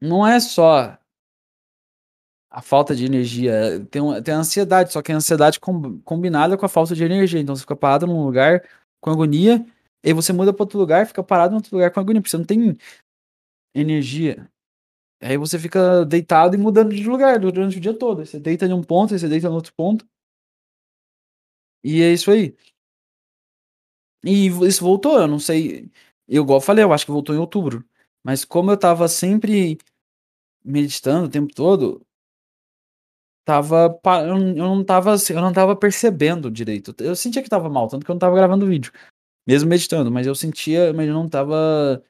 [0.00, 0.98] não é só
[2.50, 3.84] a falta de energia.
[3.90, 7.04] Tem, um, tem a ansiedade, só que a ansiedade com, combinada com a falta de
[7.04, 7.40] energia.
[7.40, 8.62] Então você fica parado num lugar
[9.00, 9.64] com agonia,
[10.04, 12.38] e você muda para outro lugar, fica parado em outro lugar com agonia, porque você
[12.38, 12.76] não tem
[13.74, 14.48] energia.
[15.20, 18.24] Aí você fica deitado e mudando de lugar durante o dia todo.
[18.24, 20.06] Você deita em um ponto, você deita no outro ponto.
[21.84, 22.54] E é isso aí.
[24.24, 25.90] E isso voltou, eu não sei.
[26.28, 27.84] Eu, igual eu falei, eu acho que voltou em outubro.
[28.24, 29.78] Mas como eu tava sempre
[30.64, 32.06] meditando o tempo todo,
[33.44, 33.98] tava.
[34.26, 36.94] Eu não tava, eu não tava percebendo direito.
[36.98, 38.92] Eu sentia que tava mal, tanto que eu não tava gravando vídeo.
[39.46, 42.02] Mesmo meditando, mas eu sentia, mas eu não tava.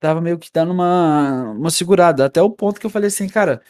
[0.00, 2.24] Tava meio que dando uma, uma segurada.
[2.24, 3.62] Até o ponto que eu falei assim, cara.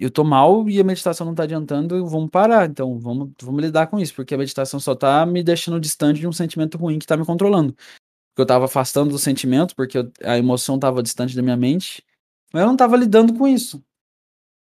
[0.00, 2.70] Eu tô mal e a meditação não tá adiantando, vamos parar.
[2.70, 6.28] Então, vamos, vamos lidar com isso, porque a meditação só tá me deixando distante de
[6.28, 7.74] um sentimento ruim que tá me controlando.
[7.74, 12.04] Porque eu tava afastando do sentimento, porque eu, a emoção tava distante da minha mente,
[12.52, 13.84] mas eu não tava lidando com isso.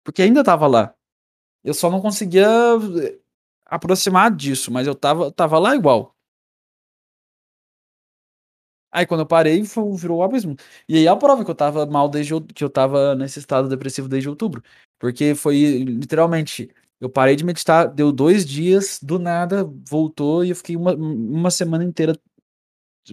[0.04, 0.96] Porque ainda tava lá.
[1.64, 3.20] Eu só não conseguia eh,
[3.66, 6.17] aproximar disso, mas eu tava, tava lá igual.
[8.98, 10.56] Aí quando eu parei, virou o abismo.
[10.90, 14.10] E aí a prova que eu tava mal desde que eu tava nesse estado depressivo
[14.10, 14.64] desde outubro.
[14.98, 16.68] Porque foi literalmente,
[17.00, 21.52] eu parei de meditar, deu dois dias, do nada, voltou e eu fiquei uma, uma
[21.52, 22.20] semana inteira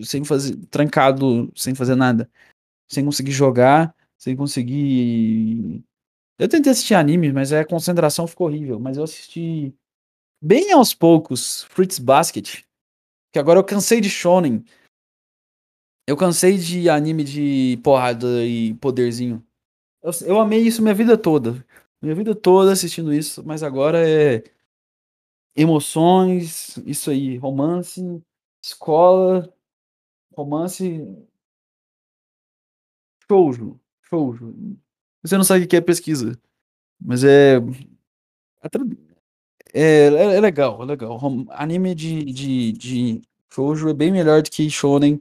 [0.02, 2.30] sem fazer, trancado, sem fazer nada.
[2.90, 5.84] Sem conseguir jogar, sem conseguir.
[6.38, 8.80] Eu tentei assistir anime, mas a concentração ficou horrível.
[8.80, 9.74] Mas eu assisti
[10.42, 12.62] bem aos poucos Fruits Basket.
[13.34, 14.64] Que agora eu cansei de Shonen.
[16.06, 19.44] Eu cansei de anime de porrada e poderzinho.
[20.02, 21.64] Eu, eu amei isso minha vida toda.
[22.02, 24.44] Minha vida toda assistindo isso, mas agora é
[25.56, 28.02] emoções, isso aí, romance,
[28.62, 29.52] escola,
[30.36, 31.00] romance.
[33.26, 33.80] Shoujo.
[34.02, 34.54] Shoujo.
[35.22, 36.38] Você não sabe o que é pesquisa,
[37.00, 37.56] mas é.
[39.72, 41.18] É, é, é legal, é legal.
[41.50, 45.18] Anime de, de, de Shoujo é bem melhor do que Shonen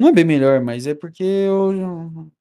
[0.00, 2.32] não é bem melhor, mas é porque eu.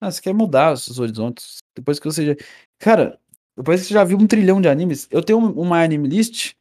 [0.00, 1.58] Ah, você quer mudar os horizontes.
[1.74, 2.34] Depois que você já.
[2.78, 3.20] Cara,
[3.56, 6.54] depois que você já viu um trilhão de animes, eu tenho uma anime list.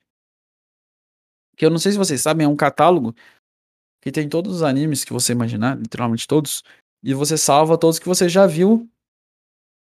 [1.55, 3.13] Que eu não sei se vocês sabem, é um catálogo
[4.01, 6.63] que tem todos os animes que você imaginar, literalmente todos.
[7.03, 8.89] E você salva todos que você já viu.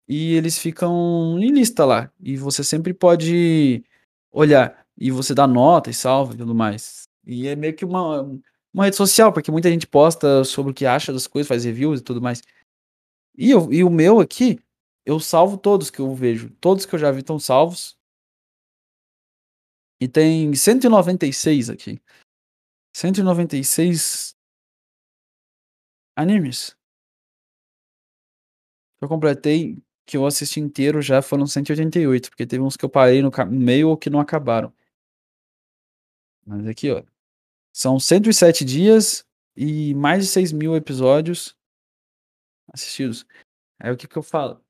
[0.05, 2.11] E eles ficam em lista lá.
[2.19, 3.85] E você sempre pode
[4.33, 4.85] olhar.
[4.97, 7.03] E você dá nota e salva e tudo mais.
[7.25, 8.27] E é meio que uma
[8.75, 12.01] uma rede social, porque muita gente posta sobre o que acha das coisas, faz reviews
[12.01, 12.41] e tudo mais.
[13.37, 14.59] E, eu, e o meu aqui,
[15.05, 16.49] eu salvo todos que eu vejo.
[16.59, 17.97] Todos que eu já vi estão salvos.
[19.97, 22.01] E tem 196 aqui.
[22.93, 24.35] 196
[26.17, 26.75] animes.
[29.01, 33.21] Eu completei que eu assisti inteiro já foram 188, porque teve uns que eu parei
[33.21, 34.73] no meio ou que não acabaram.
[36.45, 37.14] Mas aqui, ó.
[37.75, 41.57] São 107 dias e mais de 6 mil episódios
[42.71, 43.25] assistidos.
[43.77, 44.63] Aí o que que eu falo?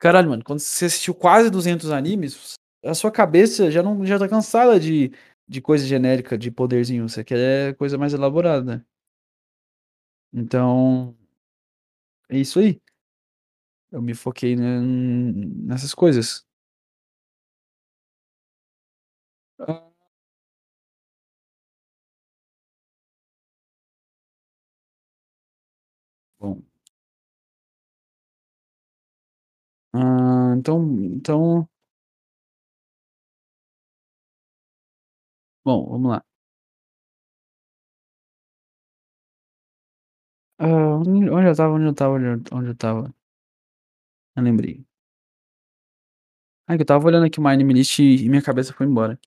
[0.00, 2.54] Caralho, mano, quando você assistiu quase 200 animes,
[2.84, 5.12] a sua cabeça já não já tá cansada de,
[5.48, 7.08] de coisa genérica, de poderzinho.
[7.08, 8.84] Você quer coisa mais elaborada?
[10.32, 11.16] Então,
[12.28, 12.80] é isso aí.
[13.92, 16.44] Eu me foquei nessas coisas.
[30.00, 30.80] Ah, então
[31.16, 31.68] então
[35.64, 36.24] Bom, vamos lá.
[40.60, 40.66] Ah,
[40.98, 43.14] onde eu estava onde eu estava onde eu eu estava?
[44.36, 44.84] Lembrei.
[46.66, 49.18] Ah, que eu estava olhando aqui uma anime list e minha cabeça foi embora.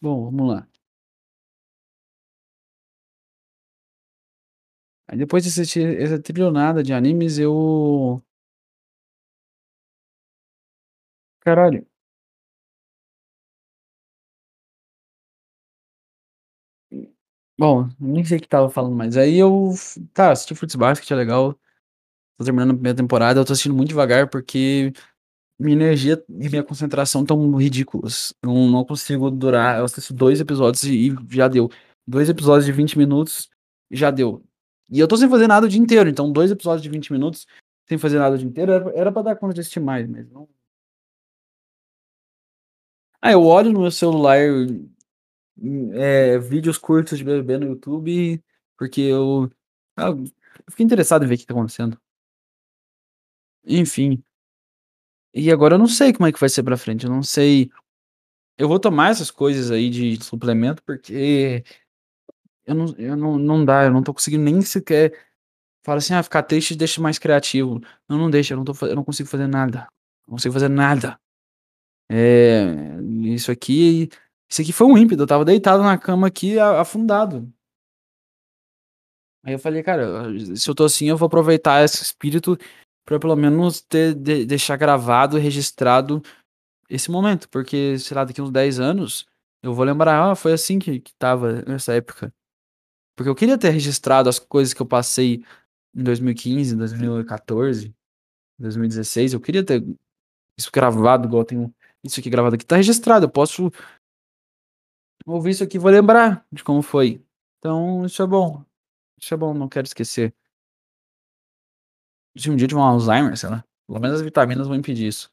[0.00, 0.77] Bom, vamos lá.
[5.08, 8.22] Aí depois de assistir essa trilhonada de animes, eu
[11.40, 11.84] Caralho.
[17.58, 19.16] Bom, nem sei o que estava falando mais.
[19.16, 19.72] Aí eu,
[20.14, 21.52] tá, assisti Fruits Basket, é legal.
[22.38, 24.92] Tô terminando a primeira temporada, eu tô assistindo muito devagar porque
[25.58, 28.34] minha energia e minha concentração estão ridículas.
[28.42, 29.78] Eu não consigo durar.
[29.80, 31.70] Eu assisto dois episódios e já deu.
[32.06, 33.50] Dois episódios de 20 minutos
[33.90, 34.44] já deu.
[34.90, 37.46] E eu tô sem fazer nada o dia inteiro, então dois episódios de 20 minutos
[37.86, 40.30] sem fazer nada o dia inteiro era, era pra dar conta de assistir mais, mas
[40.30, 40.48] não.
[43.20, 44.38] Ah, eu olho no meu celular
[45.94, 48.42] é, vídeos curtos de BBB no YouTube,
[48.76, 49.50] porque eu,
[49.96, 50.24] ah, eu
[50.70, 51.98] fiquei interessado em ver o que tá acontecendo.
[53.64, 54.22] Enfim.
[55.34, 57.70] E agora eu não sei como é que vai ser pra frente, eu não sei
[58.58, 61.64] eu vou tomar essas coisas aí de suplemento, porque
[62.68, 65.14] eu não eu não não dá, eu não tô conseguindo nem sequer
[65.84, 67.80] fala assim: "Ah, ficar triste deixa mais criativo".
[68.08, 69.88] Não, não deixa, eu não tô eu não consigo fazer nada,
[70.28, 71.18] não consigo fazer nada.
[72.10, 72.66] Eh,
[73.34, 74.08] isso aqui
[74.50, 77.52] isso aqui foi um ímpeto, eu estava deitado na cama aqui afundado.
[79.44, 80.06] Aí eu falei: "Cara,
[80.56, 82.56] se eu tô assim eu vou aproveitar esse espírito
[83.04, 86.22] pra pelo menos ter de deixar gravado registrado
[86.90, 89.26] esse momento, porque, sei lá, daqui uns 10 anos
[89.62, 92.32] eu vou lembrar: "Ah, foi assim que que estava nessa época".
[93.18, 95.44] Porque eu queria ter registrado as coisas que eu passei
[95.92, 97.92] em 2015, 2014,
[98.60, 99.84] 2016, eu queria ter
[100.56, 101.74] isso gravado igual eu tenho
[102.04, 103.72] isso aqui gravado aqui, tá registrado, eu posso
[105.26, 107.20] ouvir isso aqui e vou lembrar de como foi.
[107.58, 108.64] Então isso é bom,
[109.20, 110.32] isso é bom, não quero esquecer.
[112.36, 115.28] Se um dia tiver um Alzheimer, sei lá, pelo menos as vitaminas vão impedir isso.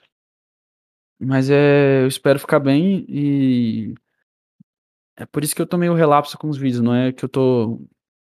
[1.20, 3.94] Mas, eh, eu espero ficar bem e
[5.18, 7.30] é por isso que eu tô meio relapso com os vídeos, não é que eu
[7.30, 7.82] tô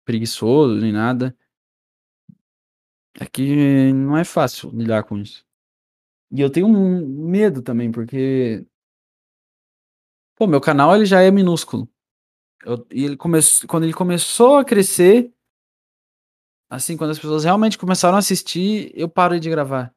[0.04, 1.36] preguiçoso nem nada.
[3.18, 5.44] É que não é fácil lidar com isso.
[6.30, 8.66] E eu tenho um medo também, porque
[10.36, 11.88] pô, meu canal ele já é minúsculo.
[12.64, 13.38] Eu e ele come
[13.68, 15.32] quando ele começou a crescer
[16.68, 19.94] assim, quando as pessoas realmente começaram a assistir, eu parei de gravar.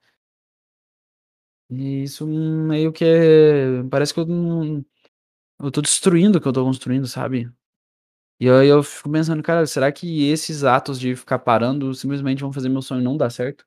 [1.70, 4.84] E isso meio que é parece que eu não
[5.62, 7.52] eu tô destruindo o que eu tô construindo, sabe.
[8.40, 12.54] E aí eu fico pensando: "Cara, será que esses atos de ficar parando simplesmente vão
[12.54, 13.66] fazer meu sonho não dar certo?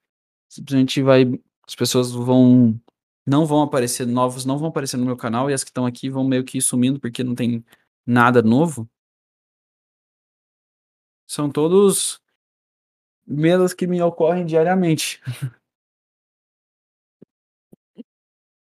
[0.50, 1.24] Simplesmente vai
[1.68, 2.80] as pessoas vão
[3.26, 6.10] não vão aparecer novos não vão aparecer no meu canal e as que estão aqui
[6.10, 7.64] vão meio que sumindo, porque não tem
[8.06, 8.88] nada novo?"
[11.28, 12.20] São todos
[13.26, 15.20] medos que me ocorrem diariamente.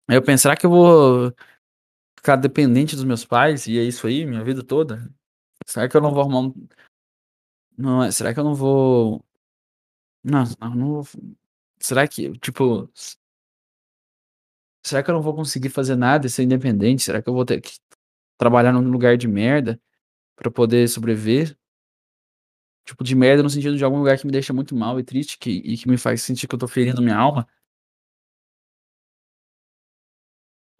[0.08, 1.34] Aí eu penso: "Será que eu vou
[2.24, 5.10] ficar dependente dos meus pais e é isso aí minha vida toda?
[5.66, 6.68] Será que eu não vou arrumar um"
[7.76, 9.24] Não é, será que eu não vou
[10.24, 10.44] não
[10.74, 11.06] não vou
[11.80, 12.90] será que, tipo
[14.86, 17.02] será que eu não vou conseguir fazer nada e ser independente?
[17.02, 17.78] Será que eu vou ter que
[18.38, 19.80] trabalhar num lugar de merda
[20.36, 21.56] pra poder sobreviver?
[22.86, 25.38] Tipo, de merda no sentido de algum lugar que me deixa muito mal e triste,
[25.38, 27.46] que e que me faz sentir que eu tô ferindo minha alma.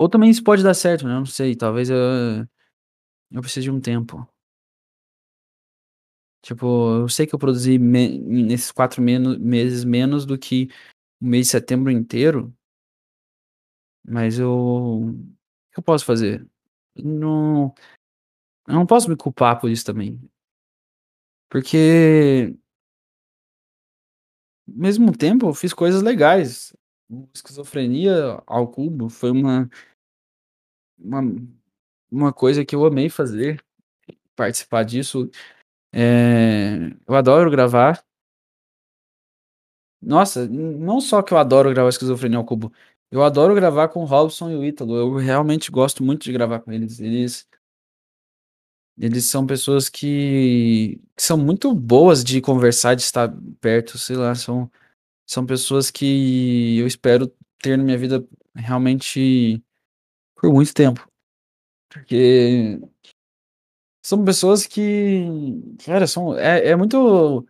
[0.01, 1.97] Ou também isso pode dar certo, né, não sei, talvez eu
[3.33, 4.27] eu precise de um tempo.
[6.43, 6.67] Tipo,
[7.01, 10.69] eu sei que eu produzi me nesses 4 meno meses menos do que
[11.21, 12.55] o mês de setembro inteiro
[14.07, 15.15] mas eu o
[15.73, 16.47] que eu posso fazer?
[16.97, 17.75] Não
[18.69, 20.21] eu não posso me culpar por isso também.
[21.51, 22.55] Porque
[24.69, 26.73] ao mesmo tempo eu fiz coisas legais.
[27.35, 29.69] Esquizofrenia ao Cubo foi uma
[30.99, 31.23] uma
[32.11, 33.65] uma coisa que eu amei fazer,
[34.37, 35.31] participar disso.
[35.95, 38.05] Eh, eu adoro gravar.
[40.03, 42.73] Nossa, não só que eu adoro gravar Esquizofrenia ao Cubo,
[43.11, 46.61] eu adoro gravar com o Robson e o Ítalo, eu realmente gosto muito de gravar
[46.61, 47.47] com eles, eles
[48.99, 54.35] eles são pessoas que que são muito boas de conversar, de estar perto, sei lá,
[54.35, 54.71] são
[55.27, 57.33] são pessoas que eu espero
[57.63, 58.25] ter na minha vida
[58.55, 59.63] realmente
[60.37, 61.07] por muito tempo.
[61.91, 62.81] Porque
[64.03, 65.25] são pessoas que,
[65.85, 67.47] cara, são é é muito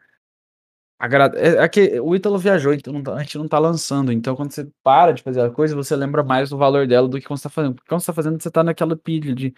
[0.99, 4.13] agra é é que o Ítalo viajou, então não tá a gente não tá lançando,
[4.13, 7.19] então quando você para de fazer a coisa, você lembra mais do valor dela do
[7.21, 9.55] que quando você tá fazendo, porque quando você tá fazendo, você tá naquela pilha de: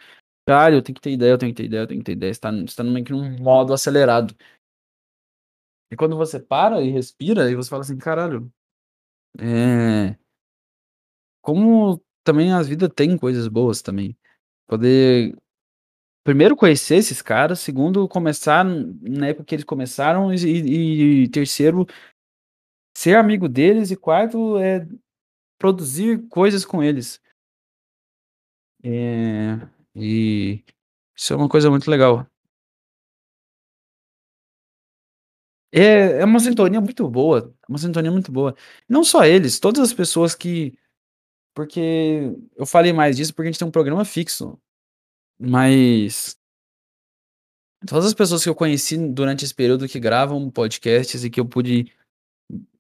[0.49, 2.13] "Ah, eu tenho que ter ideia, eu tenho que ter ideia, eu tenho que ter
[2.15, 4.35] ideia", você tá você tá meio que num modo acelerado.
[5.91, 8.51] E quando você para e respira, e você fala assim: "Caralho"
[9.39, 10.17] eh
[11.45, 14.17] como também a vida tem coisas boas também.
[14.69, 15.37] Poder
[16.25, 21.87] primeiro conhecer esses caras, segundo começar na época que eles começaram e e terceiro
[22.97, 24.87] ser amigo deles e quarto, eh,
[25.59, 27.21] produzir coisas com eles.
[28.85, 29.59] Eh,
[29.95, 30.63] e
[31.17, 32.27] isso é uma coisa muito legal.
[35.73, 38.55] É, é uma sintonia muito boa, uma sintonia muito boa.
[38.89, 40.79] Não só eles, todas as pessoas que
[41.57, 44.61] porque eu falei mais disso, porque a gente tem um programa fixo,
[45.41, 46.37] mas
[47.89, 51.47] todas as pessoas que eu conheci durante esse período que gravam podcasts e que eu
[51.47, 51.91] pude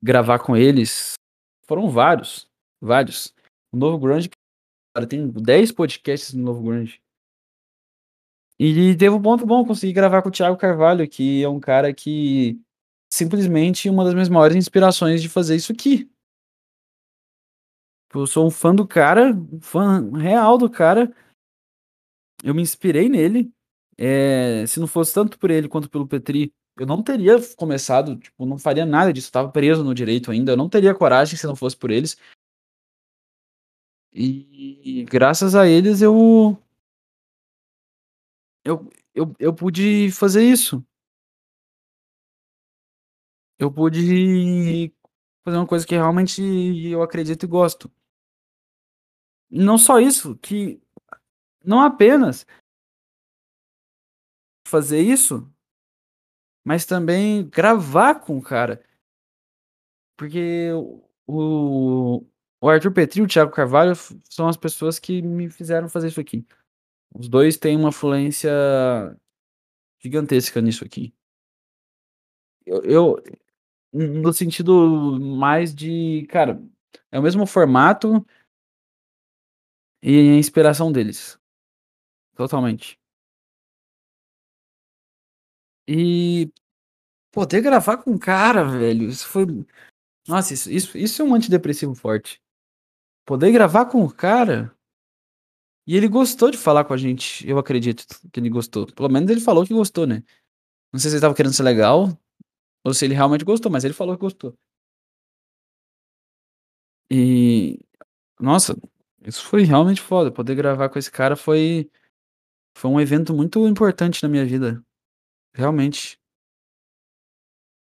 [0.02, 1.14] gravar com eles,
[1.66, 3.34] foram vários, vários.
[3.72, 4.28] O Novo Grunge,
[4.94, 7.00] cara, tem 10 podcasts no Novo Grunge.
[8.58, 11.94] E teve um ponto bom, consegui gravar com o Thiago Carvalho, que é um cara
[11.94, 12.60] que
[13.16, 16.10] simplesmente uma das minhas maiores inspirações de fazer isso aqui.
[18.14, 21.14] Eu sou um fã do cara, um fã real do cara.
[22.44, 23.50] Eu me inspirei nele.
[23.98, 28.44] Eh, se não fosse tanto por ele quanto pelo Petri, eu não teria começado, tipo,
[28.44, 31.56] não faria nada disso, estava preso no direito ainda, eu não teria coragem se não
[31.56, 32.18] fosse por eles.
[34.12, 36.58] E graças a eles eu
[38.64, 40.84] eu eu eu pude fazer isso.
[43.58, 44.92] Eu pude
[45.44, 46.42] fazer uma coisa que realmente
[46.90, 47.90] eu acredito e gosto.
[49.50, 50.80] Não só isso, que
[51.64, 52.46] não apenas
[54.66, 55.48] fazer isso
[56.66, 58.82] mas também gravar com o cara.
[60.16, 60.70] Porque
[61.28, 62.26] o
[62.58, 63.92] o Arthur Petri e o Thiago Carvalho
[64.24, 66.44] são as pessoas que me fizeram fazer isso aqui.
[67.14, 68.50] Os 2 têm uma fluência
[70.00, 71.14] gigantesca nisso aqui.
[72.66, 73.22] Eu
[73.92, 76.62] no sentido mais de, cara,
[77.10, 78.24] é o mesmo formato
[80.02, 81.38] e a inspiração deles.
[82.34, 82.98] Totalmente.
[85.88, 86.50] E
[87.32, 89.46] poder gravar com o cara, velho, isso foi
[90.28, 92.40] nossa, isso isso isso é um antidepressivo forte.
[93.26, 94.76] Poder gravar com o cara
[95.86, 98.86] e ele gostou de falar com a gente, eu acredito que ele gostou.
[98.92, 100.22] Pelo menos ele falou que gostou, né.
[100.92, 102.18] Não sei se ele estava querendo ser legal,
[102.86, 104.56] ou se ele realmente gostou, mas ele falou que gostou.
[107.10, 107.78] E,
[108.40, 108.76] nossa,
[109.24, 111.90] isso foi realmente foda, poder gravar com esse cara foi
[112.76, 114.82] foi um evento muito importante na minha vida,
[115.54, 116.18] realmente.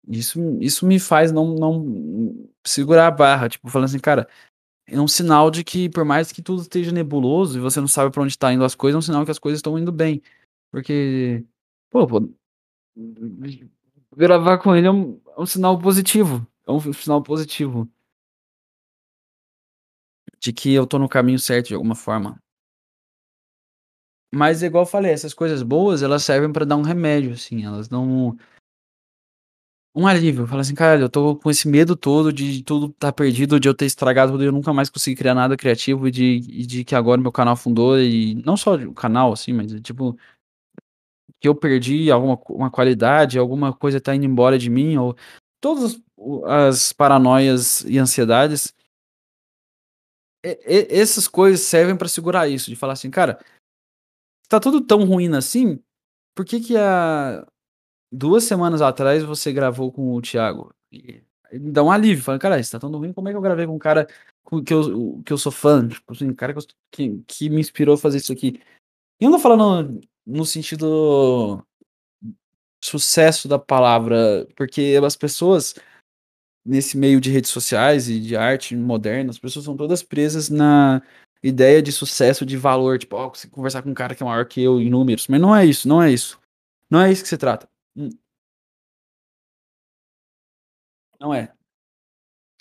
[0.07, 4.27] Isso isso me faz não não segurar a barra, tipo, falando assim: "Cara,
[4.87, 8.11] é um sinal de que por mais que tudo esteja nebuloso e você não sabe
[8.11, 10.21] pra onde tá indo as coisas, é um sinal que as coisas estão indo bem".
[10.71, 11.45] Porque,
[11.91, 12.21] pô pô
[14.15, 17.89] gravar com ele é um é um sinal positivo, é um sinal positivo.
[20.39, 22.39] De que eu tô no caminho certo de alguma forma.
[24.33, 27.87] Mas igual eu falei, essas coisas boas, elas servem pra dar um remédio, assim, elas
[27.89, 28.37] dão
[29.95, 33.59] um alívio, fala assim: "Cara, eu tô com esse medo todo de tudo estar perdido,
[33.59, 36.23] de eu ter estragado tudo e eu nunca mais conseguir criar nada criativo e de
[36.49, 40.17] e de que agora meu canal afundou", e não só o canal, assim, mas tipo
[41.39, 45.15] que eu perdi alguma uma qualidade, alguma coisa tá indo embora de mim ou
[45.61, 45.99] todas
[46.45, 48.73] as paranoias e ansiedades
[50.43, 53.39] e e essas coisas servem pra segurar isso, de falar assim: "Cara,
[54.49, 55.79] tá tudo tão ruim assim,
[56.35, 57.45] por que que há
[58.11, 60.73] 2 semanas atrás você gravou com o Thiago?".
[60.91, 63.41] E me dá um alívio, fala: "Caralho, se tá tão ruim, como é que eu
[63.43, 64.07] gravei com um cara
[64.65, 66.55] que eu que eu sou fã, tipo assim, cara
[66.91, 68.61] que que me inspirou a fazer isso aqui".
[69.21, 70.01] E eu não falando
[70.31, 71.63] no sentido
[72.83, 75.75] sucesso da palavra, porque as pessoas
[76.65, 81.01] nesse meio de redes sociais e de arte moderna, as pessoas são todas presas na
[81.43, 84.45] ideia de sucesso, de valor, tipo: "Ó, consegui conversar com um cara que é maior
[84.47, 86.39] que eu em números", mas não é isso, não é isso.
[86.89, 87.67] Não é isso que se trata.
[87.97, 88.09] Hum.
[91.19, 91.51] Não é.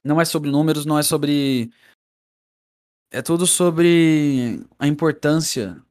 [0.05, 1.71] Não é sobre números, não é sobre
[3.13, 5.83] é tudo sobre a importância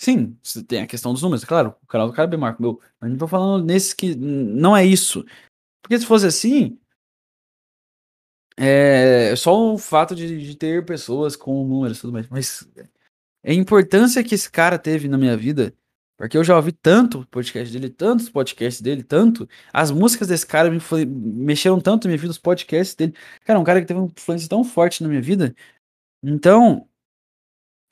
[0.00, 0.38] Sim,
[0.68, 2.62] tem a questão dos números, claro, o canal do cara é bem maior que o
[2.62, 5.24] meu, mas não tô falando nesse que não é isso.
[5.82, 6.78] Porque se fosse assim
[8.56, 12.68] eh, só o fato de de ter pessoas com números e tudo mais, mas
[13.44, 15.74] a importância que esse cara teve na minha vida,
[16.18, 20.70] porque eu já ouvi tanto podcast dele, tantos podcasts dele, tanto, as músicas desse cara
[20.70, 23.14] me influen mexeram tanto na minha vida, os podcasts dele,
[23.44, 25.54] cara, é um cara que teve uma influência tão forte na minha vida,
[26.22, 26.88] então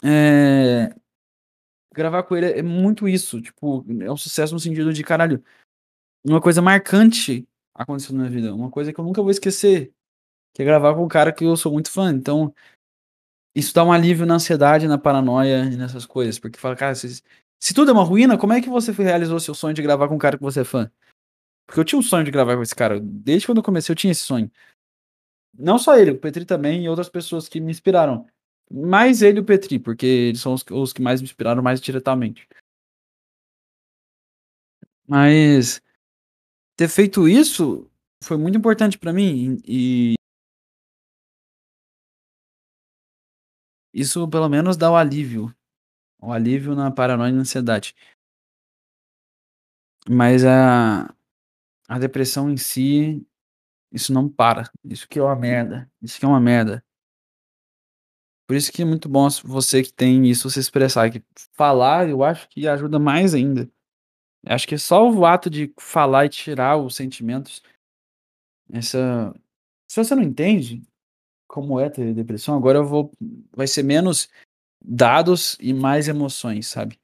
[0.02, 0.94] eh,
[1.96, 5.42] gravar com ele é muito isso, tipo, é um sucesso no sentido de caralho,
[6.24, 9.92] uma coisa marcante aconteceu na minha vida, uma coisa que eu nunca vou esquecer,
[10.54, 12.54] que é gravar com um cara que eu sou muito fã, então
[13.54, 17.22] isso dá um alívio na ansiedade, na paranoia e nessas coisas, porque fala: "Cara, se
[17.58, 20.14] se tudo é uma ruína, como é que você realizou seu sonho de gravar com
[20.14, 20.90] um cara que você é fã?".
[21.66, 23.96] Porque eu tinha um sonho de gravar com esse cara, desde quando eu comecei eu
[23.96, 24.50] tinha esse sonho.
[25.58, 28.26] Não só ele, o Petri também e outras pessoas que me inspiraram,
[28.70, 31.80] mais ele e o Petri, porque eles são os os que mais me inspiraram mais
[31.80, 32.46] diretamente.
[35.08, 35.80] Mas,
[36.76, 37.90] ter feito isso
[38.24, 40.14] foi muito importante pra mim e
[43.94, 45.54] isso pelo menos dá o alívio,
[46.20, 47.94] o alívio na paranoia e na ansiedade.
[50.08, 51.12] Mas a
[51.88, 53.26] a depressão em si,
[53.92, 56.84] isso não para, isso que é uma merda, isso que é uma merda.
[58.46, 61.22] Por isso que é muito bom você que tem isso se expressar, que
[61.54, 63.68] falar eu acho que ajuda mais ainda.
[64.46, 67.62] Acho que só o ato de falar e tirar os sentimentos
[68.72, 69.34] essa
[69.88, 70.82] se você não entende
[71.48, 73.12] como é ter depressão, agora eu vou
[73.54, 74.28] vai ser menos
[74.84, 76.98] dados e mais emoções, sabe.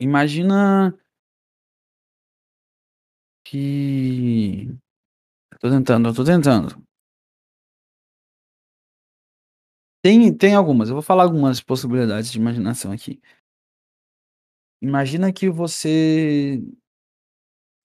[0.00, 0.94] Imagina
[3.44, 4.68] que
[5.52, 6.84] eu tô tentando, eu tô tentando.
[10.04, 13.18] Tem tem algumas, eu vou falar algumas possibilidades de imaginação aqui.
[14.82, 16.60] Imagina que você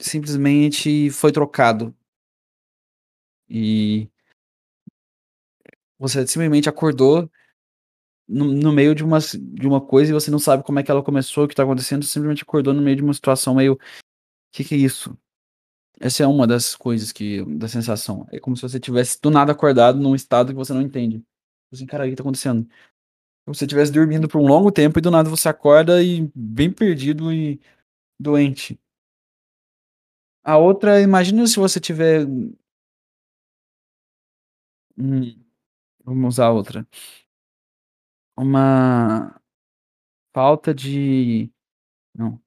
[0.01, 1.93] simplesmente foi trocado.
[3.47, 4.09] E
[5.99, 7.29] você simplesmente acordou
[8.27, 10.91] no no meio de uma de uma coisa e você não sabe como é que
[10.91, 13.77] ela começou, o que tá acontecendo, simplesmente acordou no meio de uma situação meio
[14.53, 15.17] "que que é isso?".
[16.01, 19.51] Essa é uma das coisas que da sensação, é como se você tivesse do nada
[19.53, 21.23] acordado num estado que você não entende.
[21.71, 22.67] Tipo assim: "Caralho, que tá acontecendo?".
[23.45, 26.29] Como se você tivesse dormindo por um longo tempo e do nada você acorda e
[26.35, 27.59] bem perdido e
[28.19, 28.79] doente.
[30.43, 32.25] A outra, imagina se você tiver
[34.97, 35.43] Hum,
[36.05, 36.87] vamos usar outra.
[38.37, 39.39] Uma
[40.33, 41.51] falta de
[42.15, 42.41] não.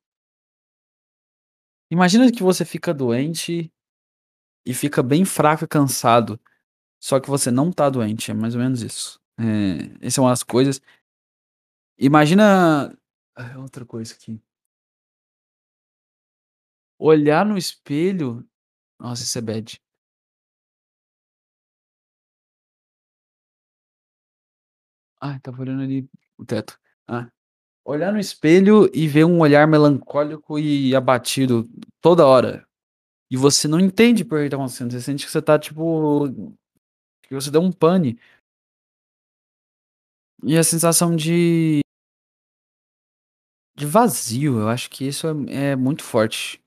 [1.91, 3.71] Imagina que você fica doente
[4.67, 6.41] e fica bem fraco e cansado,
[7.03, 9.21] só que você não tá doente, é mais ou menos isso.
[9.39, 10.81] Eh, essa é umas coisas
[11.99, 12.97] Imagina
[13.37, 14.41] ah, outra coisa aqui.
[16.99, 18.47] Olhar no espelho
[19.01, 19.81] nossa, isso é bad.
[25.21, 26.09] Ai, estava olhando ali
[26.39, 26.79] o teto.
[27.09, 27.29] Ah.
[27.85, 31.69] Olhar no espelho e ver um olhar melancólico e abatido
[32.01, 32.67] toda hora.
[33.31, 36.29] E você não entende por que tá acontecendo, você sente que você tá, tipo
[37.39, 38.19] que você deu um pane.
[40.45, 41.83] E a sensação de
[43.77, 46.61] de vazio, eu acho que isso é é muito forte.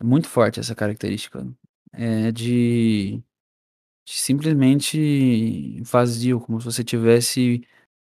[0.00, 1.46] É muito forte essa característica.
[1.94, 3.22] Eh, de
[4.06, 7.62] de simplesmente vazio, como se você tivesse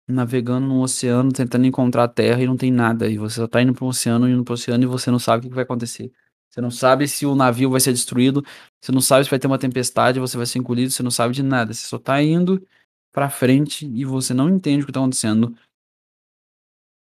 [0.08, 3.62] navegando num oceano tentando encontrar a terra e não tem nada, e você só tá
[3.62, 6.12] indo um oceano, indo para o oceano e você não sabe o que vai acontecer.
[6.52, 8.44] Você não sabe se o navio vai ser destruído,
[8.82, 11.34] você não sabe se vai ter uma tempestade, você vai ser engolido, você não sabe
[11.34, 12.68] de nada, você só tá indo
[13.12, 15.56] pra frente e você não entende o que tá acontecendo.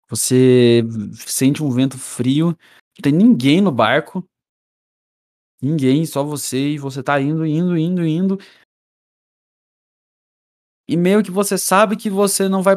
[0.09, 0.83] Você
[1.15, 4.25] sente um vento frio, não tem ninguém no barco.
[5.61, 8.39] Ninguém, só você e você tá indo, indo, indo, indo
[10.89, 12.77] e meio que você sabe que você não vai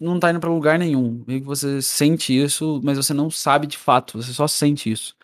[0.00, 3.66] não tá indo pra lugar nenhum, meio que você sente isso, mas você não sabe
[3.66, 5.14] de fato, você só sente isso.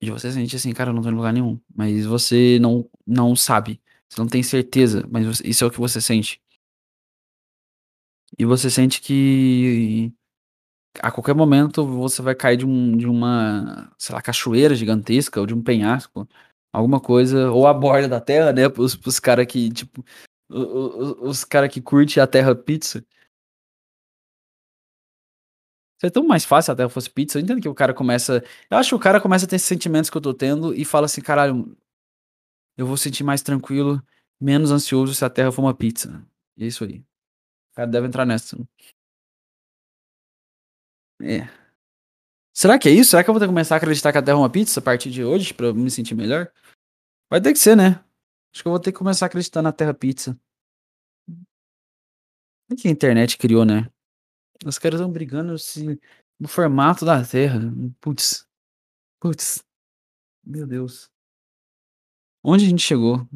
[0.00, 3.34] E você sente assim: "Cara, eu não tô em lugar nenhum", mas você não não
[3.34, 6.40] sabe, você não tem certeza, mas você isso é o que você sente.
[8.36, 10.12] E você sente que
[11.02, 15.46] a qualquer momento você vai cair de um de uma, sei lá, cachoeira gigantesca ou
[15.46, 16.28] de um penhasco,
[16.72, 20.04] alguma coisa, ou a borda da terra, né, os os cara que, tipo,
[20.50, 23.04] o o o os cara que curte a terra pizza.
[26.00, 28.42] Seria tão mais fácil se a terra fosse pizza, eu entendo que o cara começa
[28.70, 30.84] eu acho que o cara começa a ter esses sentimentos que eu tô tendo e
[30.84, 31.76] fala assim: "Caralho"
[32.78, 34.00] "eu vou sentir mais tranquilo,
[34.40, 36.24] menos ansioso se a terra for uma pizza",
[36.56, 37.00] e é isso aí.
[37.72, 38.56] O cara deve entrar nessa.
[41.20, 41.48] É.
[42.54, 43.10] Será que é isso?
[43.10, 44.80] Será que eu vou ter que começar a acreditar que a terra é uma pizza
[44.80, 46.50] a partir de hoje, pra eu me sentir melhor?
[47.30, 48.00] Vai ter que ser, né.
[48.54, 50.38] Acho que eu vou ter que começar a acreditar na terra pizza.
[52.70, 53.88] O que a internet criou, né.
[54.66, 56.00] Os caras estão brigando se
[56.40, 57.60] no formato da terra,
[58.00, 58.46] puts,
[59.20, 59.64] puts,
[60.44, 61.08] meu Deus.
[62.44, 63.26] Onde a gente chegou?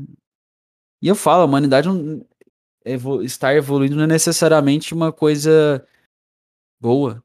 [1.02, 2.24] E eu falo, a humanidade não
[2.84, 5.86] evo estar evoluindo não é necessariamente uma coisa
[6.80, 7.22] boa,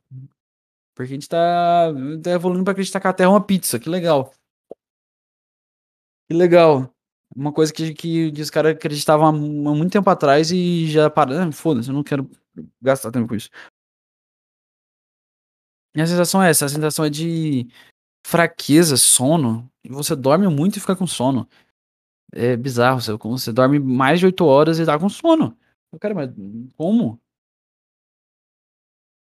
[0.96, 1.92] porque a gente tá
[2.24, 4.34] tá evoluindo pra acreditar que a terra é uma pizza, que legal.
[6.30, 6.94] Que legal.
[7.36, 9.32] Uma coisa que que os cara acreditavam há há
[9.76, 12.30] muito tempo atrás e já para "Ah, foda-se, eu não quero
[12.82, 13.50] gastar tempo com isso".
[15.98, 17.68] Minha sensação é essa, a sensação é de
[18.28, 21.48] fraqueza, sono, e você dorme muito e fica com sono.
[22.34, 25.58] É bizarro, como você dorme mais de 8 horas e tá com sono.
[26.02, 26.32] "Cara, mas
[26.78, 27.20] como?".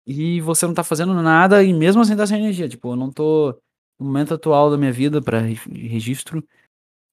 [0.06, 3.12] E você não tá fazendo nada e mesmo assim tá sem energia, tipo, eu não
[3.12, 3.52] tô
[4.00, 5.54] no momento atual da minha vida pra re
[5.88, 6.44] registro,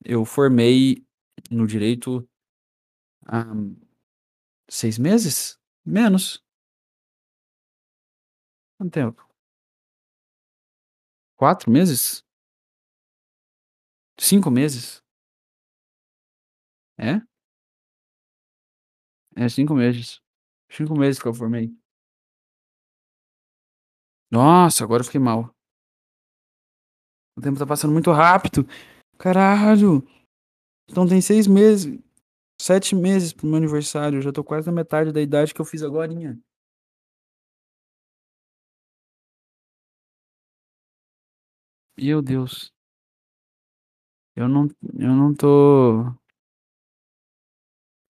[0.04, 1.04] eu formei
[1.50, 2.26] no direito
[3.26, 3.46] há
[4.70, 5.58] 6 meses?
[5.86, 6.40] Menos.
[8.80, 9.27] Quanto tempo?
[11.38, 12.24] 4 meses?
[14.18, 15.00] 5 meses.
[16.98, 17.22] É?
[19.36, 20.20] É 5 meses.
[20.70, 21.72] 5 meses que eu formei.
[24.30, 25.54] Nossa, agora eu fiquei mal.
[27.36, 28.66] O tempo tá passando muito rápido.
[29.16, 30.02] Caralho!
[30.90, 31.98] Então tem 6 meses,
[32.60, 34.18] 7 meses pro meu aniversário.
[34.18, 36.38] Eu já tô quase na metade da idade que eu fiz agorinha.
[42.00, 42.72] Meu Deus.
[44.36, 44.68] Eu não
[44.98, 46.04] eu não tô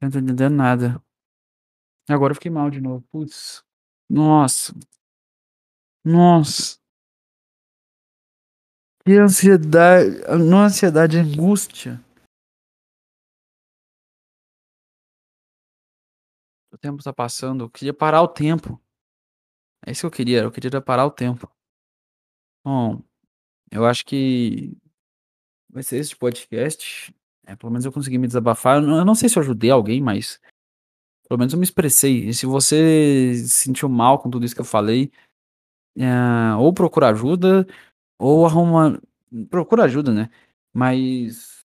[0.01, 1.03] não tô entendendo nada.
[2.09, 3.03] Agora eu fiquei mal de novo.
[3.11, 3.65] Putz.
[4.09, 4.75] Nossa.
[6.05, 6.79] Nossa.
[9.05, 11.99] Que ansiedade, não ansiedade, angústia.
[16.71, 18.81] O tempo tá passando, eu queria parar o tempo.
[19.87, 21.51] É isso que eu queria, eu queria parar o tempo.
[22.65, 23.03] Bom,
[23.71, 24.77] eu acho que
[25.71, 27.15] vai ser esse podcast.
[27.47, 28.83] É, pelo menos eu consegui me desabafar.
[28.83, 30.41] Eu não, sei se eu ajudei alguém, mas
[31.29, 32.29] pelo menos eu me expressei.
[32.29, 35.11] E se você se sentiu mal com tudo isso que eu falei,
[35.97, 37.67] é, ou procura ajuda,
[38.19, 39.01] ou arruma.
[39.51, 40.31] Procura ajuda, né?
[40.73, 41.59] Mas.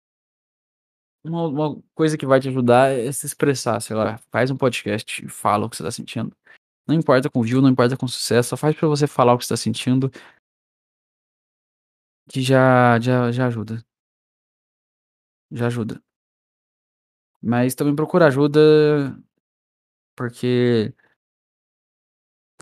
[1.23, 4.17] Uma, uma coisa que vai te ajudar é se expressar, sei lá.
[4.31, 6.35] Faz um podcast fala o que você tá sentindo.
[6.87, 9.45] Não importa com view, não importa com sucesso, só faz pra você falar o que
[9.45, 10.11] você tá sentindo.
[12.31, 13.83] Que já, já, já ajuda.
[15.51, 16.01] Já ajuda.
[17.41, 18.59] Mas também procura ajuda.
[20.15, 20.93] Porque.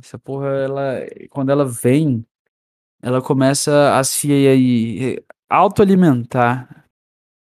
[0.02, 0.96] Essa porra, ela.
[1.30, 2.26] Quando ela vem,
[3.00, 6.88] ela começa a se aí, autoalimentar.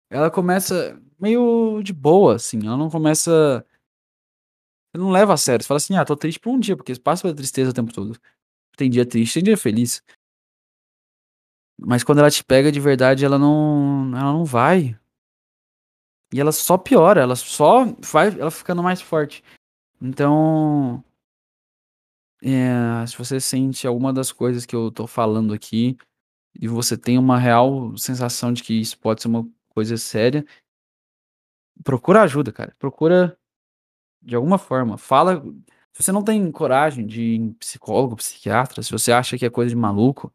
[0.09, 2.65] Ela começa meio de boa, assim.
[2.65, 3.65] Ela não começa.
[4.93, 5.63] Você não leva a sério.
[5.63, 7.91] Você fala assim, ah, tô triste por um dia, porque passa pela tristeza o tempo
[7.91, 8.17] todo.
[8.77, 10.01] Tem dia triste, tem dia feliz.
[11.77, 14.11] Mas quando ela te pega de verdade, ela não.
[14.13, 14.97] Ela não vai.
[16.33, 18.27] E ela só piora, ela só vai.
[18.39, 19.43] Ela ficando mais forte.
[20.01, 21.03] Então.
[22.43, 25.97] É, se você sente alguma das coisas que eu tô falando aqui
[26.59, 30.45] e você tem uma real sensação de que isso pode ser uma coisa séria,
[31.83, 32.75] procura ajuda, cara.
[32.79, 33.37] Procura
[34.21, 34.97] de alguma forma.
[34.97, 35.43] Fala.
[35.93, 39.49] Se você não tem coragem de ir em psicólogo, psiquiatra, se você acha que é
[39.49, 40.33] coisa de maluco,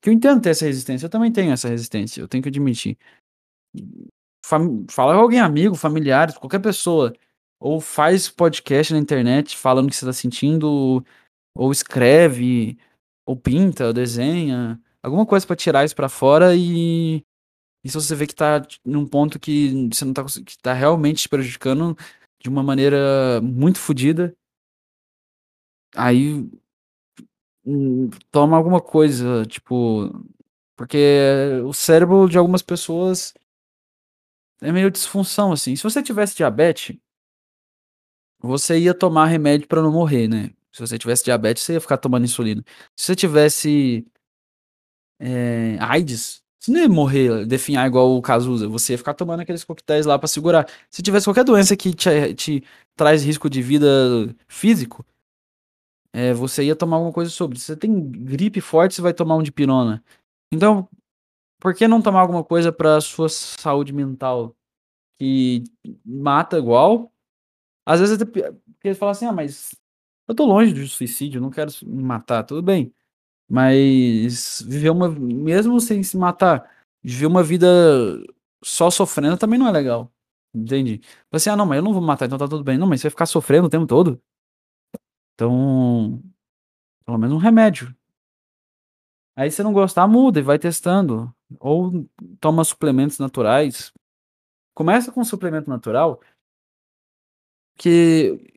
[0.00, 2.96] que eu entendo ter essa resistência, eu também tenho essa resistência, eu tenho que admitir.
[4.44, 7.12] Fam com alguém, amigo, familiares, qualquer pessoa.
[7.60, 11.04] Ou faz podcast na internet falando o que você tá sentindo,
[11.54, 12.78] ou escreve,
[13.26, 17.22] ou pinta, ou desenha, alguma coisa pra tirar isso pra fora e.
[17.82, 21.22] E se você vê que tá num ponto que você não tá que tá realmente
[21.22, 21.96] te prejudicando
[22.42, 24.34] de uma maneira muito fodida,
[25.96, 26.46] aí
[28.30, 30.10] toma alguma coisa, tipo,
[30.76, 33.34] porque o cérebro de algumas pessoas
[34.60, 35.76] é meio disfunção assim.
[35.76, 36.96] Se você tivesse diabetes,
[38.38, 40.50] você ia tomar remédio pra não morrer, né?
[40.72, 42.64] Se você tivesse diabetes, você ia ficar tomando insulina.
[42.96, 44.06] Se você tivesse
[45.18, 49.64] eh, AIDS, você não ia morrer, definhar igual o Cazuza, você ia ficar tomando aqueles
[49.64, 50.66] coquetéis lá pra segurar.
[50.90, 52.64] Se tivesse qualquer doença que te, te
[52.96, 53.88] traz risco de vida
[54.48, 55.04] físico,
[56.12, 57.58] é, você ia tomar alguma coisa sobre.
[57.58, 60.02] Se você tem gripe forte, você vai tomar um dipirona.
[60.52, 60.88] Então,
[61.60, 64.56] por que não tomar alguma coisa pra sua saúde mental
[65.20, 65.64] que
[66.04, 67.12] mata igual?
[67.86, 69.70] Às vezes porque falam assim: "Ah, mas
[70.28, 72.94] eu tô longe do suicídio, não quero me matar", tudo bem.
[73.50, 76.68] Mas viver uma mesmo sem se matar,
[77.04, 77.66] viver uma vida
[78.64, 80.12] só sofrendo também não é legal,
[80.54, 81.00] entende?
[81.30, 82.78] Fala assim: "Ah, não, mas eu não vou matar, então tá tudo bem".
[82.78, 84.20] Não, mas você vai ficar sofrendo o tempo todo?
[85.40, 86.22] Então,
[87.06, 87.96] pelo menos um remédio.
[89.34, 91.34] Aí se não gostar, muda e vai testando.
[91.58, 92.06] Ou
[92.38, 93.90] toma suplementos naturais.
[94.74, 96.20] Começa com um suplemento natural
[97.78, 98.52] que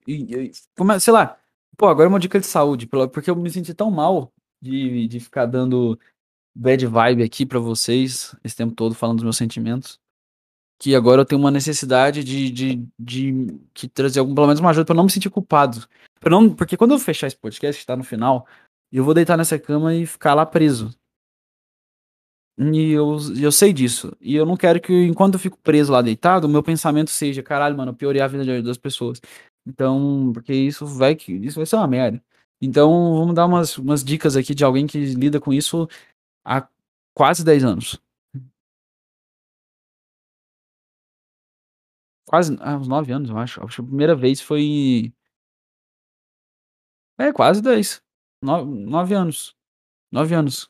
[0.99, 1.39] sei lá,
[1.77, 5.45] pô, agora uma dica de saúde, porque eu me senti tão mal de de ficar
[5.45, 5.97] dando
[6.53, 9.97] bad vibe aqui pra vocês, esse tempo todo falando dos meus sentimentos,
[10.79, 14.71] que agora eu tenho uma necessidade de de de que trazer algum pelo menos uma
[14.71, 15.87] ajuda eu não me sentir culpado.
[16.29, 18.47] Não porque quando eu fechar esse podcast que tá no final,
[18.91, 20.91] eu vou deitar nessa cama e ficar lá preso.
[22.57, 24.15] E eu eu sei disso.
[24.21, 27.41] E eu não quero que enquanto eu fico preso lá deitado, o meu pensamento seja:
[27.41, 29.19] "Caralho, mano, eu piorei a vida das pessoas".
[29.65, 32.21] Então, porque isso vai que isso vai ser uma merda.
[32.61, 35.87] Então, vamos dar umas umas dicas aqui de alguém que lida com isso
[36.45, 36.67] há
[37.15, 37.99] quase 10 anos.
[42.27, 43.61] Quase ah, uns 9 anos, eu acho.
[43.61, 45.13] A primeira vez foi
[47.27, 48.01] É, quase 10.
[48.41, 49.55] No 9 anos.
[50.11, 50.69] 9 anos.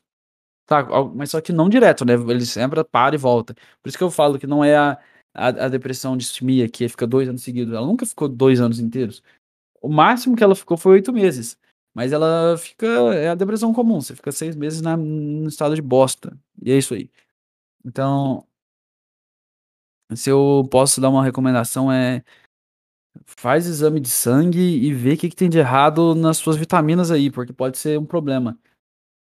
[0.66, 3.54] Tá, mas só que não direto, né, ele sempre para e volta.
[3.82, 4.98] Por isso que eu falo que não é a
[5.34, 9.22] a, a depressão distimia, que fica dois anos seguidos, ela nunca ficou dois anos inteiros.
[9.82, 11.58] O máximo que ela ficou foi oito meses.
[11.94, 12.86] Mas ela fica.
[13.14, 14.00] É a depressão comum.
[14.00, 16.36] Você fica seis meses na, no estado de bosta.
[16.62, 17.10] E é isso aí.
[17.84, 18.46] Então.
[20.14, 22.22] Se eu posso dar uma recomendação, é.
[23.26, 27.10] Faz exame de sangue e vê o que, que tem de errado nas suas vitaminas
[27.10, 28.58] aí, porque pode ser um problema.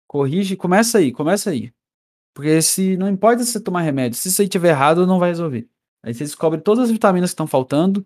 [0.08, 1.74] Corrige, começa aí, começa aí.
[2.34, 5.30] Porque se não importa se você tomar remédio, se isso aí tiver errado, não vai
[5.30, 5.68] resolver.
[6.04, 8.06] Aí você descobre todas as vitaminas que estão faltando,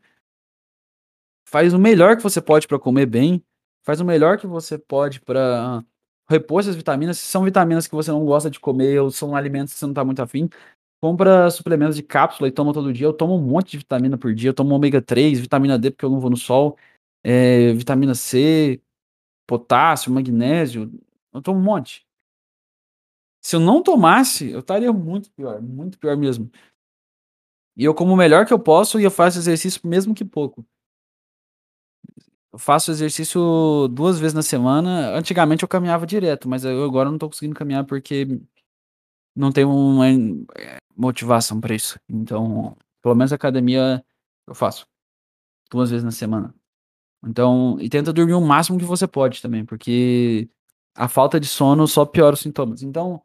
[1.45, 3.43] faz o melhor que você pode para comer bem,
[3.83, 5.83] faz o melhor que você pode para
[6.29, 7.17] repor essas vitaminas.
[7.19, 9.93] Se são vitaminas que você não gosta de comer ou são alimentos que você não
[9.93, 10.49] tá muito afim,
[11.01, 13.07] compra suplementos de cápsula e toma todo dia.
[13.07, 14.49] Eu tomo um monte de vitamina por dia.
[14.51, 16.77] Eu tomo ômega 3, vitamina D porque eu não vou no sol,
[17.23, 18.81] é, vitamina C,
[19.47, 20.91] potássio, magnésio.
[21.33, 22.05] Eu tomo um monte.
[23.43, 26.49] Se eu não tomasse, eu estaria muito pior, muito pior mesmo.
[27.75, 30.65] E eu como o melhor que eu posso e eu faço exercício mesmo que pouco.
[32.53, 35.15] Eu faço exercício duas vezes na semana.
[35.17, 38.27] Antigamente eu caminhava direto, mas eu agora não tô conseguindo caminhar porque
[39.35, 41.99] não uma eh, motivação para isso.
[42.09, 44.03] Então, pelo menos academia
[44.47, 44.87] eu faço
[45.69, 46.53] duas vezes na semana.
[47.25, 50.49] Então, e tenta dormir o máximo que você pode também, porque
[50.95, 52.81] a falta de sono só piora os sintomas.
[52.83, 53.21] Então,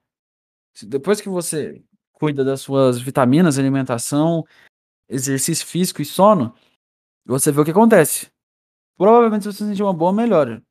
[0.85, 1.83] depois que você
[2.13, 4.45] cuida das suas vitaminas, alimentação,
[5.09, 6.55] exercício físico e sono,
[7.25, 8.31] você vê o que acontece.
[8.97, 10.63] Provavelmente você sentir uma boa melhora.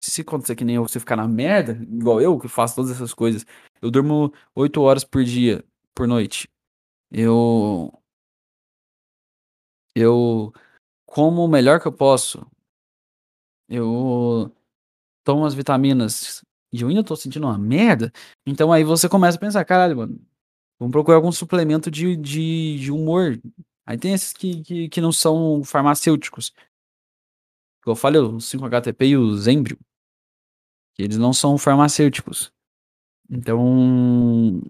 [0.00, 3.12] Se acontecer que nem eu, você ficar na merda, igual eu, que faço todas essas
[3.12, 3.44] coisas,
[3.82, 5.64] eu durmo 8 horas por dia,
[5.94, 6.48] por noite.
[7.10, 7.92] Eu.
[9.94, 10.52] Eu
[11.06, 12.46] como o melhor que eu posso.
[13.68, 14.52] Eu
[15.24, 16.42] tomo as vitaminas
[16.72, 18.12] e eu ainda tô sentindo uma merda.
[18.46, 20.20] Então aí você começa a pensar, caralho, mano,
[20.78, 23.40] vamos procurar algum suplemento de, de, de humor.
[23.86, 26.52] Aí tem esses que, que, que não são farmacêuticos.
[27.86, 29.78] Eu falei, o 5-HTP e o Zembrio.
[30.98, 32.52] Eles não são farmacêuticos.
[33.30, 34.60] Então.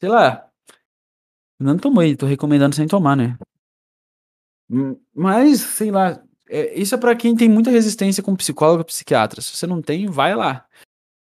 [0.00, 0.48] Sei lá.
[1.60, 3.36] Não tomei, tô recomendando sem tomar, né?
[4.70, 9.40] Hum, mas, sei lá, é, isso é para quem tem muita resistência com psicólogo psiquiatra.
[9.40, 10.66] Se você não tem, vai lá.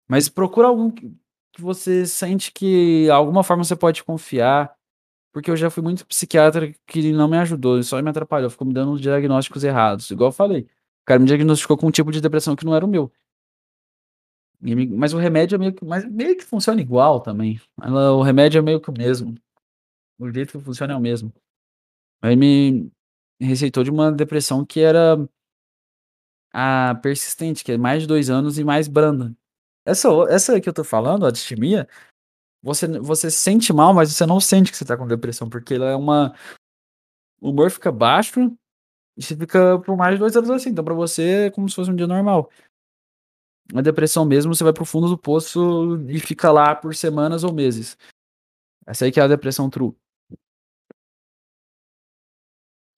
[0.08, 1.12] Mas procura algum que
[1.60, 4.76] você sente que alguma forma você pode confiar.
[5.34, 8.74] Porque eu já fui muito psiquiatra que não me ajudou, só me atrapalhou, ficou me
[8.74, 10.10] dando uns diagnósticos errados.
[10.12, 10.68] Igual eu falei.
[11.04, 13.12] O cara me diagnosticou com um tipo de depressão que não era o meu.
[14.60, 17.60] Me, mas o remédio é meio que, mas meio que funciona igual também.
[17.82, 19.36] Ela, o remédio é meio que o mesmo.
[20.18, 21.34] O jeito que funciona é o mesmo.
[22.22, 22.90] Aí me,
[23.40, 25.18] receitou de uma depressão que era
[26.54, 29.36] a persistente, que é mais de dois anos e mais branda.
[29.86, 31.88] Essa, essa que eu tô falando, a distimia,
[32.62, 35.90] você, você sente mal, mas você não sente que você tá com depressão, porque ela
[35.90, 36.34] é uma.
[37.42, 38.56] O humor fica baixo
[39.18, 40.70] você fica por mais de dois anos assim.
[40.70, 42.50] Então, pra você é como se fosse um dia normal.
[43.74, 47.54] A depressão mesmo, você vai pro fundo do poço e fica lá por semanas ou
[47.54, 47.98] meses.
[48.86, 49.96] Essa aí que é a depressão true.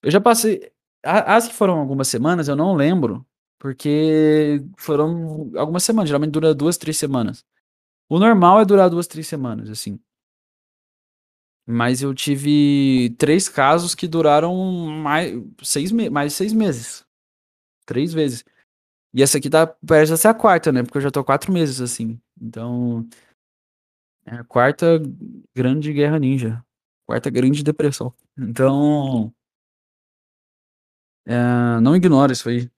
[0.02, 0.70] Eu já passei.
[1.02, 3.24] As que foram algumas semanas, eu não lembro,
[3.58, 7.44] porque foram algumas semanas, geralmente dura duas, três semanas.
[8.08, 10.00] O normal é durar duas, três semanas, assim.
[11.66, 14.54] Mas eu tive três casos que duraram
[14.88, 17.04] mais seis, mais seis meses.
[17.84, 18.44] Três vezes.
[19.12, 20.82] E essa aqui tá, parece ser a quarta, né?
[20.82, 22.20] Porque eu já tô quatro meses, assim.
[22.40, 23.08] Então.
[24.24, 25.00] É a quarta
[25.54, 26.64] grande guerra ninja.
[27.06, 28.14] Quarta grande depressão.
[28.38, 29.32] Então.
[31.24, 32.70] É, não ignora isso aí.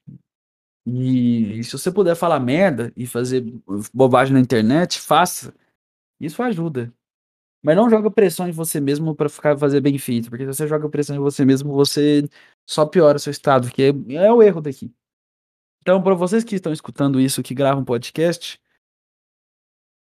[0.87, 3.45] E, e, se você puder falar merda e fazer
[3.93, 5.55] bobagem na internet, faça.
[6.19, 6.93] Isso ajuda.
[7.63, 10.67] Mas não joga pressão em você mesmo para ficar fazer bem feito, porque se você
[10.67, 12.29] joga pressão em você mesmo, você
[12.67, 14.93] só piora seu estado, que é, é o erro daqui.
[15.81, 18.61] Então, para vocês que estão escutando isso, que gravam podcast,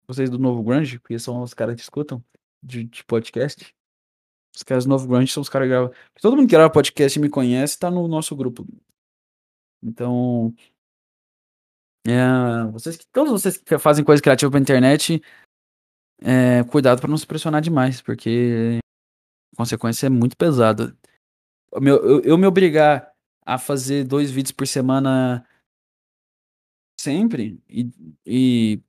[0.07, 2.23] vocês do Novo Grunge, porque são os caras que escutam
[2.61, 3.75] de, de podcast,
[4.55, 5.91] os caras do Novo Grunge são os caras que gravam.
[6.21, 8.65] Todo mundo que grava podcast e me conhece tá no nosso grupo.
[9.81, 10.53] Então.
[12.05, 15.21] É, vocês que, todos vocês que fazem coisa criativa pra internet,
[16.21, 18.79] é, cuidado para não se pressionar demais, porque
[19.53, 20.95] a consequência é muito pesada.
[21.71, 23.11] Eu, eu, eu me obrigar
[23.45, 25.45] a fazer dois vídeos por semana
[26.99, 27.91] sempre e,
[28.25, 28.81] e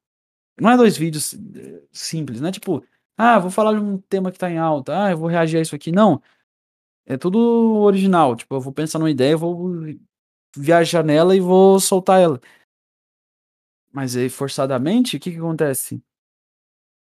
[0.60, 2.52] não é dois vídeos eh, simples, né?
[2.52, 2.84] Tipo,
[3.16, 5.06] ah, vou falar de um tema que tá em alta.
[5.06, 5.90] Ah, eu vou reagir a isso aqui.
[5.92, 6.22] Não.
[7.06, 7.38] É tudo
[7.82, 8.36] original.
[8.36, 9.72] Tipo, eu vou pensar numa ideia, vou
[10.56, 12.40] viajar nela e vou soltar ela.
[13.92, 16.02] Mas aí, forçadamente, o que que acontece?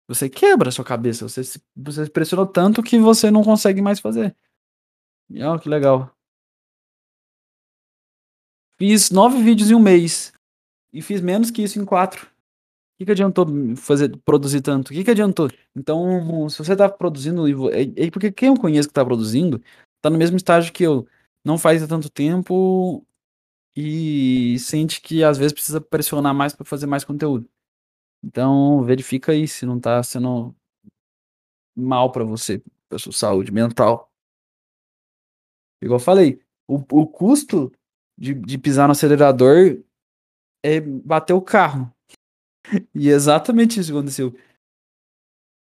[0.08, 4.00] Você quebra a sua cabeça, você se você pressionou tanto que você não consegue mais
[4.00, 4.36] fazer.
[5.30, 6.10] E ó, que legal.
[8.80, 10.34] Fiz 9 vídeos em 1 mês,
[10.94, 12.30] e fiz menos que isso em 4.
[12.98, 14.94] Que que adiantou fazer produzir tanto?
[14.94, 15.50] Que que adiantou?
[15.76, 17.54] Então, se você tá produzindo e
[17.98, 19.62] é é porque quem eu conheço que tá produzindo,
[20.02, 21.08] tá no mesmo estágio que eu,
[21.46, 23.06] não faz há tanto tempo,
[23.76, 27.50] e sente que às vezes precisa pressionar mais pra fazer mais conteúdo.
[28.24, 30.56] Então verifica aí se não tá sendo
[31.76, 34.10] mal pra você, pra sua saúde mental.
[35.82, 37.72] Igual eu falei, o o custo
[38.18, 39.80] de de pisar no acelerador
[40.64, 41.92] é bater o carro.
[42.96, 44.34] E exatamente isso aconteceu.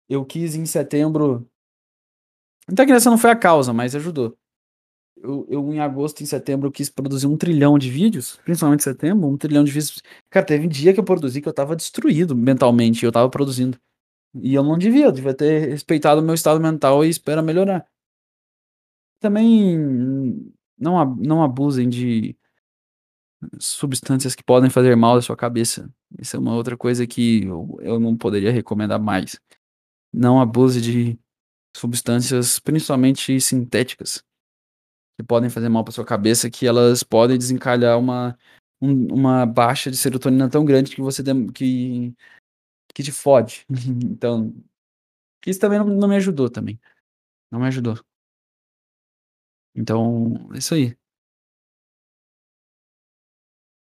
[0.09, 1.47] Eu quis em setembro
[2.67, 4.37] até que essa não foi a causa, mas ajudou.
[5.23, 8.83] Eu eu em agosto e em setembro eu quis produzir 1.000.000.000 de vídeos, principalmente em
[8.83, 10.01] setembro, 1.000.000.000 de vídeos.
[10.29, 13.79] Cara, teve dia que eu produzi que eu estava destruído mentalmente eu estava produzindo.
[14.35, 17.87] E eu não devia, eu devia ter respeitado o meu estado mental e esperar melhorar.
[19.19, 19.77] Também
[20.77, 22.35] não não abusem de
[23.59, 25.89] substâncias que podem fazer mal à sua cabeça.
[26.19, 29.39] Isso é uma outra coisa que eu eu não poderia recomendar mais.
[30.13, 31.19] Não abuse de
[31.75, 34.23] substâncias, principalmente sintéticas,
[35.17, 38.37] que podem fazer mal pra sua cabeça, que elas podem desencadear uma
[38.81, 41.23] um uma baixa de serotonina tão grande que você
[41.53, 42.13] que
[42.95, 43.65] que te fode.
[44.05, 44.53] Então,
[45.47, 46.79] isso também não não me ajudou também,
[47.51, 47.97] não me ajudou.
[49.75, 50.95] Então, é isso aí.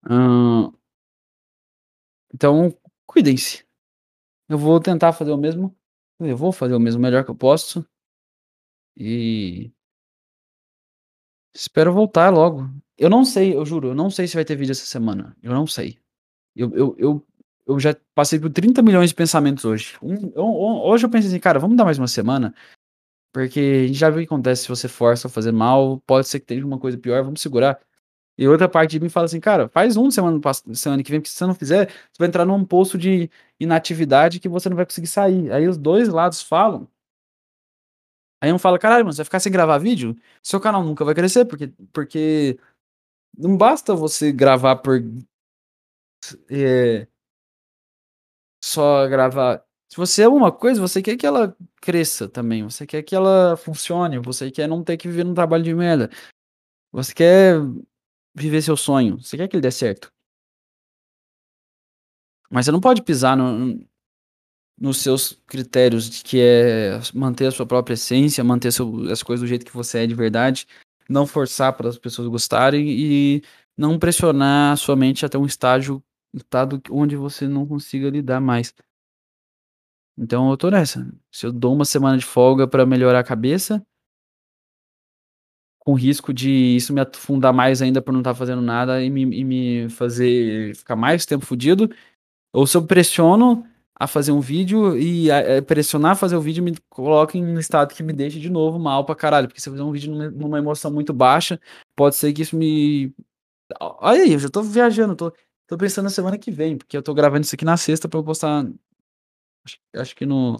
[0.03, 0.71] Hã
[2.33, 2.75] Então,
[3.05, 3.65] cuidem-se.
[4.49, 5.75] Eu vou tentar fazer o mesmo,
[6.19, 7.85] eu vou fazer o mesmo, melhor que eu posso.
[8.95, 9.71] E
[11.57, 12.69] espero voltar logo.
[12.97, 15.51] Eu não sei, eu juro, eu não sei se vai ter vídeo essa semana, eu
[15.53, 15.97] não sei.
[16.55, 17.27] Eu eu eu
[17.67, 19.97] eu já passei por 30.000.000 de pensamentos hoje.
[20.01, 22.53] Um ho ho hoje eu pensei assim: "Cara, vamos dar mais uma semana,
[23.33, 26.27] porque a gente já viu o que acontece se você força a fazer mal, pode
[26.27, 27.79] ser que tenha uma coisa pior, vamos segurar".
[28.37, 30.39] E outra parte de mim fala assim: "Cara, faz um semana
[30.73, 33.29] semana que vem, porque se você não fizer, você vai entrar num poço de
[33.59, 35.51] inatividade que você não vai conseguir sair".
[35.53, 36.87] Aí os 2 lados falam
[38.41, 40.15] Aí um fala: "Caralho, mano, você vai ficar sem gravar vídeo?
[40.43, 42.57] Seu canal nunca vai crescer, porque porque
[43.37, 45.01] não basta você gravar por
[46.49, 47.07] eh"
[48.63, 49.63] "só gravar.
[49.89, 53.55] Se você ama uma coisa, você quer que ela cresça também, você quer que ela
[53.57, 56.09] funcione, você quer não ter que viver num trabalho de merda.
[56.91, 57.57] Você quer
[58.35, 60.11] viver seu sonho, você quer que ele dê certo".
[62.49, 63.85] Mas você não pode pisar no
[64.79, 69.41] nos seus critérios de que é manter a sua própria essência, manter seu as coisas
[69.43, 70.67] do jeito que você é de verdade,
[71.09, 73.43] não forçar para as pessoas gostarem e
[73.77, 78.73] não pressionar a sua mente até um estágio estado onde você não consiga lidar mais.
[80.17, 83.83] Então eu tô nessa, se eu dou uma semana de folga pra melhorar a cabeça
[85.79, 89.21] com risco de isso me afundar mais ainda por não estar fazendo nada e me
[89.21, 91.89] e me fazer ficar mais tempo fudido,
[92.51, 93.65] ou se eu pressiono
[93.99, 97.43] a fazer um vídeo e a eh, pressionar a fazer o vídeo me coloca em
[97.45, 99.91] um estado que me deixe de novo mal pra caralho, porque se eu fizer um
[99.91, 101.59] vídeo numa numa emoção muito baixa,
[101.95, 103.13] pode ser que isso me
[103.81, 105.33] olha aí, eu já tô viajando, tô
[105.67, 108.19] tô pensando na semana que vem, porque eu tô gravando isso aqui na sexta pra
[108.19, 108.65] eu postar
[109.65, 110.57] acho acho que no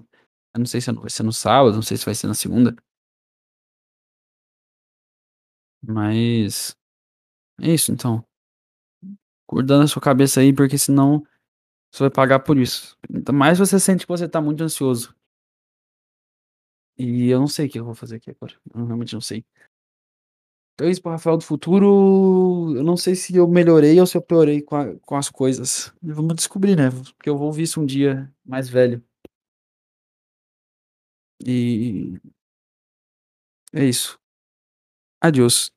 [0.56, 2.76] eu não sei se vai ser no sábado, não sei se vai ser na segunda.
[5.82, 6.76] Mas
[7.62, 8.24] é isso então.
[9.48, 11.24] Cuida da sua cabeça aí, porque senão
[11.92, 12.98] você vai pagar por isso.
[13.14, 15.16] Ainda mais você sente que você tá muito ansioso.
[16.98, 19.46] E eu não sei o que eu vou fazer aqui agora, eu realmente não sei.
[20.76, 24.06] Então é isso para o Rafael do futuro, eu não sei se eu melhorei ou
[24.06, 25.92] se eu piorei com a com as coisas.
[26.02, 29.04] Vamos descobrir, né, porque eu vou ouvir isso um dia mais velho.
[31.46, 32.20] E
[33.74, 34.20] é isso.
[35.22, 35.72] Adiós.